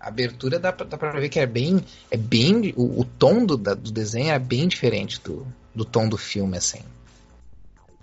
[0.00, 1.84] a abertura dá pra, dá pra ver que é bem.
[2.10, 6.16] É bem o, o tom do, do desenho é bem diferente do, do tom do
[6.16, 6.82] filme, assim.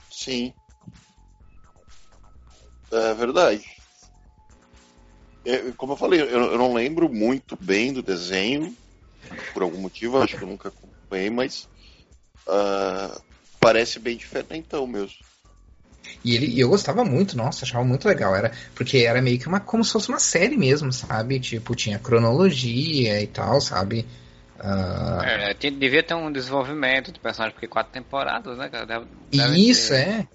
[0.09, 0.53] Sim.
[2.91, 3.65] É verdade.
[5.43, 8.77] É, como eu falei, eu, eu, não lembro muito bem do desenho,
[9.53, 11.69] por algum motivo, acho que eu nunca acompanhei, mas
[12.47, 13.21] uh,
[13.59, 15.26] parece bem diferente então mesmo.
[16.23, 18.35] E ele, eu gostava muito, nossa, achava muito legal.
[18.35, 21.39] Era, porque era meio que uma, como se fosse uma série mesmo, sabe?
[21.39, 24.05] Tipo, tinha cronologia e tal, sabe?
[24.59, 25.23] Uh...
[25.23, 28.69] É, devia ter um desenvolvimento do personagem, porque quatro temporadas, né?
[28.69, 29.05] Deve
[29.69, 29.95] Isso, ter...
[29.95, 30.27] é.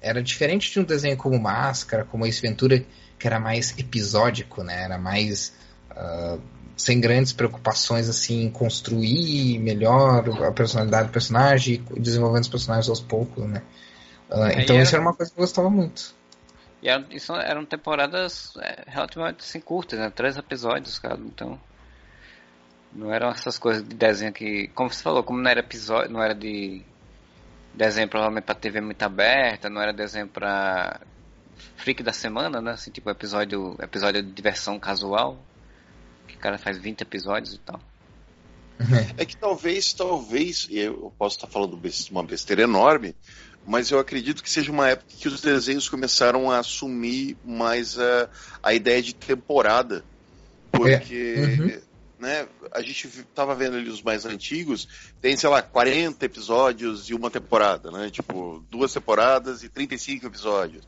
[0.00, 2.84] Era diferente de um desenho como Máscara, como Ace Ventura,
[3.18, 4.84] que era mais episódico, né?
[4.84, 5.52] Era mais.
[5.90, 6.40] Uh,
[6.78, 12.88] sem grandes preocupações assim em construir melhor a personalidade do personagem e desenvolvendo os personagens
[12.88, 13.62] aos poucos, né?
[14.30, 14.82] Uh, então era...
[14.82, 16.14] isso era uma coisa que eu gostava muito.
[16.82, 20.10] E era, isso eram temporadas é, relativamente assim, curtas, né?
[20.10, 21.18] Três episódios, cara.
[21.18, 21.58] Então.
[22.92, 24.68] Não eram essas coisas de desenho que.
[24.68, 26.10] Como você falou, como não era episódio.
[26.10, 26.82] Não era de.
[27.74, 31.00] Desenho provavelmente pra TV muito aberta, não era desenho pra.
[31.76, 32.72] Freak da semana, né?
[32.72, 35.38] Assim, tipo episódio, episódio de diversão casual.
[36.26, 37.80] Que o cara faz 20 episódios e tal.
[39.18, 41.80] É que talvez, talvez, eu posso estar falando
[42.12, 43.14] uma besteira enorme,
[43.68, 48.30] mas eu acredito que seja uma época que os desenhos começaram a assumir mais a,
[48.62, 50.02] a ideia de temporada.
[50.72, 51.40] Porque é.
[51.60, 51.80] uhum.
[52.18, 54.88] né, a gente estava vendo ali os mais antigos,
[55.20, 58.08] tem, sei lá, 40 episódios e uma temporada, né?
[58.10, 60.84] Tipo, duas temporadas e 35 episódios.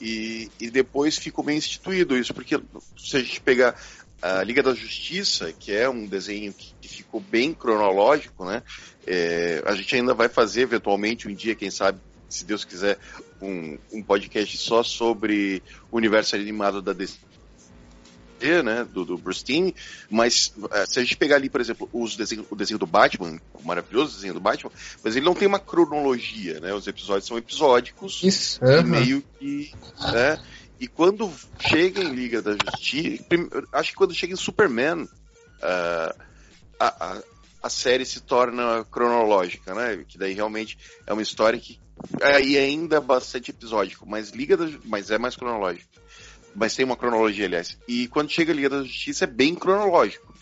[0.00, 2.58] E, e depois ficou bem instituído isso, porque
[2.96, 3.78] se a gente pegar
[4.22, 8.62] a Liga da Justiça, que é um desenho que, que ficou bem cronológico, né?
[9.06, 11.98] É, a gente ainda vai fazer eventualmente um dia, quem sabe,
[12.32, 12.98] se Deus quiser,
[13.40, 17.18] um, um podcast só sobre o universo animado da DC,
[18.64, 19.70] né, do, do Bruce Timm,
[20.10, 23.38] mas uh, se a gente pegar ali, por exemplo, os desenho, o desenho do Batman,
[23.54, 24.72] o maravilhoso desenho do Batman,
[25.04, 28.60] mas ele não tem uma cronologia, né, os episódios são episódicos, Isso.
[28.64, 29.72] e meio que,
[30.12, 30.42] né,
[30.80, 31.30] e quando
[31.60, 33.24] chega em Liga da Justiça,
[33.72, 35.08] acho que quando chega em Superman, uh,
[36.80, 37.22] a, a,
[37.62, 40.76] a série se torna cronológica, né, que daí realmente
[41.06, 41.78] é uma história que
[42.22, 45.90] aí ainda é bastante episódico, mas Liga da, mas é mais cronológico.
[46.54, 47.78] Mas tem uma cronologia, aliás.
[47.88, 50.32] E quando chega a Liga da Justiça é bem cronológico.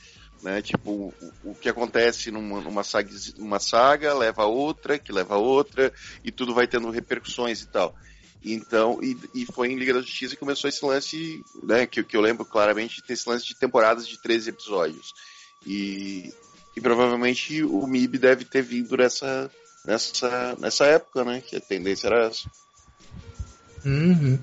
[0.43, 0.63] Né?
[0.63, 5.35] Tipo, o, o que acontece numa, numa, saga, uma saga leva a outra, que leva
[5.35, 5.93] a outra,
[6.25, 7.95] e tudo vai tendo repercussões e tal.
[8.43, 12.17] Então, e, e foi em Liga da Justiça que começou esse lance, né, que, que
[12.17, 15.13] eu lembro claramente, esse lance de temporadas de 13 episódios.
[15.67, 16.33] E,
[16.75, 19.51] e provavelmente o MIB deve ter vindo nessa,
[19.85, 21.43] nessa, nessa época, né?
[21.47, 22.51] Que a tendência era essa.
[23.85, 24.39] Uhum.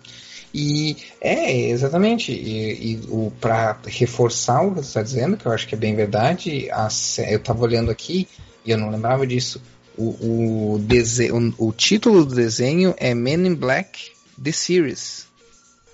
[0.53, 2.31] E é, exatamente.
[2.31, 5.77] E, e o para reforçar o que você está dizendo, que eu acho que é
[5.77, 6.87] bem verdade, a,
[7.29, 8.27] eu estava olhando aqui
[8.65, 9.61] e eu não lembrava disso.
[9.97, 14.11] O, o, desenho, o, o título do desenho é Men in Black
[14.41, 15.27] The Series.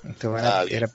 [0.04, 0.92] Então era, Ah, era,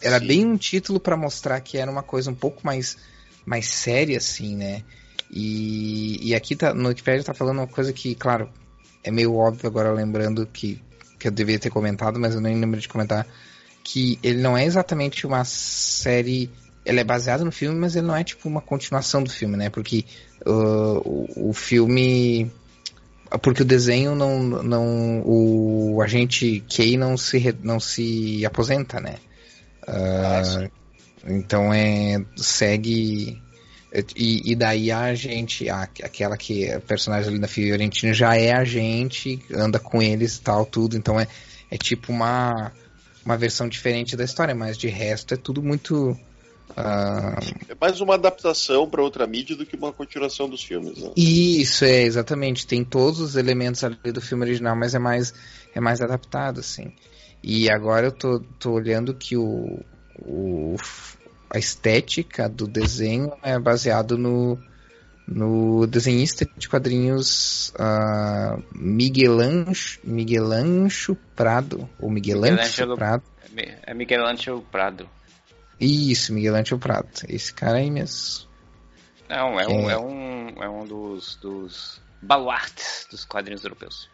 [0.00, 0.26] era sim.
[0.26, 2.96] bem um título para mostrar que era uma coisa um pouco mais,
[3.44, 4.82] mais séria, assim, né?
[5.30, 8.48] E, e aqui tá, no Wikipedia tá falando uma coisa que, claro,
[9.02, 10.80] é meio óbvio agora lembrando que,
[11.18, 13.26] que eu deveria ter comentado, mas eu nem lembro de comentar,
[13.84, 16.50] que ele não é exatamente uma série.
[16.84, 19.70] Ele é baseado no filme, mas ele não é tipo uma continuação do filme, né?
[19.70, 20.04] Porque
[20.44, 22.50] uh, o, o filme.
[23.42, 24.40] Porque o desenho não.
[24.42, 29.16] não o agente Kay não se, não se aposenta, né?
[29.86, 30.70] Ah, Uh, sim.
[31.26, 32.24] então é.
[32.36, 33.40] segue.
[34.14, 38.36] E, e daí a gente, a, aquela que é a personagem ali da Fiorentina já
[38.36, 40.96] é a gente, anda com eles e tal, tudo.
[40.96, 41.26] Então é,
[41.70, 42.72] é tipo uma,
[43.24, 46.18] uma versão diferente da história, mas de resto é tudo muito.
[46.76, 47.38] ah,
[47.68, 50.98] É mais uma adaptação para outra mídia do que uma continuação dos filmes.
[50.98, 51.12] Né?
[51.16, 52.66] Isso, é, exatamente.
[52.66, 55.32] Tem todos os elementos ali do filme original, mas é mais,
[55.74, 56.92] é mais adaptado, assim.
[57.42, 59.80] E agora eu tô, tô olhando que o,
[60.18, 60.74] o,
[61.50, 64.58] a estética do desenho é baseado no,
[65.26, 73.22] no desenhista de quadrinhos uh, Miguel, Ancho, Miguel Ancho Prado, ou Miguel Ancho Prado.
[73.44, 73.48] É
[73.86, 75.08] É Miguel Angel Prado.
[75.80, 77.08] Isso, Miguel Ancho Prado.
[77.28, 78.46] Esse cara aí mesmo.
[79.28, 79.92] Não, é um, É.
[79.92, 84.08] é um, é um dos, dos baluartes dos quadrinhos europeus.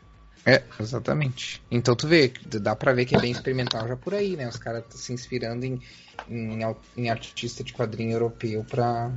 [0.45, 1.63] É, exatamente.
[1.71, 4.49] Então tu vê, dá pra ver que é bem experimental já por aí, né?
[4.49, 5.81] Os caras tá se inspirando em,
[6.29, 6.61] em,
[6.97, 9.11] em artista de quadrinho europeu pra.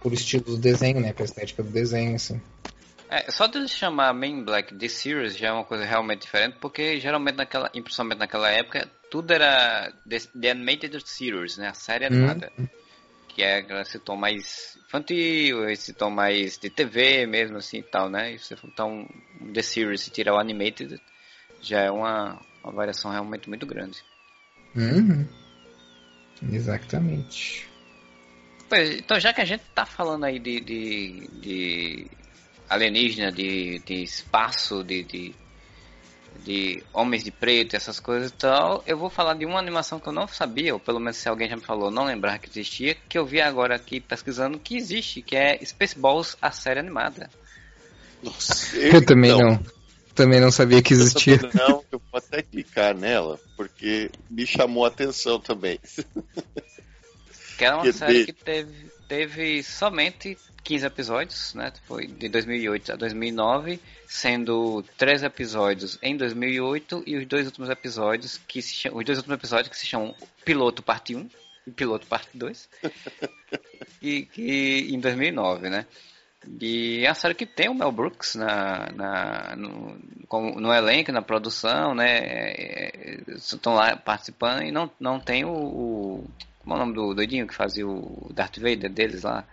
[0.00, 1.12] por estilo do desenho, né?
[1.12, 2.40] Pra estética do desenho, assim.
[3.08, 6.56] É, só de chamar Men in Black The Series já é uma coisa realmente diferente,
[6.60, 11.68] porque geralmente naquela, principalmente naquela época, tudo era The, the Animated Series, né?
[11.68, 12.50] A série animada.
[13.34, 18.08] Que é esse tom mais infantil, esse tom mais de TV mesmo, assim e tal,
[18.08, 18.34] né?
[18.34, 19.08] E você então
[19.52, 21.00] The Series e tirar o Animated
[21.60, 23.98] já é uma, uma variação realmente muito grande.
[24.76, 25.26] Uhum.
[26.52, 27.68] Exatamente.
[28.68, 32.10] Pois, então já que a gente tá falando aí de, de, de
[32.68, 35.34] alienígena, de, de espaço, de, de,
[36.44, 40.06] de homens de preto, essas coisas e tal, eu vou falar de uma animação que
[40.06, 42.94] eu não sabia, ou pelo menos se alguém já me falou, não lembrar que existia,
[43.08, 47.30] que eu vi agora aqui pesquisando que existe, que é Spaceballs, a série animada.
[48.22, 49.74] Nossa, Eu, também então, não.
[50.14, 51.34] Também não sabia que existia.
[51.34, 55.80] essa Não, eu vou até clicar nela, porque me chamou a atenção também.
[57.58, 61.72] Que era uma Que série de- que teve, teve somente 15 episódios, né?
[61.86, 63.78] Foi de 2008 a 2009,
[64.08, 69.18] sendo três episódios em 2008 e os dois últimos episódios que se chamam, os dois
[69.18, 70.14] últimos episódios que se chamam
[70.44, 71.28] Piloto Parte 1
[71.66, 72.68] e Piloto Parte 2.
[74.00, 75.86] e que em 2009, né?
[76.60, 79.98] E é uma série que tem o Mel Brooks na, na, no,
[80.60, 82.18] no elenco, na produção, né?
[82.18, 86.24] É, Estão lá participando e não, não tem o, o-
[86.60, 89.44] Como é o nome do doidinho que fazia o Darth Vader deles lá?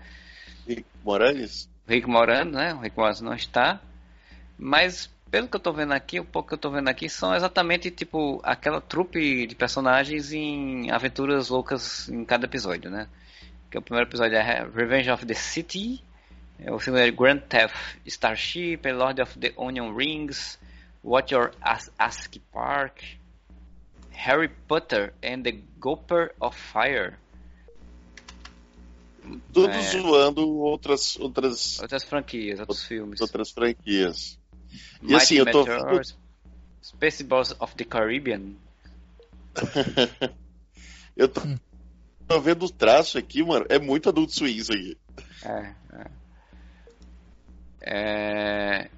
[0.76, 1.70] Rick Moraes?
[1.88, 2.74] O Rick Morano, né?
[2.74, 3.82] O Rick Morano não está.
[4.58, 7.34] Mas pelo que eu tô vendo aqui, o pouco que eu tô vendo aqui são
[7.34, 13.08] exatamente tipo aquela trupe de personagens em aventuras loucas em cada episódio, né?
[13.70, 16.04] Que o primeiro episódio é Revenge of the City,
[16.60, 17.76] é o segundo é Grand Theft
[18.06, 20.60] Starship, é Lord of the Onion Rings,
[21.02, 23.02] What Your As Ask Park,
[24.12, 27.18] Harry Potter and the Gopher of Fire,
[29.54, 29.82] Tudo é.
[29.82, 31.80] zoando outras, outras.
[31.80, 33.22] Outras franquias, outros filmes.
[33.22, 34.40] Outras franquias.
[35.02, 35.66] E Mighty assim, eu tô.
[36.84, 38.56] Spaceballs of the Caribbean.
[41.16, 41.42] eu tô,
[42.28, 43.66] tô vendo o traço aqui, mano.
[43.70, 44.98] É muito Adult Swim isso aqui.
[45.44, 46.08] É, é.
[47.82, 48.90] é...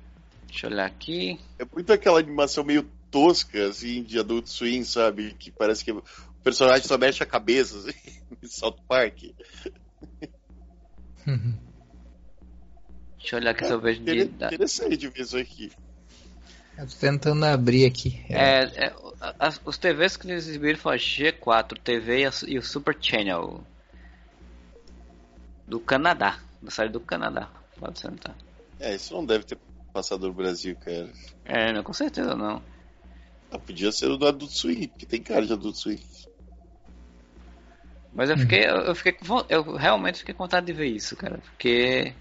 [0.47, 1.39] Deixa eu olhar aqui.
[1.59, 5.33] É muito aquela animação meio tosca, assim, de Adult Swim, sabe?
[5.33, 6.03] Que parece que o
[6.43, 7.93] personagem só mexe a cabeça, assim,
[8.41, 9.23] em South Park.
[13.17, 14.23] Deixa eu olhar aqui se eu vejo de...
[14.23, 15.71] Interessante ver isso aqui.
[16.77, 18.19] Eu tô tentando abrir aqui.
[18.30, 18.93] É, é
[19.39, 22.97] as, os TVs que eles exibiram foram a G4 TV e, a, e, o Super
[22.99, 23.63] Channel
[25.67, 27.49] do Canadá, da série do Canadá.
[27.80, 28.35] Pode sentar.
[28.80, 29.57] É, isso não deve ter
[29.93, 31.09] passado no Brasil, cara.
[31.45, 32.61] É, não, com certeza não.
[33.51, 35.99] Ah, podia ser o do Adult Swim, porque tem cara de Adult Swim.
[38.15, 39.18] Mas eu fiquei, eu fiquei,
[39.49, 42.14] eu realmente fiquei com vontade de ver isso, cara, porque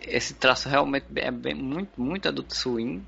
[0.00, 3.02] esse traço realmente é bem, muito, muito Adult Swim.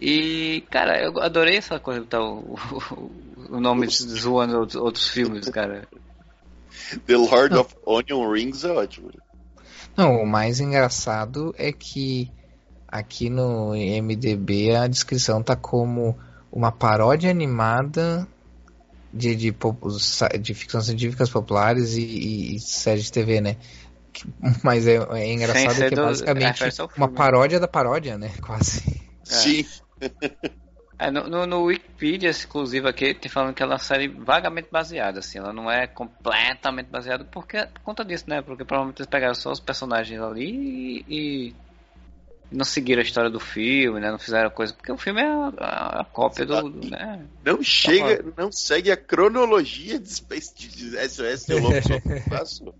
[0.00, 2.54] E, cara, eu adorei essa coisa, tá, o,
[2.90, 5.88] o, o nome zoando outros, outros filmes, cara.
[7.06, 9.10] The Lord of Onion Rings é ótimo.
[9.96, 12.30] Não, o mais engraçado é que
[12.88, 16.18] aqui no MDB a descrição tá como
[16.52, 18.26] uma paródia animada
[19.12, 19.54] de, de,
[20.40, 23.56] de ficção científicas populares e, e, e séries de TV, né?
[24.62, 26.64] Mas é, é engraçado que é basicamente
[26.96, 28.32] uma paródia da paródia, né?
[28.44, 29.00] Quase.
[29.28, 29.32] É.
[29.32, 29.66] Sim.
[30.98, 34.68] É, no, no, no, Wikipedia, exclusivo aqui, tem falando que ela é uma série vagamente
[34.70, 38.42] baseada, assim, ela não é completamente baseada porque, por conta disso, né?
[38.42, 41.54] Porque provavelmente eles pegaram só os personagens ali e, e
[42.50, 44.10] não seguiram a história do filme, né?
[44.10, 44.72] Não fizeram coisa.
[44.72, 46.68] Porque o filme é a, a cópia do.
[46.68, 47.24] do né?
[47.44, 52.74] Não chega, não segue a cronologia de, Space, de SOS e o Lobo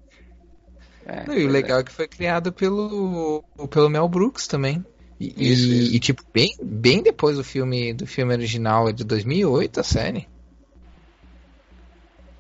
[1.07, 1.81] É, e o legal é.
[1.83, 4.85] é que foi criado pelo, pelo Mel Brooks também.
[5.21, 5.95] E, isso, e, isso.
[5.95, 10.27] e, tipo, bem, bem depois do filme do filme original, é de 2008 a série.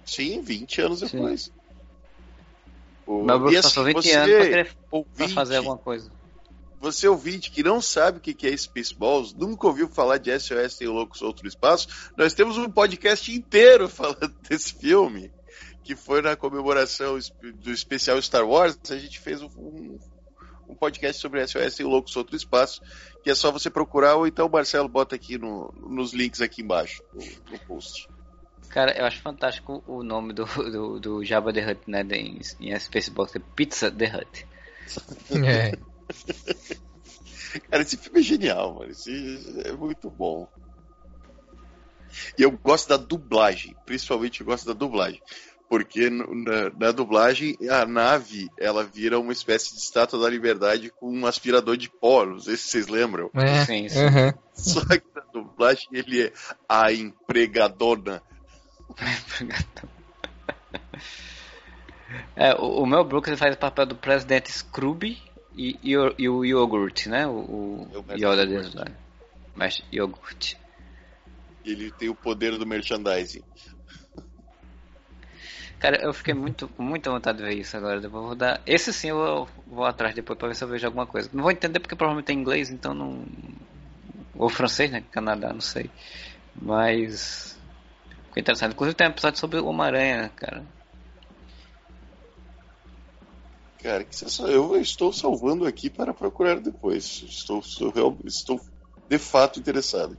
[0.04, 1.42] Sim, 20 anos depois.
[1.42, 1.52] Sim.
[3.06, 6.10] O Mel Brooks assim, passou 20 anos pra, querer, ouvinte, pra fazer alguma coisa.
[6.80, 10.88] Você ouvinte que não sabe o que é Spaceballs, nunca ouviu falar de SOS Tem
[10.88, 15.30] Loucos Outro Espaço, nós temos um podcast inteiro falando desse filme,
[15.84, 17.18] que foi na comemoração
[17.56, 19.98] do especial Star Wars, a gente fez um,
[20.66, 22.80] um podcast sobre SOS e Loucos Outro Espaço,
[23.22, 26.62] que é só você procurar, ou então o Marcelo bota aqui no, nos links aqui
[26.62, 28.08] embaixo, no, no, post.
[28.70, 32.78] Cara, eu acho fantástico o nome do, do, do Java The Hutt, né, em, em
[32.78, 34.46] Spacebox, é Pizza The Hutt.
[35.44, 35.78] É.
[37.70, 40.48] Cara, esse filme é genial, mano, esse é muito bom.
[42.38, 45.20] E eu gosto da dublagem, principalmente eu gosto da dublagem
[45.70, 46.24] porque na,
[46.76, 51.76] na, dublagem a nave ela vira uma espécie de estátua da liberdade com um aspirador
[51.76, 53.30] de pó, não sei se vocês lembram.
[53.34, 54.04] É, sim, sim.
[54.04, 54.32] Uhum.
[54.52, 56.32] Só que na dublagem ele é
[56.68, 58.20] a empregadona.
[62.34, 65.22] é, o, o Mel Brooks faz o papel do presidente Scrooby
[65.56, 67.26] e, e, o, e o Yogurt, né?
[67.26, 68.86] O, o Yoda deles lá.
[69.54, 70.54] Mas Yogurt.
[71.64, 73.42] Ele tem o poder do merchandising.
[75.78, 78.00] Cara, eu fiquei muito muita vontade de ver isso agora.
[78.00, 78.60] Depois vou dar.
[78.66, 81.30] Esse sim eu vou atrás depois pra ver se eu vejo alguma coisa.
[81.32, 83.24] Não vou entender porque provavelmente tem inglês, então não.
[84.34, 85.02] Ou francês, né?
[85.10, 85.90] Canadá, não sei.
[86.54, 87.58] Mas.
[88.26, 88.72] Ficou interessante.
[88.72, 90.64] Inclusive tem um episódio sobre o Homem-Aranha, cara.
[93.82, 94.06] Cara,
[94.48, 97.22] eu estou salvando aqui para procurar depois.
[97.22, 98.60] Estou, estou, estou
[99.08, 100.18] de fato interessado.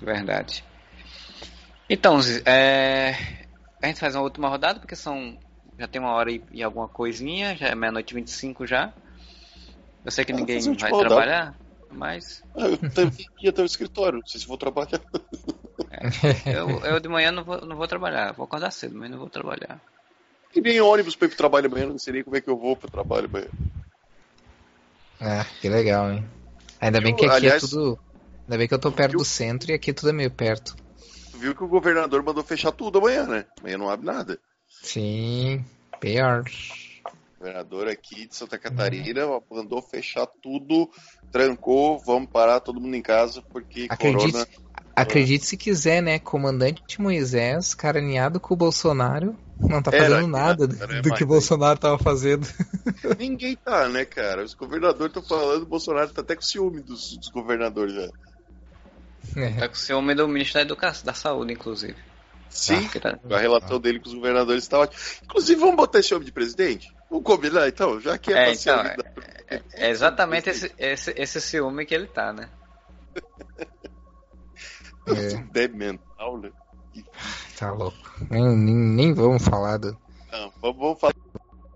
[0.00, 0.62] Verdade.
[1.88, 3.12] Então, é...
[3.82, 5.38] a gente faz uma última rodada, porque são.
[5.78, 8.92] Já tem uma hora e, e alguma coisinha, já é meia-noite e 25 já.
[10.04, 11.08] Eu sei que ah, ninguém vai rodada.
[11.08, 11.54] trabalhar,
[11.90, 12.42] mas.
[12.54, 15.00] Ah, eu tenho que ir até o escritório, não sei se vou trabalhar.
[15.90, 19.18] É, eu, eu, de manhã não vou, não vou trabalhar, vou acordar cedo, mas não
[19.18, 19.80] vou trabalhar.
[20.56, 22.56] E nem ônibus para ir pro trabalho amanhã, não sei nem como é que eu
[22.56, 23.48] vou pro trabalho amanhã.
[25.20, 26.24] Ah, que legal, hein?
[26.80, 27.98] Ainda bem que aqui é aliás, é tudo.
[28.44, 30.76] Ainda bem que eu tô perto do centro e aqui tudo é meio perto
[31.36, 33.44] viu que o governador mandou fechar tudo amanhã, né?
[33.60, 34.40] Amanhã não abre nada.
[34.68, 35.64] Sim,
[36.00, 36.44] pior.
[37.04, 39.42] O governador aqui de Santa Catarina uhum.
[39.50, 40.90] mandou fechar tudo,
[41.30, 44.48] trancou, vamos parar todo mundo em casa, porque acredite, corona...
[44.96, 46.18] Acredite se quiser, né?
[46.18, 51.26] Comandante Moisés, carinhado com o Bolsonaro, não tá fazendo era, nada era, do que o
[51.26, 52.46] Bolsonaro tava fazendo.
[53.18, 54.42] Ninguém tá, né, cara?
[54.42, 58.10] Os governadores estão falando, o Bolsonaro tá até com ciúme dos, dos governadores já.
[59.36, 59.50] É.
[59.50, 61.96] Tá com o ciúme do ministro da Educação, da Saúde, inclusive.
[62.48, 63.18] Sim, tá.
[63.30, 63.80] a relação ah.
[63.80, 64.98] dele com os governadores está ótima.
[65.24, 66.90] Inclusive, vamos botar esse homem de presidente?
[67.10, 68.96] Vamos combinar, então, já que é, é então, é,
[69.48, 72.48] é, é, exatamente esse, esse, esse ciúme que ele tá, né?
[75.06, 75.68] é.
[75.68, 76.50] mental, né?
[77.58, 77.96] Tá louco.
[78.30, 79.96] Nem, nem, nem vamos falar do.
[80.30, 81.14] Não, vamos, falar.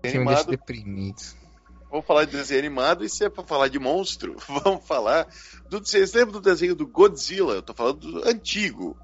[0.03, 0.49] Animado.
[0.49, 1.21] deprimido.
[1.89, 5.27] Vamos falar de desenho animado e se é pra falar de monstro, vamos falar
[5.69, 5.79] do.
[5.79, 7.53] Vocês lembram do desenho do Godzilla?
[7.53, 8.97] Eu tô falando do antigo.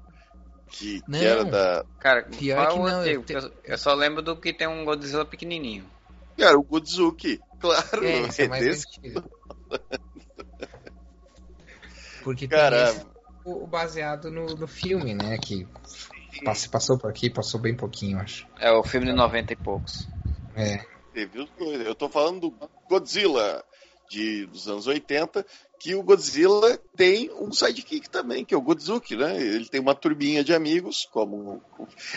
[0.70, 1.84] Que, que era da.
[1.98, 3.06] Cara, pior que não.
[3.06, 3.34] Eu, te...
[3.64, 5.84] eu, só lembro do que tem um Godzilla pequenininho.
[6.36, 8.04] Era o Godzuki, claro.
[8.04, 9.24] É, é, é mais antigo.
[12.22, 12.92] Porque Caramba.
[12.92, 13.17] tem
[13.50, 15.38] o baseado no, no filme, né?
[15.38, 15.66] Que
[16.70, 18.46] passou por aqui, passou bem pouquinho, acho.
[18.58, 20.08] É o filme de 90 e poucos.
[20.54, 20.84] É.
[21.12, 21.86] Teve os dois.
[21.86, 23.64] Eu tô falando do Godzilla
[24.08, 25.44] de, dos anos 80,
[25.78, 29.36] que o Godzilla tem um sidekick também, que é o Godzuki, né?
[29.36, 31.62] Ele tem uma turbinha de amigos, como.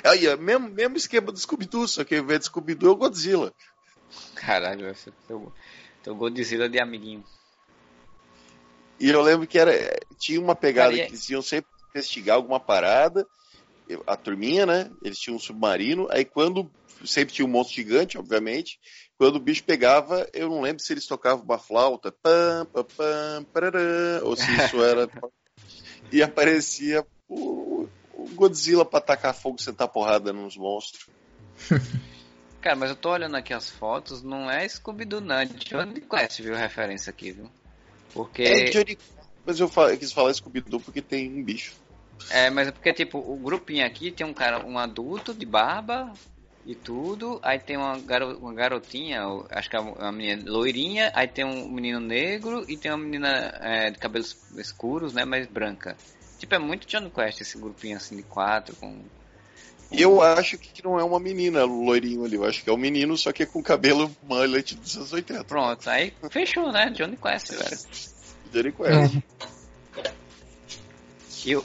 [0.04, 2.98] Aí, é mesmo, mesmo esquema do Scooby-Doo, só que ao invés de Scooby-Doo é o
[2.98, 3.54] Godzilla.
[4.36, 5.54] Caralho, você teu,
[6.04, 7.24] teu Godzilla de amiguinho.
[9.02, 9.74] E eu lembro que era,
[10.20, 13.26] tinha uma pegada que eles iam sempre investigar alguma parada,
[14.06, 14.92] a turminha, né?
[15.04, 16.70] Eles tinham um submarino, aí quando
[17.04, 18.80] sempre tinha um monstro gigante, obviamente.
[19.18, 23.44] Quando o bicho pegava, eu não lembro se eles tocavam uma flauta, pam, pam, pam,
[23.52, 25.10] parará, ou se isso era.
[26.12, 31.10] e aparecia o, o Godzilla pra tacar fogo e sentar porrada nos monstros.
[32.62, 35.40] Cara, mas eu tô olhando aqui as fotos, não é Scooby-Doo, não.
[35.40, 36.56] É Johnny Quest, viu?
[36.56, 37.50] Referência aqui, viu?
[38.14, 38.44] Porque.
[38.44, 38.98] É Johnny
[39.46, 41.74] Mas eu, falo, eu quis falar Scooby-Doo porque tem um bicho.
[42.30, 46.14] É, mas é porque, tipo, o grupinho aqui tem um cara, um adulto de barba,
[46.66, 47.40] e tudo.
[47.44, 51.12] Aí tem uma, garo, uma garotinha, acho que é uma menina loirinha.
[51.14, 55.26] Aí tem um menino negro e tem uma menina é, de cabelos escuros, né?
[55.26, 55.98] Mas branca.
[56.38, 59.04] Tipo, é muito John Quest esse grupinho assim de quatro com.
[59.92, 63.18] Eu acho que não é uma menina loirinho ali, eu acho que é um menino,
[63.18, 65.44] só que é com cabelo mullet dos anos 80.
[65.44, 66.90] Pronto, aí fechou, né?
[66.92, 67.78] Johnny Quest, velho.
[68.54, 69.22] Johnny Quest.
[71.44, 71.64] E o,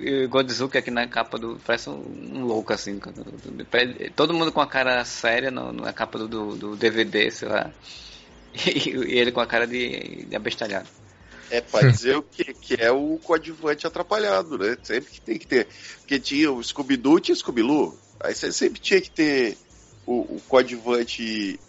[0.00, 1.60] e Godzuki aqui na capa do.
[1.66, 2.02] Parece um,
[2.32, 2.98] um, louco assim.
[4.16, 7.70] Todo mundo com a cara séria no, na capa do, do, do DVD, sei lá.
[8.54, 10.86] E, e, ele com a cara de, de abestalhado.
[11.52, 14.74] É pra dizer o que, que é o coadjuvante atrapalhado, né?
[14.82, 15.68] Sempre que tem que ter.
[15.98, 17.94] Porque tinha o Scooby-Doo tinha o Scooby-Loo.
[18.20, 19.58] Aí você sempre tinha que ter
[20.06, 21.60] o, o coadjuvante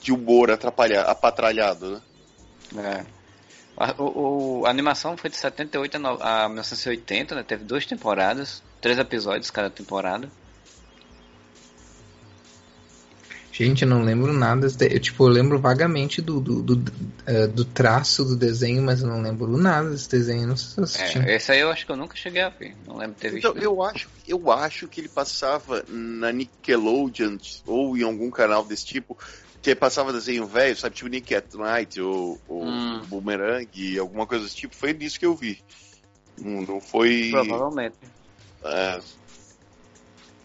[0.00, 2.02] de humor atrapalhado, apatralhado,
[2.72, 3.04] né?
[3.04, 3.18] É.
[3.76, 7.42] A, o, a animação foi de 78 a, a 1980, né?
[7.42, 10.30] Teve duas temporadas, três episódios cada temporada.
[13.58, 14.68] Gente, eu não lembro nada.
[14.88, 19.08] Eu, tipo, eu lembro vagamente do, do, do, uh, do, traço do desenho, mas eu
[19.08, 20.46] não lembro nada desse desenho.
[20.46, 22.76] Não sei se é, esse aí eu acho que eu nunca cheguei a ver.
[22.86, 23.48] Não lembro de ter visto.
[23.48, 27.36] Então, eu acho, eu acho que ele passava na Nickelodeon
[27.66, 29.18] ou em algum canal desse tipo,
[29.60, 30.94] que passava desenho velho, sabe?
[30.94, 33.02] Tipo Nick at Night ou, ou hum.
[33.08, 34.76] Boomerang, alguma coisa desse tipo.
[34.76, 35.58] Foi disso que eu vi.
[36.40, 37.30] Não, não foi.
[37.32, 37.96] Provavelmente.
[38.62, 39.00] É...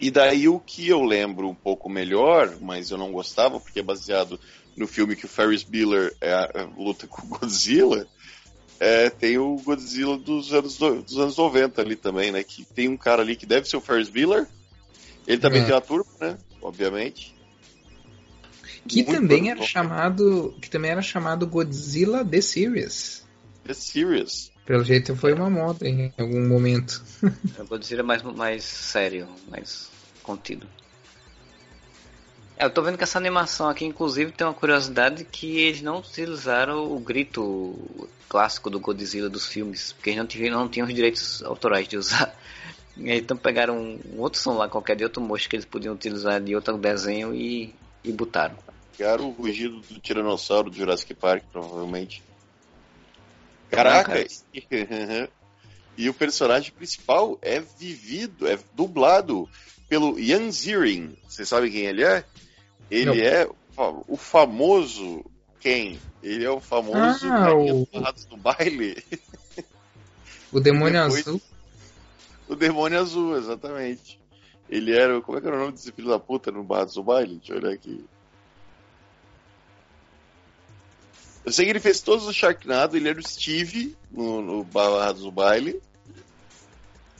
[0.04, 3.82] E daí o que eu lembro um pouco melhor, mas eu não gostava, porque é
[3.82, 4.38] baseado
[4.76, 8.06] no filme que o Ferris Bueller é, é, luta com o Godzilla.
[8.78, 12.44] É, tem o Godzilla dos anos, dos anos 90 ali também, né?
[12.44, 14.46] Que tem um cara ali que deve ser o Ferris Bueller.
[15.26, 15.64] Ele também é.
[15.64, 16.36] tem a turma, né?
[16.60, 17.34] Obviamente.
[18.86, 19.66] Que Muito também era bom.
[19.66, 20.54] chamado.
[20.60, 23.26] Que também era chamado Godzilla The Series.
[23.64, 24.52] The Series.
[24.66, 27.02] Pelo jeito foi uma moda em algum momento.
[27.58, 29.93] É o Godzilla mais, mais sério, mais
[30.24, 30.66] contido.
[32.56, 35.98] É, eu tô vendo que essa animação aqui, inclusive, tem uma curiosidade que eles não
[35.98, 37.76] utilizaram o grito
[38.28, 41.96] clássico do Godzilla dos filmes, porque eles não tinham, não tinham os direitos autorais de
[41.96, 42.34] usar.
[42.96, 46.54] Então pegaram um outro som lá, qualquer de outro mocho que eles podiam utilizar de
[46.54, 47.74] outro desenho e,
[48.04, 48.56] e botaram.
[48.96, 52.22] Pegaram o rugido do Tiranossauro do Jurassic Park, provavelmente.
[53.68, 54.24] Caraca!
[55.98, 59.48] e o personagem principal é vivido, é dublado
[59.94, 61.16] pelo Ian Ziering.
[61.28, 62.24] Vocês sabem quem ele é?
[62.90, 63.14] Ele Não.
[63.14, 63.48] é
[64.08, 65.24] o famoso
[65.60, 66.00] quem?
[66.20, 67.86] Ele é o famoso ah, o...
[68.28, 69.04] do baile.
[70.50, 71.40] O demônio Depois, azul.
[72.48, 74.20] O demônio azul, exatamente.
[74.68, 75.20] Ele era.
[75.20, 77.36] Como é que era o nome desse filho da puta no Barrados do Baile?
[77.36, 78.04] Deixa eu olhar aqui.
[81.44, 85.22] Eu sei que ele fez todos os Sharknado, ele era o Steve no, no Barrados
[85.22, 85.80] do Baile.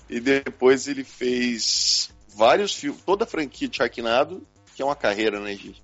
[0.08, 5.40] E depois ele fez vários filmes, toda a franquia de Sharknado, que é uma carreira,
[5.40, 5.82] né, gente?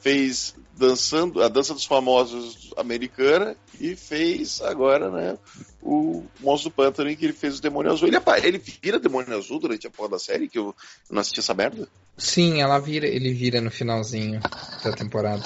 [0.00, 5.36] Fez dançando a dança dos famosos americana e fez agora, né,
[5.82, 8.06] o, Monstro do Pântano em que ele fez o Demônio Azul.
[8.06, 10.74] Ele, ele vira Demônio Azul durante a porra da série, que eu
[11.10, 11.88] não assisti essa merda?
[12.16, 14.40] Sim, ela vira, ele vira no finalzinho
[14.84, 15.44] da temporada.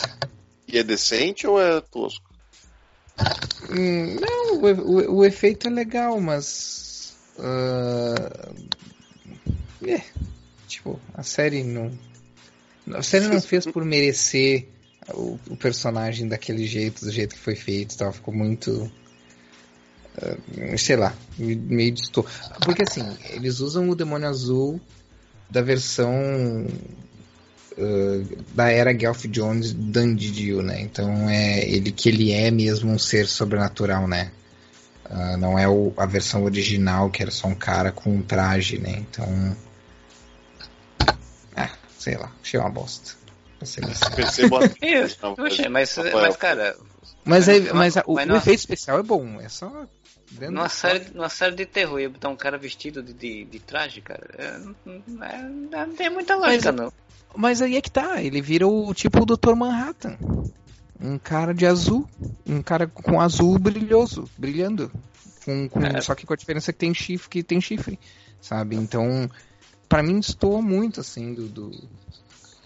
[0.69, 2.33] E é decente ou é tosco?
[3.71, 7.17] Hum, não, o, o, o, efeito é legal, mas.
[7.39, 8.69] Uh,
[9.87, 10.03] é,
[10.73, 11.93] tipo, a série não.
[12.95, 14.67] A série não fez por merecer
[15.11, 18.13] o, o, personagem daquele jeito, do jeito que foi feito, tal.
[18.13, 18.91] ficou muito.
[20.19, 22.27] Uh, sei lá, meio distor.
[22.65, 24.81] Porque assim, eles usam o demônio azul
[25.49, 26.13] da versão
[27.73, 30.81] uh, da era Gelf Jones Dandidio, né?
[30.81, 34.33] Então é ele que ele é mesmo um ser sobrenatural, né?
[35.09, 38.79] Uh, não é o, a versão original que era só um cara com um traje,
[38.79, 39.05] né?
[39.11, 39.57] Então.
[42.03, 43.13] Sei lá, achei uma bosta.
[43.61, 44.59] Percebo
[45.71, 46.77] mas, mas, cara.
[47.25, 49.87] Mas, é, mas, o, mas o efeito especial é bom, é só.
[50.41, 54.01] Numa série, numa série de terror, ia botar um cara vestido de, de, de traje,
[54.01, 54.29] cara.
[54.37, 55.43] É, é,
[55.87, 56.93] não tem muita lógica, mas, não.
[57.37, 59.55] Mas aí é que tá, ele vira o tipo o Dr.
[59.55, 60.19] Manhattan.
[61.01, 62.09] Um cara de azul.
[62.45, 64.91] Um cara com azul brilhoso, brilhando.
[65.45, 66.01] Com, com, é.
[66.01, 67.97] Só que com a diferença que tem chifre, que tem chifre.
[68.41, 68.75] Sabe?
[68.75, 69.31] Então,
[69.93, 71.71] para mim destoa muito, assim, do, do,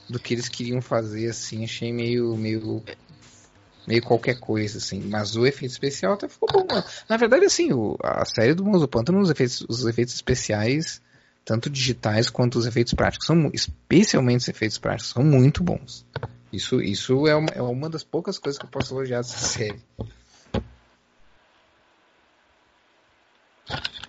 [0.08, 1.64] do, que eles queriam fazer, assim.
[1.64, 2.36] Achei meio.
[2.36, 2.84] meio
[3.84, 5.00] meio qualquer coisa, assim.
[5.00, 6.82] Mas o efeito especial até ficou bom.
[7.08, 11.02] Na verdade, assim, o, a série do Monstro Pântano, os efeitos, os efeitos especiais
[11.44, 16.04] tanto digitais quanto os efeitos práticos, são, especialmente os efeitos práticos, são muito bons.
[16.52, 19.80] Isso, isso é, uma, é uma das poucas coisas que eu posso elogiar dessa série.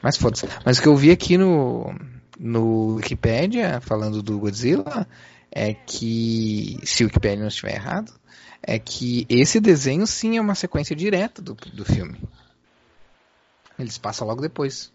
[0.04, 0.48] Mas foda-se.
[0.64, 1.94] Mas o que eu vi aqui no,
[2.40, 5.08] no Wikipedia, falando do Godzilla,
[5.52, 8.14] é que, se o Wikipedia não estiver errado,
[8.62, 12.20] é que esse desenho sim é uma sequência direta do, do filme.
[13.78, 14.92] Eles passam logo depois.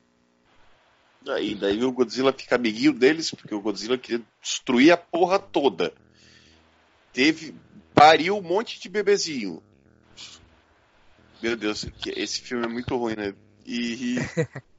[1.24, 5.92] Daí, daí o Godzilla fica amiguinho deles, porque o Godzilla queria destruir a porra toda.
[7.12, 7.54] Teve.
[7.94, 9.62] pariu um monte de bebezinho.
[11.40, 13.34] Meu Deus, esse filme é muito ruim, né?
[13.64, 14.16] E.
[14.16, 14.18] E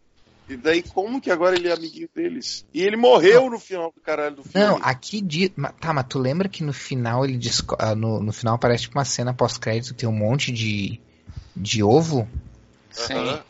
[0.58, 2.66] daí, como que agora ele é amiguinho deles?
[2.74, 4.68] E ele morreu no final do caralho do filme.
[4.68, 5.52] Não, aqui diz.
[5.80, 7.40] Tá, mas tu lembra que no final ele
[7.80, 11.00] ah, no, no final aparece tipo uma cena pós-crédito que tem um monte de.
[11.56, 12.28] de ovo?
[12.92, 13.14] Sim.
[13.14, 13.44] Uh -huh.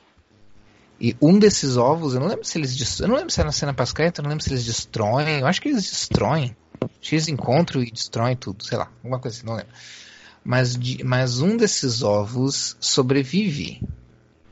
[1.02, 3.52] E um desses ovos, eu não lembro se eles eu não lembro se é na
[3.52, 6.56] cena pós-crédito, eu não lembro se eles destroem, eu acho que eles destroem.
[7.02, 9.74] X encontram e destroem tudo, sei lá, alguma coisa assim, não lembro.
[10.44, 13.82] Mas, mas um desses ovos sobrevive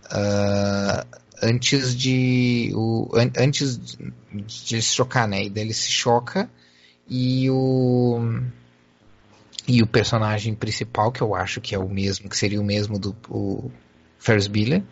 [0.08, 1.06] uh,
[1.42, 5.44] antes de o, an, antes de ele se chocar, né?
[5.44, 6.50] E daí ele se choca
[7.10, 8.20] e o
[9.68, 13.00] e o personagem principal que eu acho que é o mesmo, que seria o mesmo
[13.00, 13.72] do o
[14.20, 14.84] Ferris Bueller,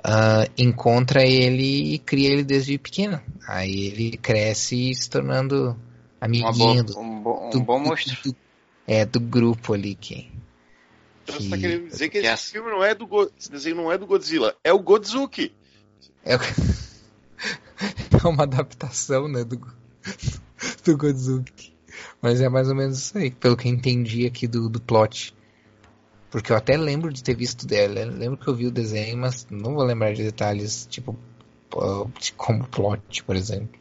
[0.00, 3.20] uh, encontra ele e cria ele desde pequeno.
[3.46, 5.76] Aí ele cresce se tornando
[6.20, 8.16] amiguinho do, um, bo, um do, bom monstro.
[8.24, 8.36] Do,
[8.86, 10.30] é, do grupo ali que.
[11.24, 12.52] Então que, você tá querendo dizer que, que esse é...
[12.52, 15.52] filme não é do esse desenho não é do Godzilla, é o Godzuki.
[16.24, 16.34] É,
[18.22, 19.58] é uma adaptação, né, do,
[20.84, 21.74] do Godzuki.
[22.20, 25.34] Mas é mais ou menos isso aí, pelo que eu entendi aqui do, do plot.
[26.30, 28.04] Porque eu até lembro de ter visto dela.
[28.04, 31.18] lembro que eu vi o desenho, mas não vou lembrar de detalhes, tipo,
[32.36, 33.80] como plot, por exemplo.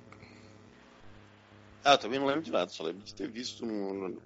[1.84, 4.22] Ah, eu também não lembro de nada, só lembro de ter visto no, no...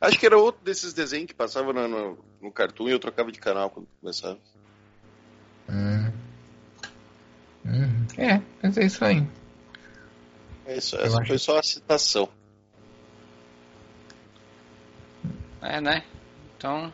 [0.00, 3.30] Acho que era outro desses desenhos que passava no, no, no Cartoon e eu trocava
[3.30, 4.38] de canal quando começava.
[5.68, 6.10] Hum.
[7.68, 8.06] Hum.
[8.16, 9.26] É, mas é isso aí.
[10.66, 12.28] É isso, essa foi só a citação.
[15.60, 16.04] É, né?
[16.56, 16.92] Então,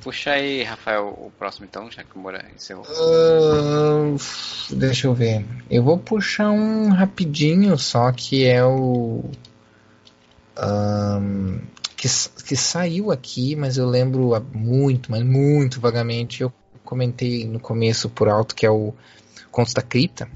[0.00, 2.86] Puxa aí, Rafael, o próximo então, já que o Moura encerrou.
[2.86, 4.16] Uh,
[4.70, 5.44] deixa eu ver.
[5.70, 9.22] Eu vou puxar um rapidinho, só que é o.
[10.58, 11.60] Um,
[11.96, 12.08] que,
[12.46, 16.40] que saiu aqui, mas eu lembro muito, mas muito vagamente.
[16.40, 16.50] Eu
[16.84, 18.94] comentei no começo por alto que é o
[19.50, 20.28] Contos da Cripta.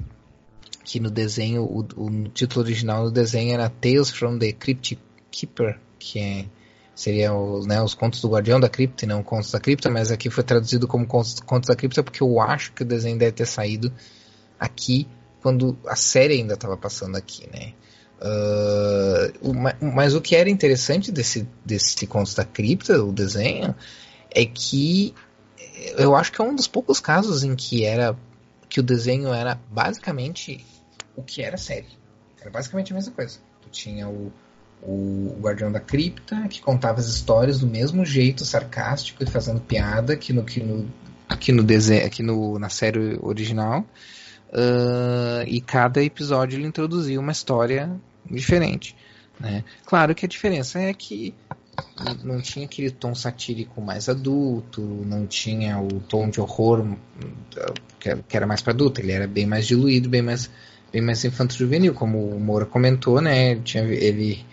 [0.83, 4.99] Que no desenho, o, o título original do desenho era Tales from the Crypt
[5.31, 6.45] Keeper, que é
[6.95, 10.11] seria os, né, os contos do Guardião da Cripta e não contos da Cripta, mas
[10.11, 13.33] aqui foi traduzido como contos, contos da Cripta porque eu acho que o desenho deve
[13.33, 13.91] ter saído
[14.57, 15.05] aqui
[15.41, 17.73] quando a série ainda estava passando aqui, né?
[18.17, 19.53] Uh,
[19.93, 23.75] mas o que era interessante desse, desse Contos da Cripta, o desenho,
[24.31, 25.13] é que
[25.97, 28.15] eu acho que é um dos poucos casos em que era
[28.69, 30.65] que o desenho era basicamente
[31.15, 31.87] o que era a série.
[32.41, 33.39] Era basicamente a mesma coisa.
[33.61, 34.31] Tu tinha o,
[34.81, 40.15] o Guardião da Cripta, que contava as histórias do mesmo jeito, sarcástico e fazendo piada,
[40.15, 40.87] que no, que no,
[41.39, 43.85] que no desenho, aqui no, na série original.
[44.49, 47.91] Uh, e cada episódio ele introduzia uma história
[48.29, 48.95] diferente.
[49.39, 49.63] Né?
[49.85, 51.33] Claro que a diferença é que
[52.23, 56.85] não tinha aquele tom satírico mais adulto, não tinha o tom de horror
[58.27, 60.49] que era mais para adulto, ele era bem mais diluído, bem mais,
[60.91, 63.55] bem mais infanto-juvenil, como o Moura comentou, né?
[63.55, 64.45] Tinha, ele.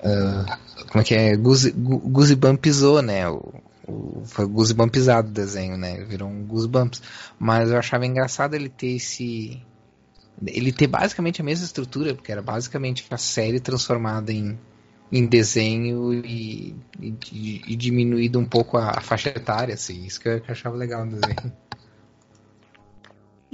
[0.00, 1.36] Uh, como é que é?
[1.36, 3.28] Goosebumpizou, né?
[3.28, 3.54] O,
[3.86, 6.04] o, foi goosebumpizado o desenho, né?
[6.04, 7.02] Virou um goosebumps.
[7.38, 9.62] Mas eu achava engraçado ele ter esse.
[10.46, 14.58] Ele ter basicamente a mesma estrutura, porque era basicamente a série transformada em,
[15.10, 20.04] em desenho e, e, e diminuído um pouco a, a, faixa etária, assim.
[20.04, 21.52] Isso que eu, achava legal no desenho.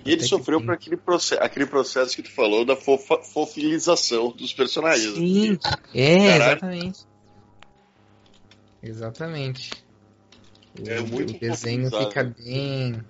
[0.04, 4.52] E ele sofreu por aquele processo, aquele processo que tu falou da fofa, fofilização dos
[4.52, 5.14] personagens.
[5.14, 5.58] Sim,
[5.94, 6.52] é, Caralho.
[6.52, 7.06] exatamente.
[8.82, 9.70] Exatamente.
[10.84, 13.04] É o, muito o desenho fica bem.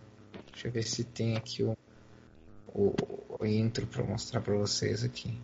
[0.52, 1.76] Deixa eu ver se tem aqui o,
[2.74, 2.94] o,
[3.40, 5.40] o intro para mostrar para vocês aqui.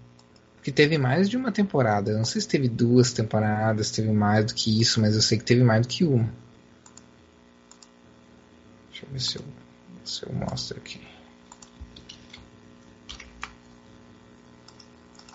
[0.58, 2.10] Porque teve mais de uma temporada.
[2.10, 5.38] Eu não sei se teve duas temporadas, teve mais do que isso, mas eu sei
[5.38, 6.28] que teve mais do que uma.
[8.90, 9.44] Deixa eu ver se eu,
[10.04, 11.00] se eu mostro aqui.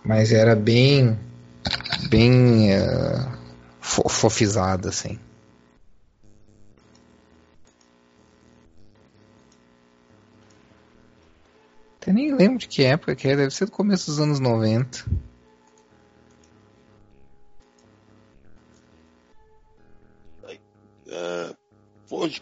[0.03, 1.17] mas era bem
[2.09, 3.31] bem uh,
[3.81, 5.17] fofizada assim.
[12.03, 15.05] Até nem lembro de que época que é, deve ser do começo dos anos 90.
[21.07, 21.55] Uh,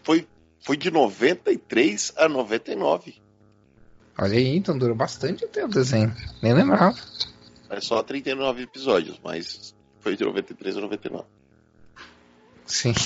[0.01, 0.27] foi,
[0.61, 3.21] foi de 93 a 99.
[4.17, 6.11] Olha aí, então durou bastante até o desenho.
[6.41, 6.97] Nem lembrava.
[7.69, 11.25] É só 39 episódios, mas foi de 93 a 99.
[12.65, 12.93] Sim.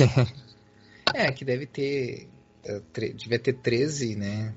[1.13, 2.27] É, que deve ter.
[2.65, 2.81] Uh,
[3.15, 4.53] devia ter 13, né?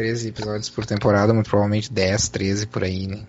[0.00, 3.26] 13 episódios por temporada, muito provavelmente 10, 13 por aí, né?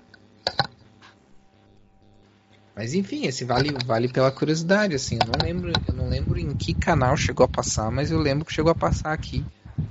[2.73, 5.19] Mas enfim, esse vale, vale pela curiosidade, assim.
[5.21, 8.45] Eu não lembro, eu não lembro em que canal chegou a passar, mas eu lembro
[8.45, 9.43] que chegou a passar aqui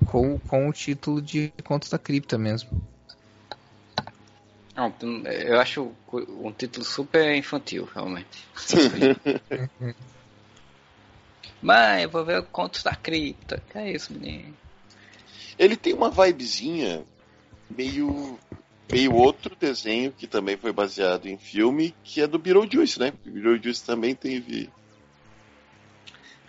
[0.07, 2.83] com, com o título de Contos da Cripta mesmo.
[4.75, 4.91] Não,
[5.27, 8.49] eu acho um título super infantil, realmente.
[11.61, 13.63] Mãe, eu vou ver o Contos da Cripta.
[13.71, 14.57] Que é isso, menino?
[15.61, 17.05] Ele tem uma vibezinha
[17.69, 18.39] meio
[18.91, 23.13] meio outro desenho que também foi baseado em filme, que é do Beetlejuice, né?
[23.27, 24.71] O Beetlejuice também teve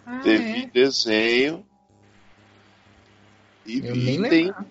[0.05, 0.65] ah, teve é?
[0.67, 1.65] desenho
[3.65, 4.65] e, eu e tem lembrar.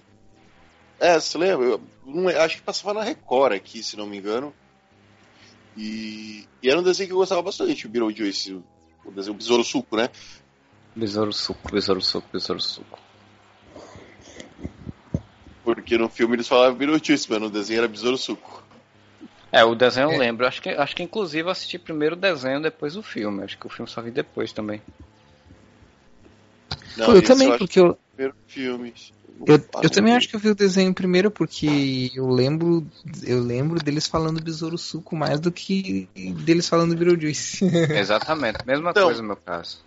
[0.98, 1.66] É, você lembra?
[1.66, 4.54] Eu, não, acho que passava na Record aqui, se não me engano.
[5.76, 8.64] E, e era um desenho que eu gostava bastante, o Beetlejuice, o,
[9.04, 10.08] o desenho o Besouro Suco, né?
[10.96, 13.09] Besouro Suco, Besouro Suco, Besouro Suco.
[15.74, 18.62] Porque no filme eles falavam mas no desenho era Besouro Suco.
[19.52, 20.18] É, o desenho eu é.
[20.18, 20.46] lembro.
[20.46, 23.42] Acho que, acho que inclusive eu assisti primeiro o desenho, depois o filme.
[23.42, 24.80] Acho que o filme só vi depois também.
[26.96, 27.98] Não, eu também, porque eu.
[28.14, 28.94] Primeiro filme.
[29.46, 32.86] Eu, eu também acho que eu vi o desenho primeiro porque eu lembro
[33.22, 36.08] eu lembro deles falando Besouro Suco mais do que
[36.44, 37.64] deles falando Beetlejuice.
[37.96, 39.78] Exatamente, mesma então, coisa no meu caso.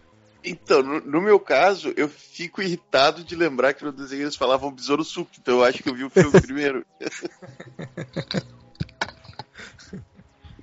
[0.43, 4.71] Então, no, no, meu caso, eu fico irritado de lembrar que no desenho eles falavam
[4.71, 6.85] Besouro Suco, então eu acho que eu vi o filme primeiro.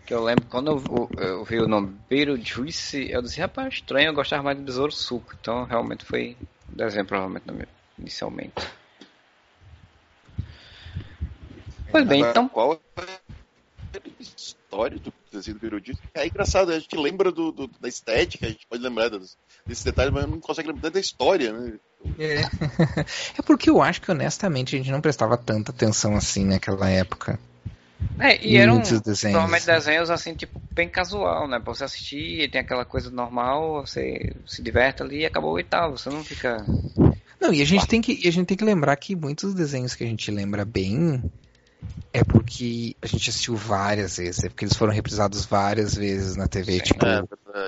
[0.07, 4.15] que eu lembro quando eu, eu vi o nome Beetlejuice, eu disse, rapaz, estranho, eu
[4.15, 6.37] gostava mais de Besouro Suco, então realmente foi
[6.69, 7.45] desenho provavelmente
[7.99, 8.67] inicialmente.
[11.91, 12.49] Pois bem, Agora, então.
[12.49, 13.20] Qual é
[14.81, 15.99] história do desenho do?
[16.15, 19.37] É engraçado, a gente lembra do, do, da estética, a gente pode lembrar dos,
[19.67, 21.75] desses detalhes, mas não consegue lembrar da história, né?
[22.19, 22.41] É.
[23.39, 27.39] é porque eu acho que honestamente a gente não prestava tanta atenção assim naquela época.
[28.19, 31.61] É, e eram desenhos, normalmente desenhos assim, tipo, bem casual, né?
[31.61, 35.99] Pra você assistir, tem aquela coisa normal, você se diverte ali e acabou e tal,
[35.99, 36.65] você não fica.
[37.39, 40.03] Não, e a gente tem que, a gente tem que lembrar que muitos desenhos que
[40.03, 41.23] a gente lembra bem
[42.13, 46.49] é porque a gente assistiu várias vezes, é porque eles foram reprisados várias vezes na
[46.49, 47.23] TV, Sim, tipo é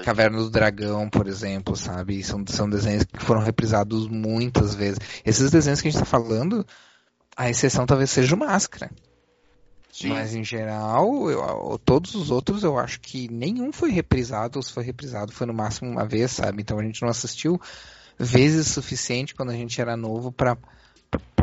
[0.05, 2.23] Caverna do Dragão, por exemplo, sabe?
[2.25, 4.99] São, são desenhos que foram reprisados muitas vezes.
[5.25, 6.67] Esses desenhos que a gente tá falando,
[7.37, 8.91] a exceção talvez seja o Máscara.
[9.93, 10.09] Sim.
[10.09, 14.73] Mas em geral, eu, todos os outros eu acho que nenhum foi reprisado, ou se
[14.73, 16.63] foi reprisado foi no máximo uma vez, sabe?
[16.63, 17.61] Então a gente não assistiu
[18.19, 20.57] vezes suficiente quando a gente era novo para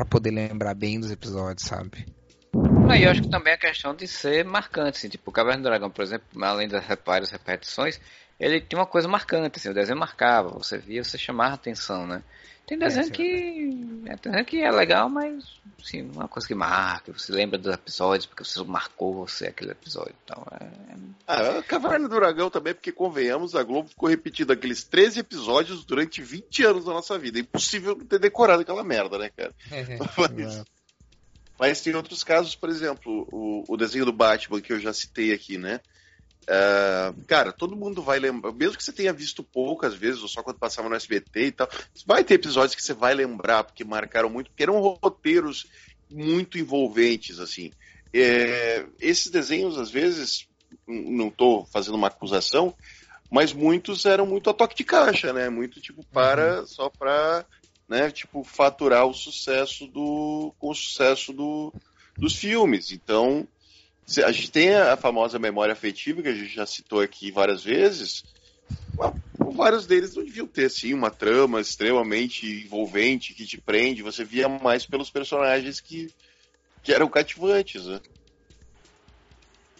[0.09, 2.05] poder lembrar bem dos episódios, sabe?
[2.53, 5.69] E eu acho que também a questão de ser marcante, assim, tipo, o Caverna do
[5.69, 7.99] Dragão, por exemplo, além das várias repetições,
[8.39, 12.23] ele tinha uma coisa marcante, assim, o desenho marcava, você via, você chamava atenção, né?
[12.69, 14.03] Tem é, desenho é, que.
[14.05, 15.43] É, desenho que é legal, mas
[15.81, 20.13] assim, uma coisa que marca, você lembra dos episódios, porque você marcou você aquele episódio.
[20.23, 20.67] Então, é...
[21.27, 26.21] Ah, Caverna do Dragão também, porque convenhamos, a Globo ficou repetindo aqueles 13 episódios durante
[26.21, 27.39] 20 anos da nossa vida.
[27.39, 29.53] É impossível não ter decorado aquela merda, né, cara?
[30.35, 30.63] mas,
[31.60, 35.34] mas, tem outros casos, por exemplo, o, o desenho do Batman que eu já citei
[35.34, 35.81] aqui, né?
[36.44, 40.41] Uh, cara, todo mundo vai lembrar, mesmo que você tenha visto poucas vezes, ou só
[40.41, 41.69] quando passava no SBT e tal,
[42.07, 45.68] vai ter episódios que você vai lembrar, porque marcaram muito, porque eram roteiros
[46.10, 47.72] muito envolventes, assim.
[48.11, 50.48] É, esses desenhos, às vezes,
[50.88, 52.73] não estou fazendo uma acusação,
[53.30, 55.49] mas muitos eram muito a toque de caixa, né?
[55.49, 56.68] Muito tipo para uhum.
[56.68, 57.45] só para,
[57.90, 58.11] né?
[58.11, 61.74] Tipo faturar o sucesso do com o sucesso do,
[62.18, 62.91] dos filmes.
[62.91, 63.48] Então
[64.24, 68.24] a gente tem a famosa memória afetiva, que a gente já citou aqui várias vezes.
[69.38, 74.03] Vários deles não deviam ter, sim, uma trama extremamente envolvente, que te prende.
[74.03, 76.10] Você via mais pelos personagens que,
[76.84, 77.99] que eram cativantes, né?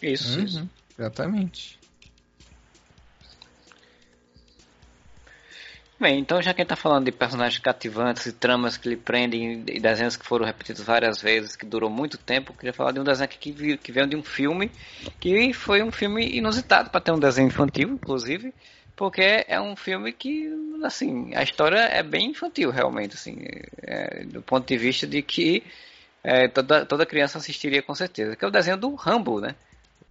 [0.02, 0.70] Isso, uhum, isso.
[0.98, 1.79] Exatamente.
[6.00, 8.96] Bem, então já que a gente tá falando de personagens cativantes e tramas que lhe
[8.96, 12.92] prendem e desenhos que foram repetidos várias vezes, que durou muito tempo, eu queria falar
[12.92, 14.70] de um desenho que, que veio de um filme
[15.20, 18.54] que foi um filme inusitado para ter um desenho infantil, inclusive,
[18.96, 20.48] porque é um filme que,
[20.82, 23.36] assim, a história é bem infantil realmente, assim,
[23.82, 25.62] é, do ponto de vista de que
[26.24, 29.54] é, toda, toda criança assistiria com certeza, que é o desenho do Rambo, né?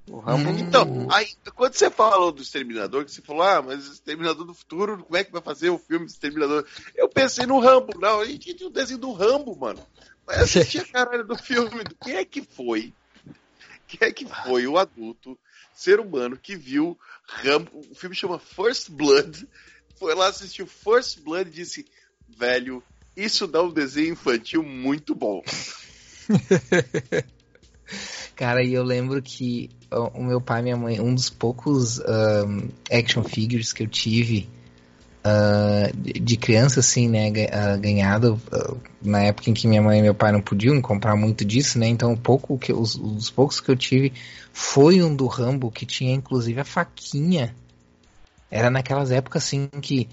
[0.09, 0.49] O Rambo.
[0.59, 5.03] Então, aí, quando você falou do Exterminador, que você falou, ah, mas Exterminador do Futuro,
[5.03, 6.65] como é que vai fazer o filme do Exterminador?
[6.95, 9.79] Eu pensei no Rambo, não, a gente tinha um desenho do Rambo, mano.
[10.25, 11.83] Mas assistia a caralho do filme.
[12.01, 12.91] Quem é que foi?
[13.87, 15.37] Quem é que foi o adulto,
[15.73, 17.71] ser humano, que viu Rambo?
[17.91, 19.47] O filme chama First Blood.
[19.97, 21.85] Foi lá assistir First Blood e disse,
[22.27, 22.83] velho,
[23.15, 25.43] isso dá um desenho infantil muito bom.
[28.35, 32.69] Cara, e eu lembro que o meu pai e minha mãe, um dos poucos um,
[32.91, 34.47] action figures que eu tive
[35.25, 37.29] uh, de criança, assim, né,
[37.79, 41.43] ganhado uh, na época em que minha mãe e meu pai não podiam comprar muito
[41.43, 44.13] disso, né, então pouco que, os, os poucos que eu tive
[44.53, 47.55] foi um do Rambo que tinha inclusive a faquinha.
[48.51, 50.09] Era naquelas épocas, assim, que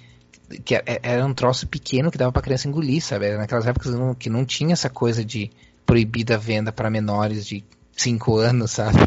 [0.64, 3.26] que era um troço pequeno que dava pra criança engolir, sabe?
[3.26, 5.50] Era naquelas épocas que não tinha essa coisa de
[5.86, 8.98] proibida venda para menores de cinco anos, sabe?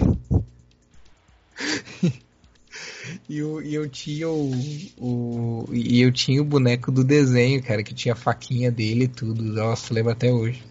[3.30, 4.52] e, eu, e eu tinha o,
[4.98, 9.08] o, E eu tinha o boneco do desenho, cara, que tinha a faquinha dele e
[9.10, 9.44] tudo.
[9.44, 10.64] Nossa, lembro até hoje.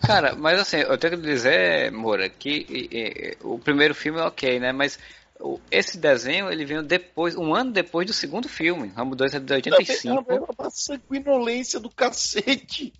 [0.00, 4.24] Cara, mas assim, eu tenho que dizer, Moura, que e, e, o primeiro filme é
[4.24, 4.70] ok, né?
[4.70, 4.98] Mas
[5.40, 8.92] o, esse desenho, ele veio depois, um ano depois do segundo filme.
[8.94, 10.32] Rambo 2 é de 85.
[10.32, 12.92] É uma sanguinolência do cacete.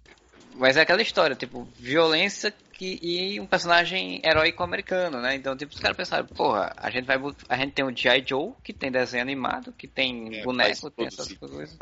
[0.57, 5.35] Mas é aquela história, tipo, violência que, e um personagem heróico americano, né?
[5.35, 7.17] Então, tipo, os caras pensaram, porra, a gente vai
[7.49, 8.25] a gente tem o G.I.
[8.27, 11.77] Joe, que tem desenho animado, que tem é, boneco, tem essas coisas.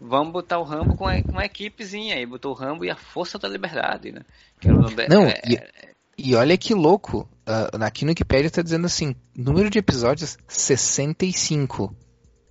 [0.00, 2.96] Vamos botar o Rambo com, a, com uma equipezinha aí, botou o Rambo e a
[2.96, 4.22] Força da Liberdade, né?
[4.60, 8.50] Que era o nome Não, é, e, e, olha que louco, uh, aqui no Wikipedia
[8.50, 11.94] tá dizendo assim, número de episódios 65,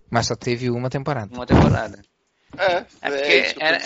[0.10, 1.34] mas só teve uma temporada.
[1.34, 2.00] Uma temporada.
[2.58, 3.80] É, é, é porque é era,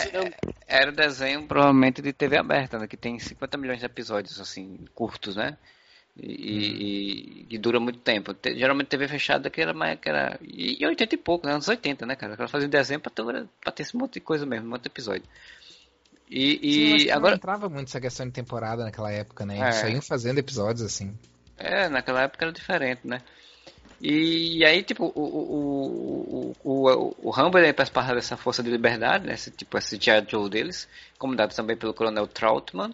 [0.67, 2.87] era desenho provavelmente de TV aberta, né?
[2.87, 5.57] Que tem 50 milhões de episódios, assim, curtos, né?
[6.17, 8.33] E, e, e dura muito tempo.
[8.33, 9.99] Te, geralmente TV fechada que era mais.
[9.99, 11.53] Que era, e, e 80 e pouco, né?
[11.53, 12.35] Anos 80, né, cara?
[12.37, 13.23] Ela fazia desenho pra ter,
[13.61, 15.23] pra ter esse monte de coisa mesmo, um monte de episódio.
[16.29, 17.31] E, e agora.
[17.31, 19.59] Não entrava muito essa questão de temporada naquela época, né?
[19.59, 19.81] Eles é.
[19.81, 21.17] só iam fazendo episódios assim.
[21.57, 23.21] É, naquela época era diferente, né?
[24.01, 29.27] E aí, tipo, o, o, o, o, o Rambo ele participar dessa força de liberdade,
[29.27, 29.33] né?
[29.33, 30.25] Esse, tipo, esse G.I.
[30.27, 32.93] Joe deles, comandado também pelo Coronel Troutman.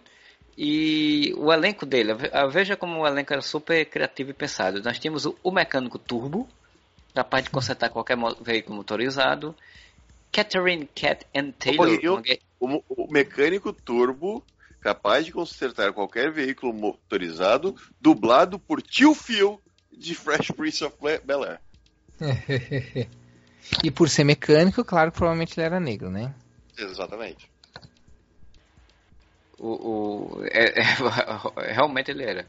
[0.58, 2.14] E o elenco dele,
[2.50, 4.82] veja como o elenco era super criativo e pensado.
[4.82, 6.48] Nós tínhamos o, o mecânico Turbo,
[7.14, 9.54] capaz de consertar qualquer veículo motorizado.
[10.32, 11.88] Catherine Cat and Taylor.
[12.58, 14.42] O, o mecânico Turbo,
[14.80, 19.60] capaz de consertar qualquer veículo motorizado, dublado por Tio Phil
[19.92, 21.60] de Fresh Prince of Bel-Air.
[23.82, 26.34] e por ser mecânico, claro que provavelmente ele era negro, né?
[26.78, 27.50] Exatamente.
[29.58, 30.74] O, o é,
[31.64, 32.46] é, realmente ele era.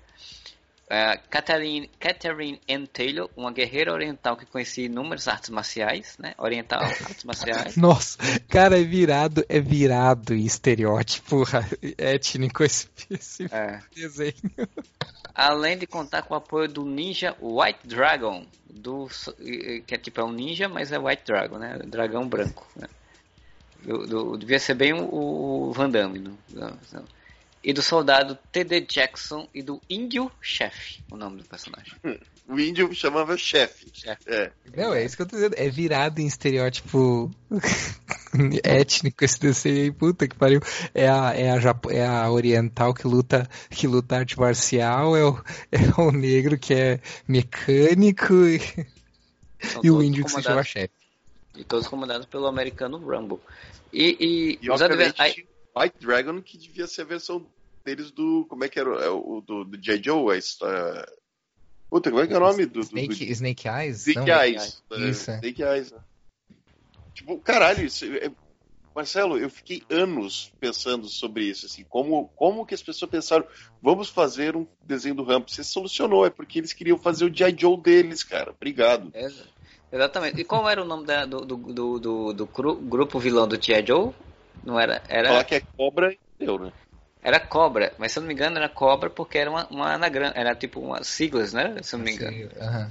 [0.88, 6.34] Uh, Catherine, Catherine Ann Taylor, uma guerreira oriental que conhecia inúmeras artes marciais, né?
[6.38, 7.76] Oriental, artes marciais.
[7.76, 11.44] Nossa, cara, é virado, é virado em estereótipo
[11.98, 13.82] étnico esse, esse é.
[13.94, 14.34] desenho.
[15.36, 19.10] Além de contar com o apoio do ninja White Dragon, do,
[19.86, 21.80] que é tipo é um ninja, mas é White Dragon, né?
[21.86, 22.66] Dragão branco.
[22.78, 22.88] Né?
[23.84, 26.20] Do, do, devia ser bem o, o Van Damme.
[26.20, 27.04] No, no,
[27.64, 28.82] e do soldado T.D.
[28.82, 31.94] Jackson e do índio chefe, o nome do personagem.
[32.50, 33.88] O índio chamava chefe.
[33.92, 34.22] Chef.
[34.26, 34.52] É.
[34.74, 35.56] Não, é isso que eu tô dizendo.
[35.58, 37.30] É virado em estereótipo
[38.64, 40.62] étnico esse desenho aí, puta que pariu.
[40.94, 45.44] É a, é a, é a oriental que luta, que luta arte marcial, é o,
[45.74, 48.62] é o negro que é mecânico e,
[49.84, 50.94] e o índio que se chama chefe.
[51.54, 53.40] E todos comandados pelo americano Rumble.
[53.92, 55.47] E, e, e os adversários.
[55.78, 57.46] White Dragon, que devia ser a versão
[57.84, 58.46] deles do.
[58.50, 58.90] Como é que era?
[59.04, 60.02] É o do, do J.
[60.04, 61.06] Joe, a história.
[61.90, 62.82] Puta, como é que é o nome do.
[62.82, 63.32] Snake, do...
[63.32, 64.08] Snake Eyes?
[64.08, 64.84] Snake Não, Eyes.
[64.92, 65.32] É, isso.
[65.32, 65.92] Snake Eyes.
[65.92, 66.00] Né?
[67.14, 68.32] Tipo, caralho, isso é...
[68.94, 73.46] Marcelo, eu fiquei anos pensando sobre isso, assim, como, como que as pessoas pensaram,
[73.80, 75.48] vamos fazer um desenho do Rambo.
[75.48, 77.56] Você solucionou, é porque eles queriam fazer o G.I.
[77.60, 78.50] Joe deles, cara.
[78.50, 79.12] Obrigado.
[79.14, 79.28] É,
[79.92, 80.42] exatamente.
[80.42, 83.86] E qual era o nome da, do, do, do, do, do grupo vilão do G.I.
[83.86, 84.14] Joe?
[84.68, 85.02] Não era.
[85.08, 85.30] era...
[85.30, 86.74] Falar que é cobra e deu, né?
[87.24, 90.34] Era cobra, mas se eu não me engano era cobra porque era uma, uma anagrama,
[90.36, 91.78] era tipo umas siglas, né?
[91.82, 92.38] Se eu não me engano.
[92.38, 92.90] Uhum.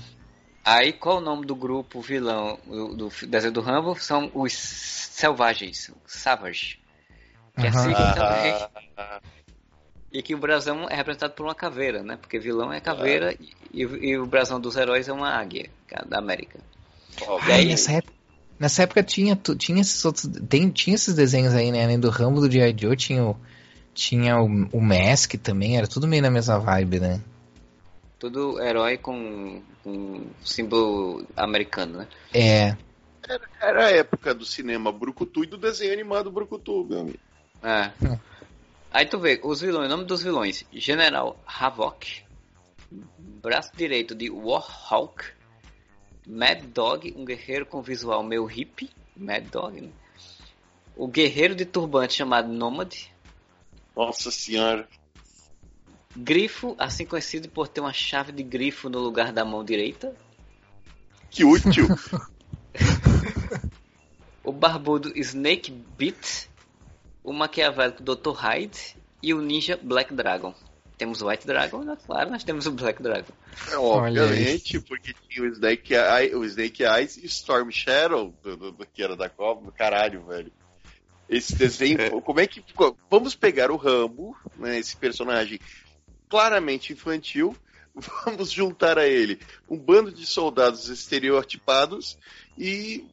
[0.64, 3.94] Aí qual o nome do grupo vilão do, do desenho do Rambo?
[4.00, 6.80] São os selvagens, Savage.
[7.58, 9.20] Que é sigla também.
[10.10, 12.16] E que o brasão é representado por uma caveira, né?
[12.16, 13.36] Porque vilão é caveira
[13.70, 15.68] e, e, o brasão dos heróis é uma águia,
[16.06, 16.58] da América.
[17.26, 18.15] Oh, e aí, nessa época,
[18.58, 20.30] nessa época tinha, tinha esses outros.
[20.48, 21.84] Tem, tinha esses desenhos aí, né?
[21.84, 22.76] Além do Rambo do G.I.
[22.78, 23.36] Joe, tinha o
[23.96, 27.20] tinha o, o Mask também, era tudo meio na mesma vibe, né?
[28.18, 32.08] Tudo herói com, com símbolo americano, né?
[32.32, 32.76] É.
[33.26, 37.18] Era, era, a época do cinema Brucutu e do desenho animado Brucutu, meu amigo.
[37.62, 37.90] É.
[38.92, 42.22] Aí tu vê, os vilões, o nome dos vilões: General Havok,
[43.42, 45.24] braço direito de Warhawk,
[46.26, 49.90] Mad Dog, um guerreiro com visual meio hippie, Mad Dog, né?
[50.96, 52.94] O guerreiro de turbante chamado Nomad,
[53.96, 54.86] nossa senhora.
[56.14, 60.14] Grifo, assim conhecido por ter uma chave de grifo no lugar da mão direita.
[61.30, 61.86] Que útil!
[64.44, 66.48] o barbudo Snake Beat,
[67.24, 68.32] o maquiavélico Dr.
[68.34, 70.54] Hyde e o ninja Black Dragon.
[70.98, 71.96] Temos o White Dragon, né?
[72.06, 73.32] claro, nós temos o Black Dragon.
[73.70, 78.72] É, obviamente, porque tinha o Snake, Eye, o Snake Eyes e Storm Shadow, do, do,
[78.72, 79.70] do, que era da Copa.
[79.72, 80.50] Caralho, velho.
[81.28, 82.64] Esse desenho, como é que.
[83.10, 85.60] Vamos pegar o Rambo, né, esse personagem
[86.28, 87.54] claramente infantil,
[88.24, 92.18] vamos juntar a ele um bando de soldados estereotipados
[92.56, 93.04] e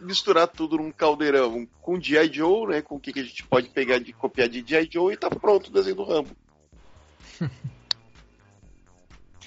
[0.00, 2.32] misturar tudo num caldeirão com G.I.
[2.32, 2.82] Joe, né?
[2.82, 4.88] Com o que, que a gente pode pegar de copiar de G.I.
[4.90, 6.30] Joe e tá pronto o desenho do Rambo.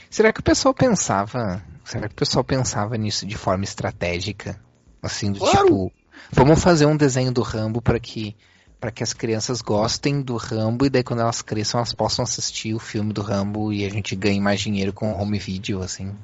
[0.10, 1.64] Será que o pessoal pensava.
[1.84, 4.62] Será que o pessoal pensava nisso de forma estratégica?
[5.02, 5.66] Assim, do claro.
[5.66, 5.91] tipo
[6.30, 8.36] Vamos fazer um desenho do Rambo para que
[8.80, 12.74] para que as crianças gostem do Rambo e daí quando elas cresçam elas possam assistir
[12.74, 16.16] o filme do Rambo e a gente ganhe mais dinheiro com home video, assim.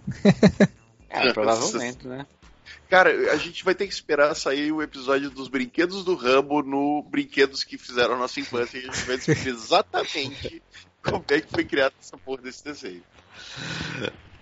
[1.08, 2.26] é, provavelmente, né?
[2.90, 7.04] Cara, a gente vai ter que esperar sair o episódio dos brinquedos do Rambo no
[7.04, 10.62] Brinquedos que fizeram a nossa infância e a gente vai descobrir exatamente
[11.04, 13.04] como é que foi criado essa porra desse desenho.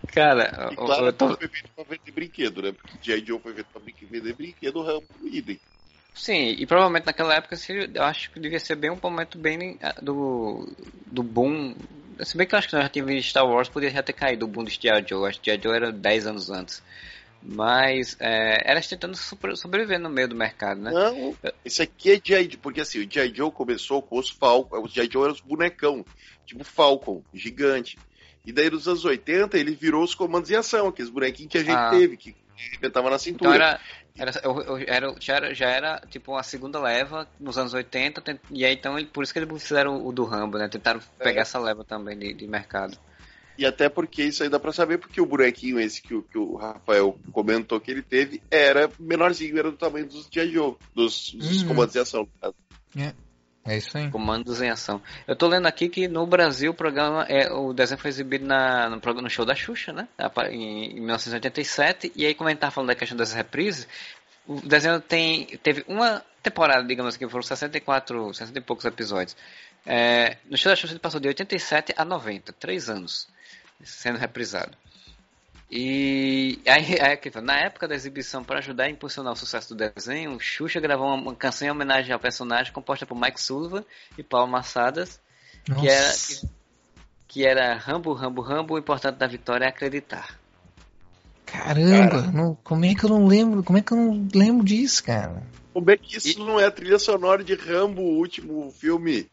[0.07, 1.35] Cara, e claro, eu tô...
[1.35, 2.72] foi feito pra vender brinquedo, né?
[2.72, 3.26] Porque G.I.
[3.26, 5.59] Joe foi feito pra vender brinquedo, o Rambo, idem.
[6.13, 9.95] Sim, e provavelmente naquela época eu acho que devia ser bem um momento bem ah,
[10.01, 10.72] do,
[11.07, 11.76] do boom.
[12.22, 14.13] Se bem que eu acho que nós já tínhamos visto Star Wars, poderia já ter
[14.13, 15.03] caído o boom do G.I.
[15.07, 15.27] Joe.
[15.27, 15.61] Acho que G.I.
[15.61, 16.81] Joe era 10 anos antes.
[17.47, 20.91] Mas é, elas tentando sobreviver no meio do mercado, né?
[20.91, 22.43] Não, esse aqui é G.I.
[22.45, 23.34] Joe, porque assim, o G.I.
[23.35, 25.09] Joe começou com os Falcon, os G.I.
[25.11, 26.03] Joe eram os bonecão,
[26.45, 27.97] tipo Falcon, gigante.
[28.43, 31.63] E daí nos anos 80 ele virou os comandos em ação, aqueles bonequinhos que a
[31.63, 31.89] gente ah.
[31.91, 32.35] teve, que
[32.76, 33.55] inventava na cintura.
[33.55, 33.80] Então era,
[34.17, 34.31] era,
[34.88, 39.03] era, já, era, já era tipo uma segunda leva nos anos 80, e aí então
[39.05, 40.67] por isso que eles fizeram o do Rambo, né?
[40.67, 41.41] Tentaram pegar é.
[41.41, 42.97] essa leva também de, de mercado.
[43.57, 46.56] E até porque isso aí dá pra saber, porque o bonequinho esse que, que o
[46.56, 50.52] Rafael comentou que ele teve era menorzinho, era do tamanho dos G.I.
[50.52, 51.68] Joe, dos, dos uhum.
[51.69, 52.27] comandos de ação.
[52.98, 53.14] É.
[53.68, 54.11] É isso aí.
[54.11, 55.02] Comandos em ação.
[55.27, 58.88] Eu tô lendo aqui que no Brasil o programa é o desenho foi exibido na,
[58.91, 60.07] no, programa, no show da Xuxa, né?
[60.52, 62.11] Em, em 1987.
[62.15, 63.88] E aí, como a gente tava falando da questão das reprises,
[64.45, 69.36] o desenho tem, teve uma temporada, digamos assim, que foram 64, 60 e poucos episódios.
[69.84, 73.27] É, no show da Xuxa ele passou de 87 a 90, três anos
[73.84, 74.77] sendo reprisado.
[75.69, 80.39] E aí, aí, na época da exibição, para ajudar a impulsionar o sucesso do desenho,
[80.39, 83.84] Xuxa gravou uma, uma canção em homenagem ao personagem composta por Mike Sullivan
[84.18, 85.19] e Paulo Massadas,
[85.64, 86.49] que era, que,
[87.27, 90.39] que era Rambo, Rambo, Rambo, o importante da vitória é acreditar.
[91.45, 92.31] Caramba, cara.
[92.31, 93.64] não, como é que eu não lembro?
[93.64, 95.43] Como é que eu não lembro disso, cara?
[95.73, 96.43] Como é que isso e...
[96.43, 99.30] não é a trilha sonora de Rambo, o último filme?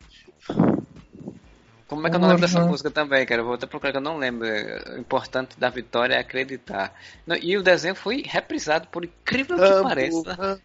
[1.92, 3.42] Como é que eu não lembro dessa música também, cara?
[3.42, 4.48] Eu vou até procurar que eu não lembro.
[4.48, 6.98] O importante da vitória é acreditar.
[7.42, 10.58] E o desenho foi reprisado, por incrível que pareça.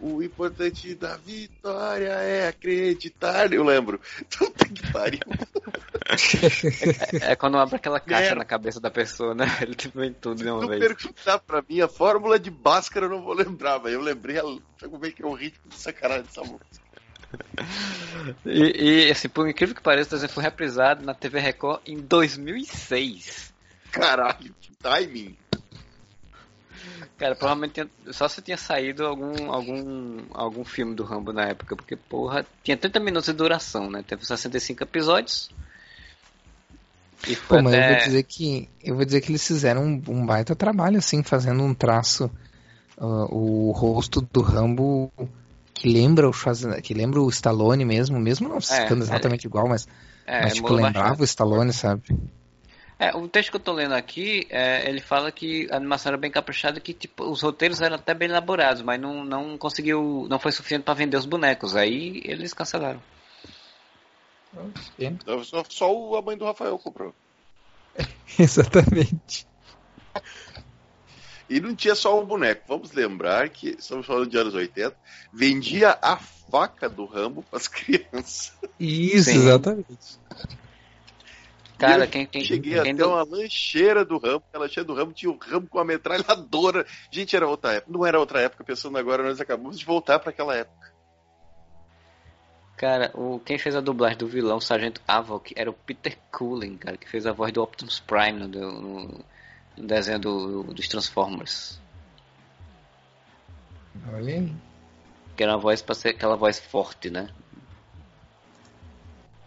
[0.00, 3.52] O importante da vitória é acreditar.
[3.52, 4.00] Eu lembro.
[4.38, 5.20] Puta que pariu.
[7.20, 9.44] É, é, quando abre aquela caixa na cabeça da pessoa, né?
[9.60, 10.80] Ele vem tudo de uma Se vez.
[10.80, 14.36] Se perguntar pra mim a fórmula de Bhaskara, eu não vou lembrar, mas eu lembrei
[14.40, 16.85] como é que é o ritmo de sacanagem dessa música.
[18.44, 21.98] E, e, assim, por incrível que pareça, o desenho foi reprisado na TV Record em
[21.98, 23.52] 2006.
[23.90, 25.36] Caralho, que timing!
[27.18, 31.74] Cara, provavelmente tinha, só se tinha saído algum, algum, algum filme do Rambo na época,
[31.74, 34.04] porque, porra, tinha 30 minutos de duração, né?
[34.06, 35.50] Teve 65 episódios.
[37.26, 37.84] E foi Pô, mas até...
[37.84, 41.22] eu vou dizer que eu vou dizer que eles fizeram um, um baita trabalho, assim,
[41.22, 42.30] fazendo um traço.
[42.98, 45.12] Uh, o rosto do Rambo
[45.76, 49.48] que lembra o Schwarzenegger, que lembra o Stallone mesmo, mesmo não é, ficando exatamente é,
[49.48, 49.86] igual, mas,
[50.26, 51.20] é, mas tipo, lembrava bastante.
[51.20, 52.02] o Stallone, sabe?
[52.98, 56.16] É, o texto que eu tô lendo aqui, é, ele fala que a animação era
[56.16, 60.38] bem caprichada, que tipo, os roteiros eram até bem elaborados, mas não, não conseguiu, não
[60.38, 63.02] foi suficiente para vender os bonecos, aí eles cancelaram.
[65.44, 67.12] Só, só a mãe do Rafael comprou.
[68.38, 69.46] Exatamente.
[71.48, 72.62] E não tinha só um boneco.
[72.66, 74.96] Vamos lembrar que, estamos falando de anos 80,
[75.32, 78.52] vendia a faca do Rambo para as crianças.
[78.78, 79.38] Isso, Sim.
[79.38, 80.18] exatamente.
[81.78, 83.10] Cara, quem, quem Cheguei quem até deu...
[83.10, 86.86] uma lancheira do Rambo, a lancheira do Rambo tinha o Rambo com a metralhadora.
[87.10, 87.92] Gente, era outra época.
[87.92, 90.86] Não era outra época, pensando agora, nós acabamos de voltar para aquela época.
[92.76, 96.76] Cara, o, quem fez a dublagem do vilão, o Sargento Avok, era o Peter Cullen,
[96.76, 99.24] cara, que fez a voz do Optimus Prime no, no,
[99.76, 101.80] no desenho do, dos Transformers.
[104.12, 104.52] Olha aí.
[105.36, 107.28] Que era uma voz pra ser aquela voz forte, né?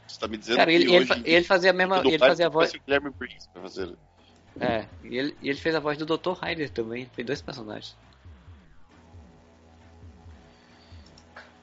[0.08, 2.00] Você tá me dizendo Cara, que ele, hoje, ele, ele fazia a mesma.
[2.00, 2.72] Ele fazia a voz.
[2.72, 3.96] Guilherme Briggs pra fazer.
[4.60, 6.34] É, e ele, e ele fez a voz do Dr.
[6.34, 7.06] Hyder também.
[7.14, 7.96] Fez dois personagens.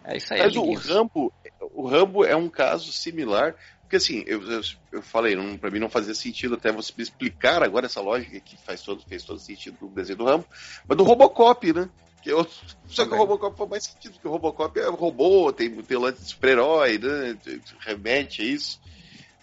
[0.04, 1.32] É isso aí, Mas o Rambo,
[1.74, 3.56] o Rambo é um caso similar
[3.86, 4.60] porque assim, eu, eu,
[4.90, 8.56] eu falei, pra mim não fazia sentido até você me explicar agora essa lógica que
[8.56, 10.44] faz todo, fez todo sentido do desenho do Rambo,
[10.88, 11.88] mas do Robocop, né?
[12.20, 12.44] Que eu,
[12.88, 16.20] só que o Robocop faz mais sentido, porque o Robocop é robô, tem, tem lance
[16.20, 17.38] de super-herói, né?
[17.78, 18.80] Remete a isso.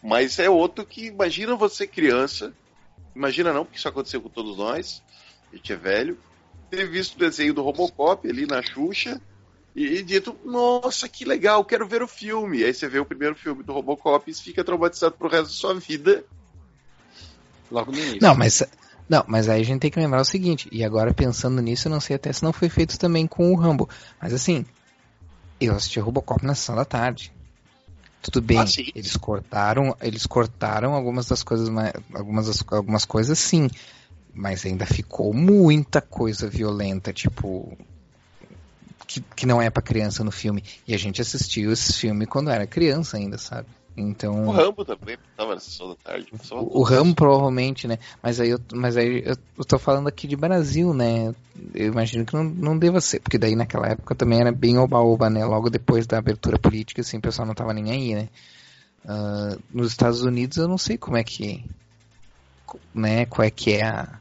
[0.03, 2.53] Mas é outro que, imagina você criança,
[3.15, 5.02] imagina não, porque isso aconteceu com todos nós,
[5.53, 6.20] a gente é velho,
[6.70, 9.22] ter visto o desenho do Robocop ali na Xuxa,
[9.75, 12.63] e dito, nossa, que legal, quero ver o filme.
[12.63, 15.73] Aí você vê o primeiro filme do Robocop e fica traumatizado pro resto da sua
[15.73, 16.23] vida.
[17.71, 18.19] Logo no início.
[18.21, 18.63] Não, mas,
[19.09, 21.91] não, mas aí a gente tem que lembrar o seguinte, e agora pensando nisso, eu
[21.91, 23.89] não sei até se não foi feito também com o Rambo.
[24.21, 24.63] Mas assim,
[25.59, 27.33] eu assisti Robocop na sessão da tarde.
[28.21, 31.67] Tudo bem, ah, eles cortaram, eles cortaram algumas das coisas,
[32.13, 33.69] algumas, algumas coisas sim,
[34.33, 37.77] mas ainda ficou muita coisa violenta, tipo
[39.07, 40.63] que, que não é para criança no filme.
[40.88, 43.67] E a gente assistiu esse filme quando era criança ainda, sabe?
[43.95, 44.47] Então.
[44.47, 46.27] O Rambo também tava na sessão da tarde.
[46.51, 47.99] O, o Rambo provavelmente, né?
[48.21, 51.34] Mas aí, eu, mas aí eu, eu tô falando aqui de Brasil, né?
[51.75, 55.30] Eu imagino que não, não deva ser, porque daí naquela época também era bem oba-oba,
[55.30, 55.45] né?
[55.45, 58.30] Logo depois da abertura política, assim, o pessoal não tava nem aí, né?
[59.05, 61.63] Uh, nos Estados Unidos eu não sei como é que.
[62.93, 63.25] Né?
[63.27, 64.19] Qual é que é a.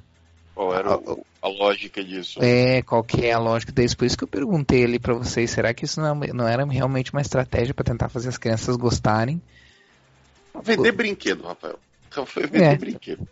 [0.54, 2.38] Qual era o, a lógica disso.
[2.40, 3.96] É, qual que é a lógica disso?
[3.96, 6.64] Por isso que eu perguntei ali para vocês, será que isso não, é não era
[6.64, 9.42] realmente uma estratégia para tentar fazer as crianças gostarem?
[10.62, 11.78] Vender brinquedo, Rafael.
[12.26, 12.76] Foi vender é.
[12.76, 13.26] brinquedo.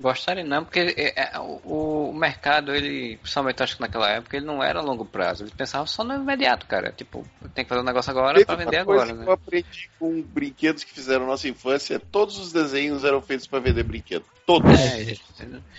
[0.00, 4.46] Gostarem não, porque é, é, o, o, mercado, ele, principalmente acho que naquela época, ele
[4.46, 5.44] não era a longo prazo.
[5.44, 6.90] Ele pensava só no imediato, cara.
[6.90, 7.24] Tipo,
[7.54, 9.12] tem que fazer um negócio agora para vender agora.
[9.12, 9.24] Né?
[9.24, 13.84] eu aprendi com brinquedos que fizeram nossa infância, todos os desenhos eram feitos para vender
[13.84, 14.24] brinquedo.
[14.46, 14.70] Todos.
[14.78, 15.16] É,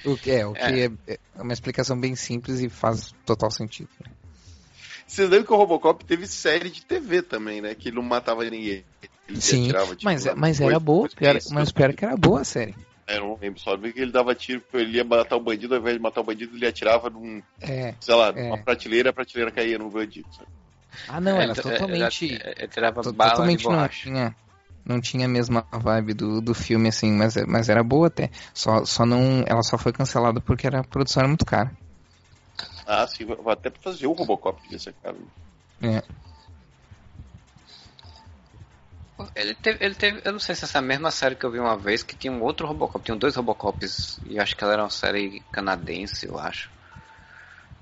[0.06, 0.86] o que, é, o que é.
[1.08, 3.90] é, é uma explicação bem simples e faz total sentido.
[5.06, 7.76] Vocês lembram que o Robocop teve série de TV também, né?
[7.76, 8.84] Que ele não matava ninguém.
[9.28, 11.10] Ele Sim, atirava, tipo, mas, mas era boa,
[11.52, 12.76] mas pior que era boa a série.
[13.06, 15.82] É, eu não lembro, só que ele dava tiro, ele ia matar o bandido, ao
[15.82, 17.94] invés de matar o bandido, ele atirava num, É.
[18.00, 18.44] sei lá, É.
[18.44, 20.28] numa prateleira, a prateleira caía no bandido.
[20.34, 20.48] sabe?
[21.08, 22.34] Ah, não, É, era é, totalmente.
[22.42, 24.04] é, é, tirava to- bala totalmente de não borracha.
[24.10, 24.36] tinha.
[24.86, 28.30] Não tinha a mesma vibe do, do filme, assim, mas, mas era boa até.
[28.54, 29.44] Só, só não.
[29.48, 31.72] Ela só foi cancelada porque era, a produção era muito cara.
[32.86, 35.16] Ah, sim, vai até pra fazer o Robocop desse cara.
[35.82, 36.04] É.
[39.36, 41.78] Ele teve, ele teve, eu não sei se essa mesma série que eu vi uma
[41.78, 44.90] vez, que tinha um outro Robocop, tinham dois Robocops, e acho que ela era uma
[44.90, 46.70] série canadense, eu acho.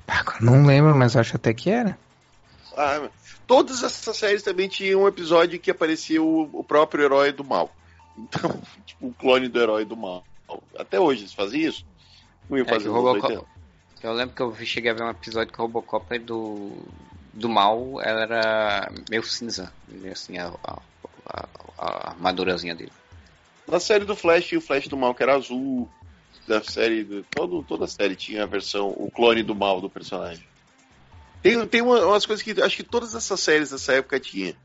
[0.07, 1.97] Agora não lembro, mas acho até que era.
[2.75, 3.09] Ah,
[3.51, 7.69] todas essas séries também tinham um episódio que aparecia o, o próprio herói do mal.
[8.17, 8.49] Então,
[8.87, 10.23] tipo, o clone do herói do mal.
[10.79, 11.85] Até hoje eles fazem isso?
[12.49, 13.45] Não ia É, fazer Robocop, 80.
[14.03, 16.71] eu lembro que eu cheguei a ver um episódio que o Robocop do,
[17.33, 19.73] do mal ela era meio cinza,
[20.09, 20.79] assim, a, a,
[21.25, 22.93] a, a armadurazinha dele.
[23.67, 25.89] Na série do Flash tinha o Flash do mal que era azul.
[26.47, 29.89] Da série, do, todo, toda a série tinha a versão, o clone do mal do
[29.89, 30.45] personagem.
[31.41, 34.55] Tem, tem uma- umas coisas que acho que todas essas séries dessa época tinha.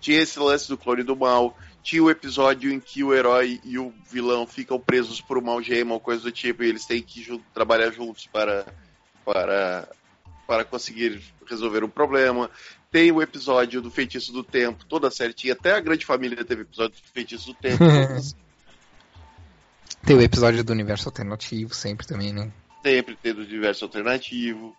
[0.00, 3.78] Tinha esse lance do clone do mal, tinha o episódio em que o herói e
[3.78, 7.40] o vilão ficam presos por uma algema ou coisa do tipo, e eles têm que
[7.54, 8.66] trabalhar juntos para,
[9.24, 9.88] para,
[10.46, 12.50] para conseguir resolver um problema.
[12.90, 16.44] Tem o episódio do Feitiço do Tempo, toda a série tinha, até a Grande Família
[16.44, 17.82] teve episódio do Feitiço do Tempo.
[20.04, 22.50] Tem o episódio do universo alternativo sempre também, né?
[22.82, 24.76] sempre tendo universo alternativo.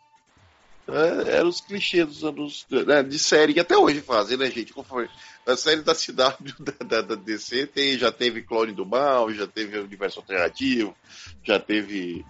[0.88, 4.74] É, eram os clichês dos anos né, de série que até hoje fazem, né, gente?
[4.74, 5.10] Conforme
[5.46, 9.48] a série da CW da, da, da DC tem, já teve Clone do Mal, já
[9.48, 10.96] teve universo alternativo,
[11.44, 12.26] já teve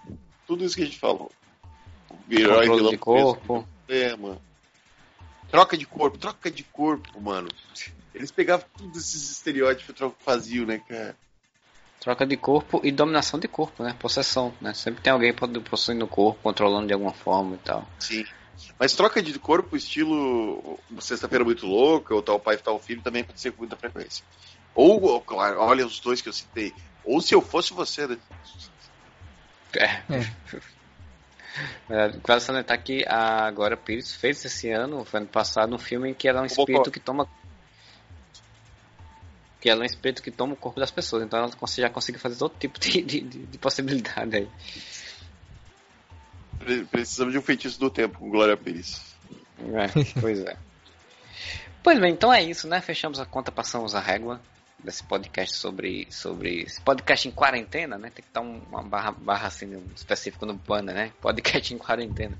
[0.46, 1.30] tudo isso que a gente falou.
[2.30, 3.66] Herói, vilão, de corpo.
[3.86, 4.40] problema.
[5.50, 7.48] Troca de corpo, troca de corpo, mano.
[8.14, 11.16] Eles pegavam todos esses estereótipos e tro- faziam, né, cara?
[12.00, 13.96] Troca de corpo e dominação de corpo, né?
[13.98, 14.74] Possessão, né?
[14.74, 17.88] Sempre tem alguém possuindo o corpo, controlando de alguma forma e tal.
[17.98, 18.24] Sim.
[18.78, 23.52] Mas troca de corpo, estilo Sexta-feira Muito Louca, ou tal pai, tal filho, também acontecia
[23.52, 24.24] com muita frequência.
[24.74, 26.72] Ou, ou, claro, olha os dois que eu citei.
[27.04, 28.18] Ou se eu fosse você, né?
[29.76, 30.02] É.
[31.88, 36.10] É, Vale salientar que a Glória Pires fez esse ano, foi ano passado, um filme
[36.10, 37.28] em que ela é um espírito que toma.
[39.60, 42.18] Que ela é um espírito que toma o corpo das pessoas, então ela já consegue
[42.18, 44.48] fazer todo tipo de, de, de- de possibilidade aí.
[46.64, 49.14] Pre- Precisamos de um feitiço do tempo com Glória Pires.
[49.60, 50.56] É, pois é.
[51.82, 52.80] Pois bem, então é isso, né?
[52.80, 54.40] Fechamos a conta, passamos a régua
[54.82, 56.06] desse podcast sobre.
[56.10, 58.10] sobre esse podcast em quarentena, né?
[58.14, 61.12] Tem que estar um- uma barra, barra assim um específico no banner, né?
[61.20, 62.38] Podcast em quarentena.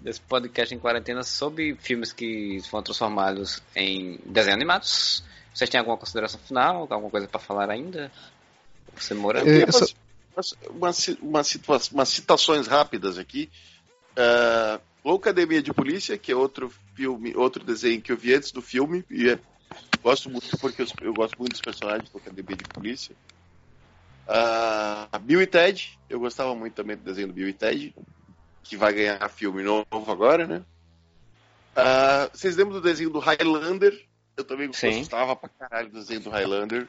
[0.00, 5.24] Desse podcast em quarentena sobre filmes que foram transformados em desenhos animados.
[5.52, 6.86] Vocês têm alguma consideração final?
[6.90, 8.12] Alguma coisa pra falar ainda?
[8.94, 9.40] Você mora.
[9.40, 9.86] Eu Eu- eu só-
[10.70, 13.50] umas, umas, umas citações rápidas aqui.
[14.18, 18.60] Uh, Loucademia de Polícia, que é outro filme, outro desenho que eu vi antes do
[18.60, 19.38] filme, e é-
[20.02, 23.14] gosto muito porque eu, eu gosto muito dos personagens do Loucademia de Polícia.
[24.28, 27.94] Uh, Bill e Ted, eu gostava muito também do desenho do Bill e Ted,
[28.64, 30.64] que vai ganhar filme novo agora, né?
[31.76, 34.06] Uh, vocês lembram do desenho do Highlander?
[34.36, 34.98] Eu também Sim.
[34.98, 36.88] gostava pra caralho do desenho do Highlander.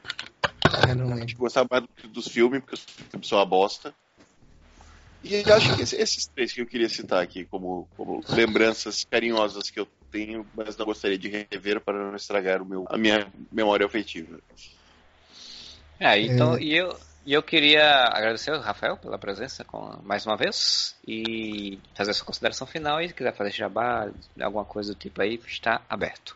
[0.88, 1.20] Eu não A lembro.
[1.20, 3.94] gente gostava mais do- dos filmes, porque filmes são uma bosta.
[5.22, 9.04] E eu acho que esse- esses três que eu queria citar aqui, como, como lembranças
[9.04, 12.96] carinhosas que eu tenho, mas não gostaria de rever para não estragar o meu, a
[12.96, 14.40] minha memória afetiva.
[15.98, 20.36] É, então, e eu, e eu queria agradecer ao Rafael pela presença com, mais uma
[20.36, 24.10] vez e fazer a sua consideração final e se quiser fazer jabá,
[24.40, 26.34] alguma coisa do tipo aí, está aberto.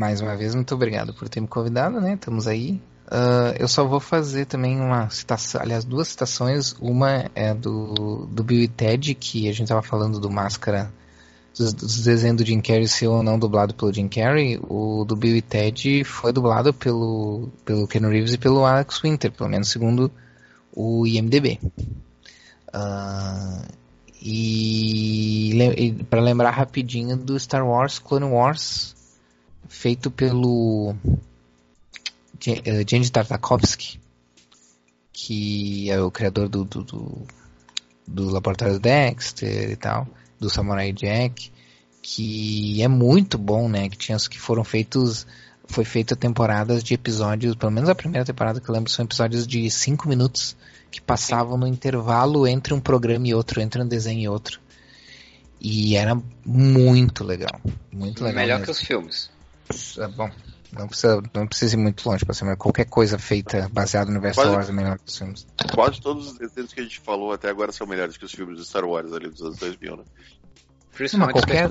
[0.00, 2.14] Mais uma vez, muito obrigado por ter me convidado, né?
[2.14, 2.80] Estamos aí.
[3.06, 6.74] Ah, eu só vou fazer também uma citação, aliás, duas citações.
[6.80, 10.90] Uma é do, do Bill e Ted, que a gente tava falando do Máscara,
[11.54, 14.58] dos, dos desenhos do Jim Carrey ser ou não dublado pelo Jim Carrey.
[14.70, 19.30] O do Bill e Ted foi dublado pelo, pelo Ken Reeves e pelo Alex Winter,
[19.30, 20.10] pelo menos segundo
[20.72, 21.60] o IMDB.
[22.72, 23.68] Ah,
[24.22, 28.98] e, e para lembrar rapidinho do Star Wars Clone Wars,
[29.70, 30.94] feito pelo
[32.44, 34.00] eh, James Tartakovsky,
[35.12, 37.26] que é o criador do, do, do,
[38.06, 40.08] do Laboratório Dexter e tal,
[40.40, 41.52] do Samurai Jack,
[42.02, 43.88] que é muito bom, né?
[43.88, 45.24] Que tinha que foram feitos,
[45.66, 49.46] foi feita temporadas de episódios, pelo menos a primeira temporada que eu lembro são episódios
[49.46, 50.56] de 5 minutos
[50.90, 54.60] que passavam no intervalo entre um programa e outro, entre um desenho e outro.
[55.60, 57.60] E era muito legal,
[57.92, 58.40] muito legal.
[58.40, 58.64] Melhor mesmo.
[58.64, 59.29] que os filmes.
[59.98, 60.30] É bom.
[60.72, 62.56] Não precisa, não precisa ir muito longe pra ser melhor.
[62.56, 65.46] Qualquer coisa feita baseada no universo Star Wars é melhor que os filmes.
[65.74, 68.58] Quase todos os desenhos que a gente falou até agora são melhores que os filmes
[68.58, 70.04] de Star Wars ali dos anos 2000, né?
[71.14, 71.70] Não, qualquer,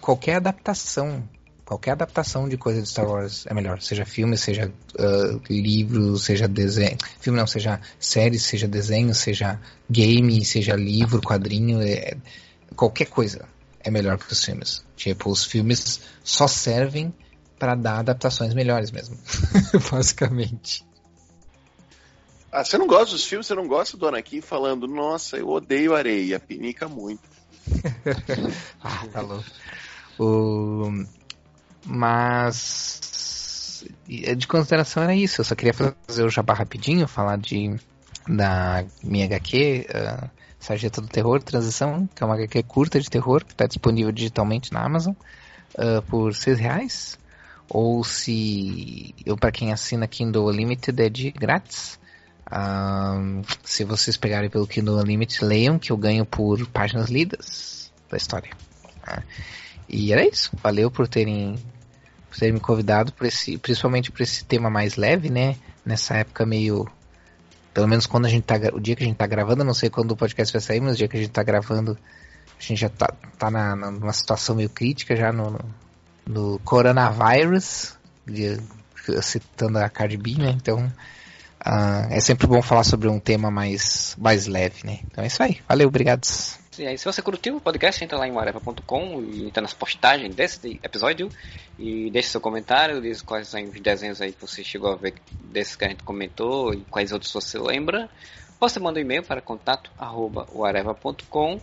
[0.00, 1.28] qualquer adaptação
[1.64, 3.80] qualquer adaptação de coisa de Star Wars é melhor.
[3.82, 6.96] Seja filme, seja uh, livro, seja desenho.
[7.20, 11.82] Filme não, seja série, seja desenho, seja game, seja livro, quadrinho.
[11.82, 12.16] É,
[12.76, 13.46] qualquer coisa
[13.86, 14.84] é melhor que os filmes.
[14.96, 17.14] Tipo, os filmes só servem
[17.56, 19.16] para dar adaptações melhores mesmo.
[19.90, 20.84] Basicamente.
[22.50, 23.46] Ah, você não gosta dos filmes?
[23.46, 27.22] Você não gosta do Anakin falando, nossa, eu odeio areia, pinica muito.
[28.82, 29.44] ah, tá louco.
[30.18, 31.04] O...
[31.84, 33.84] Mas
[34.36, 35.40] de consideração era isso.
[35.40, 37.76] Eu só queria fazer o jabá rapidinho, falar de
[38.26, 40.30] da minha HQ, uh,
[40.66, 44.72] Sargento do Terror, Transição, que é uma HQ curta de terror, que está disponível digitalmente
[44.72, 45.14] na Amazon,
[45.74, 47.16] uh, por seis reais.
[47.68, 52.00] Ou se, eu para quem assina Kindle Unlimited é de grátis.
[52.48, 58.16] Uh, se vocês pegarem pelo Kindle Unlimited, leiam que eu ganho por páginas lidas da
[58.16, 58.50] história.
[59.06, 59.22] Uh,
[59.88, 60.50] e era isso.
[60.60, 61.56] Valeu por terem
[62.28, 65.56] por ter me convidado, por esse, principalmente por esse tema mais leve, né?
[65.84, 66.88] Nessa época meio.
[67.76, 68.54] Pelo menos quando a gente tá.
[68.72, 70.94] O dia que a gente tá gravando, não sei quando o podcast vai sair, mas
[70.94, 71.98] o dia que a gente tá gravando,
[72.58, 75.60] a gente já tá, tá na, numa situação meio crítica já no,
[76.26, 77.94] no coronavírus,
[79.20, 80.56] citando a Cardi B, né?
[80.56, 80.90] Então.
[81.66, 85.00] Uh, é sempre bom falar sobre um tema mais, mais leve, né?
[85.04, 85.58] Então é isso aí.
[85.68, 86.24] Valeu, obrigado.
[86.78, 90.34] E aí, se você curtiu o podcast, entra lá em whatever.com e entra nas postagens
[90.34, 91.30] desse episódio
[91.78, 95.14] e deixe seu comentário, diz quais são os desenhos aí que você chegou a ver
[95.44, 98.10] desses que a gente comentou e quais outros você lembra.
[98.60, 101.60] Você manda um e-mail para contato.whatever.com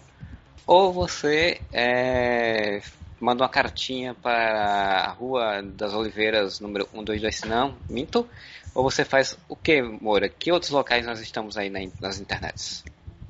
[0.66, 2.82] ou você é,
[3.20, 8.28] manda uma cartinha para a Rua das Oliveiras, número 122, não, minto.
[8.74, 10.28] Ou você faz o que, Moura?
[10.28, 12.84] Que outros locais nós estamos aí nas internets?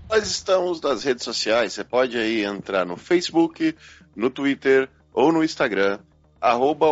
[0.10, 1.74] Nós estamos nas redes sociais.
[1.74, 3.76] Você pode aí entrar no Facebook,
[4.16, 6.00] no Twitter ou no Instagram,
[6.40, 6.88] arroba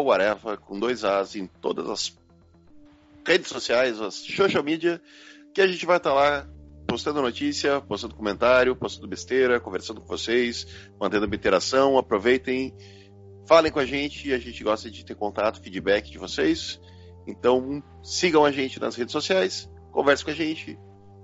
[0.57, 2.17] com dois As em todas as
[3.25, 5.01] redes sociais, as social media,
[5.53, 6.47] que a gente vai estar lá
[6.87, 10.67] postando notícia, postando comentário, postando besteira, conversando com vocês,
[10.99, 11.97] mantendo uma interação.
[11.97, 12.73] Aproveitem,
[13.45, 16.79] falem com a gente, a gente gosta de ter contato, feedback de vocês.
[17.27, 20.79] Então sigam a gente nas redes sociais, conversem com a gente.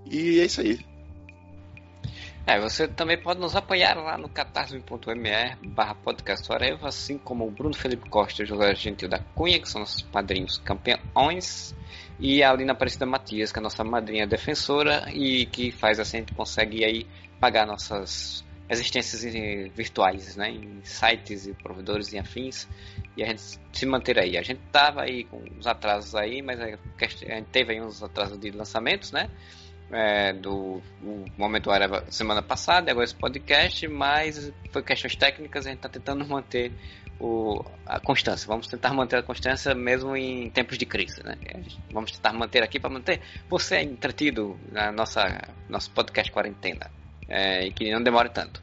[0.05, 0.96] E é isso aí.
[2.47, 4.81] É, você também pode nos apoiar lá no catarse.me
[5.67, 5.97] barra
[6.83, 10.01] assim como o Bruno Felipe Costa e o José Gentil da Cunha, que são nossos
[10.01, 11.75] padrinhos campeões,
[12.17, 16.17] e a Alina Aparecida Matias, que é a nossa madrinha defensora e que faz assim,
[16.17, 17.05] a gente consegue aí
[17.37, 19.23] pagar nossas existências
[19.75, 22.65] virtuais, né, em sites e provedores e afins,
[23.17, 23.41] e a gente
[23.73, 24.37] se manter aí.
[24.37, 26.79] A gente tava aí com uns atrasos aí, mas a gente
[27.51, 29.29] teve aí uns atrasos de lançamentos, né,
[29.91, 30.81] é, do
[31.37, 36.25] Momento Areva semana passada, agora esse podcast, mas foi questões técnicas, a gente está tentando
[36.27, 36.71] manter
[37.19, 38.47] o, a constância.
[38.47, 41.35] Vamos tentar manter a constância mesmo em tempos de crise, né?
[41.91, 46.91] Vamos tentar manter aqui para manter você entretido na nossa nosso podcast quarentena
[47.27, 48.61] é, e que não demore tanto.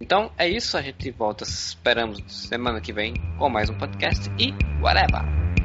[0.00, 4.52] Então é isso, a gente volta, esperamos semana que vem com mais um podcast e
[4.82, 5.63] whatever!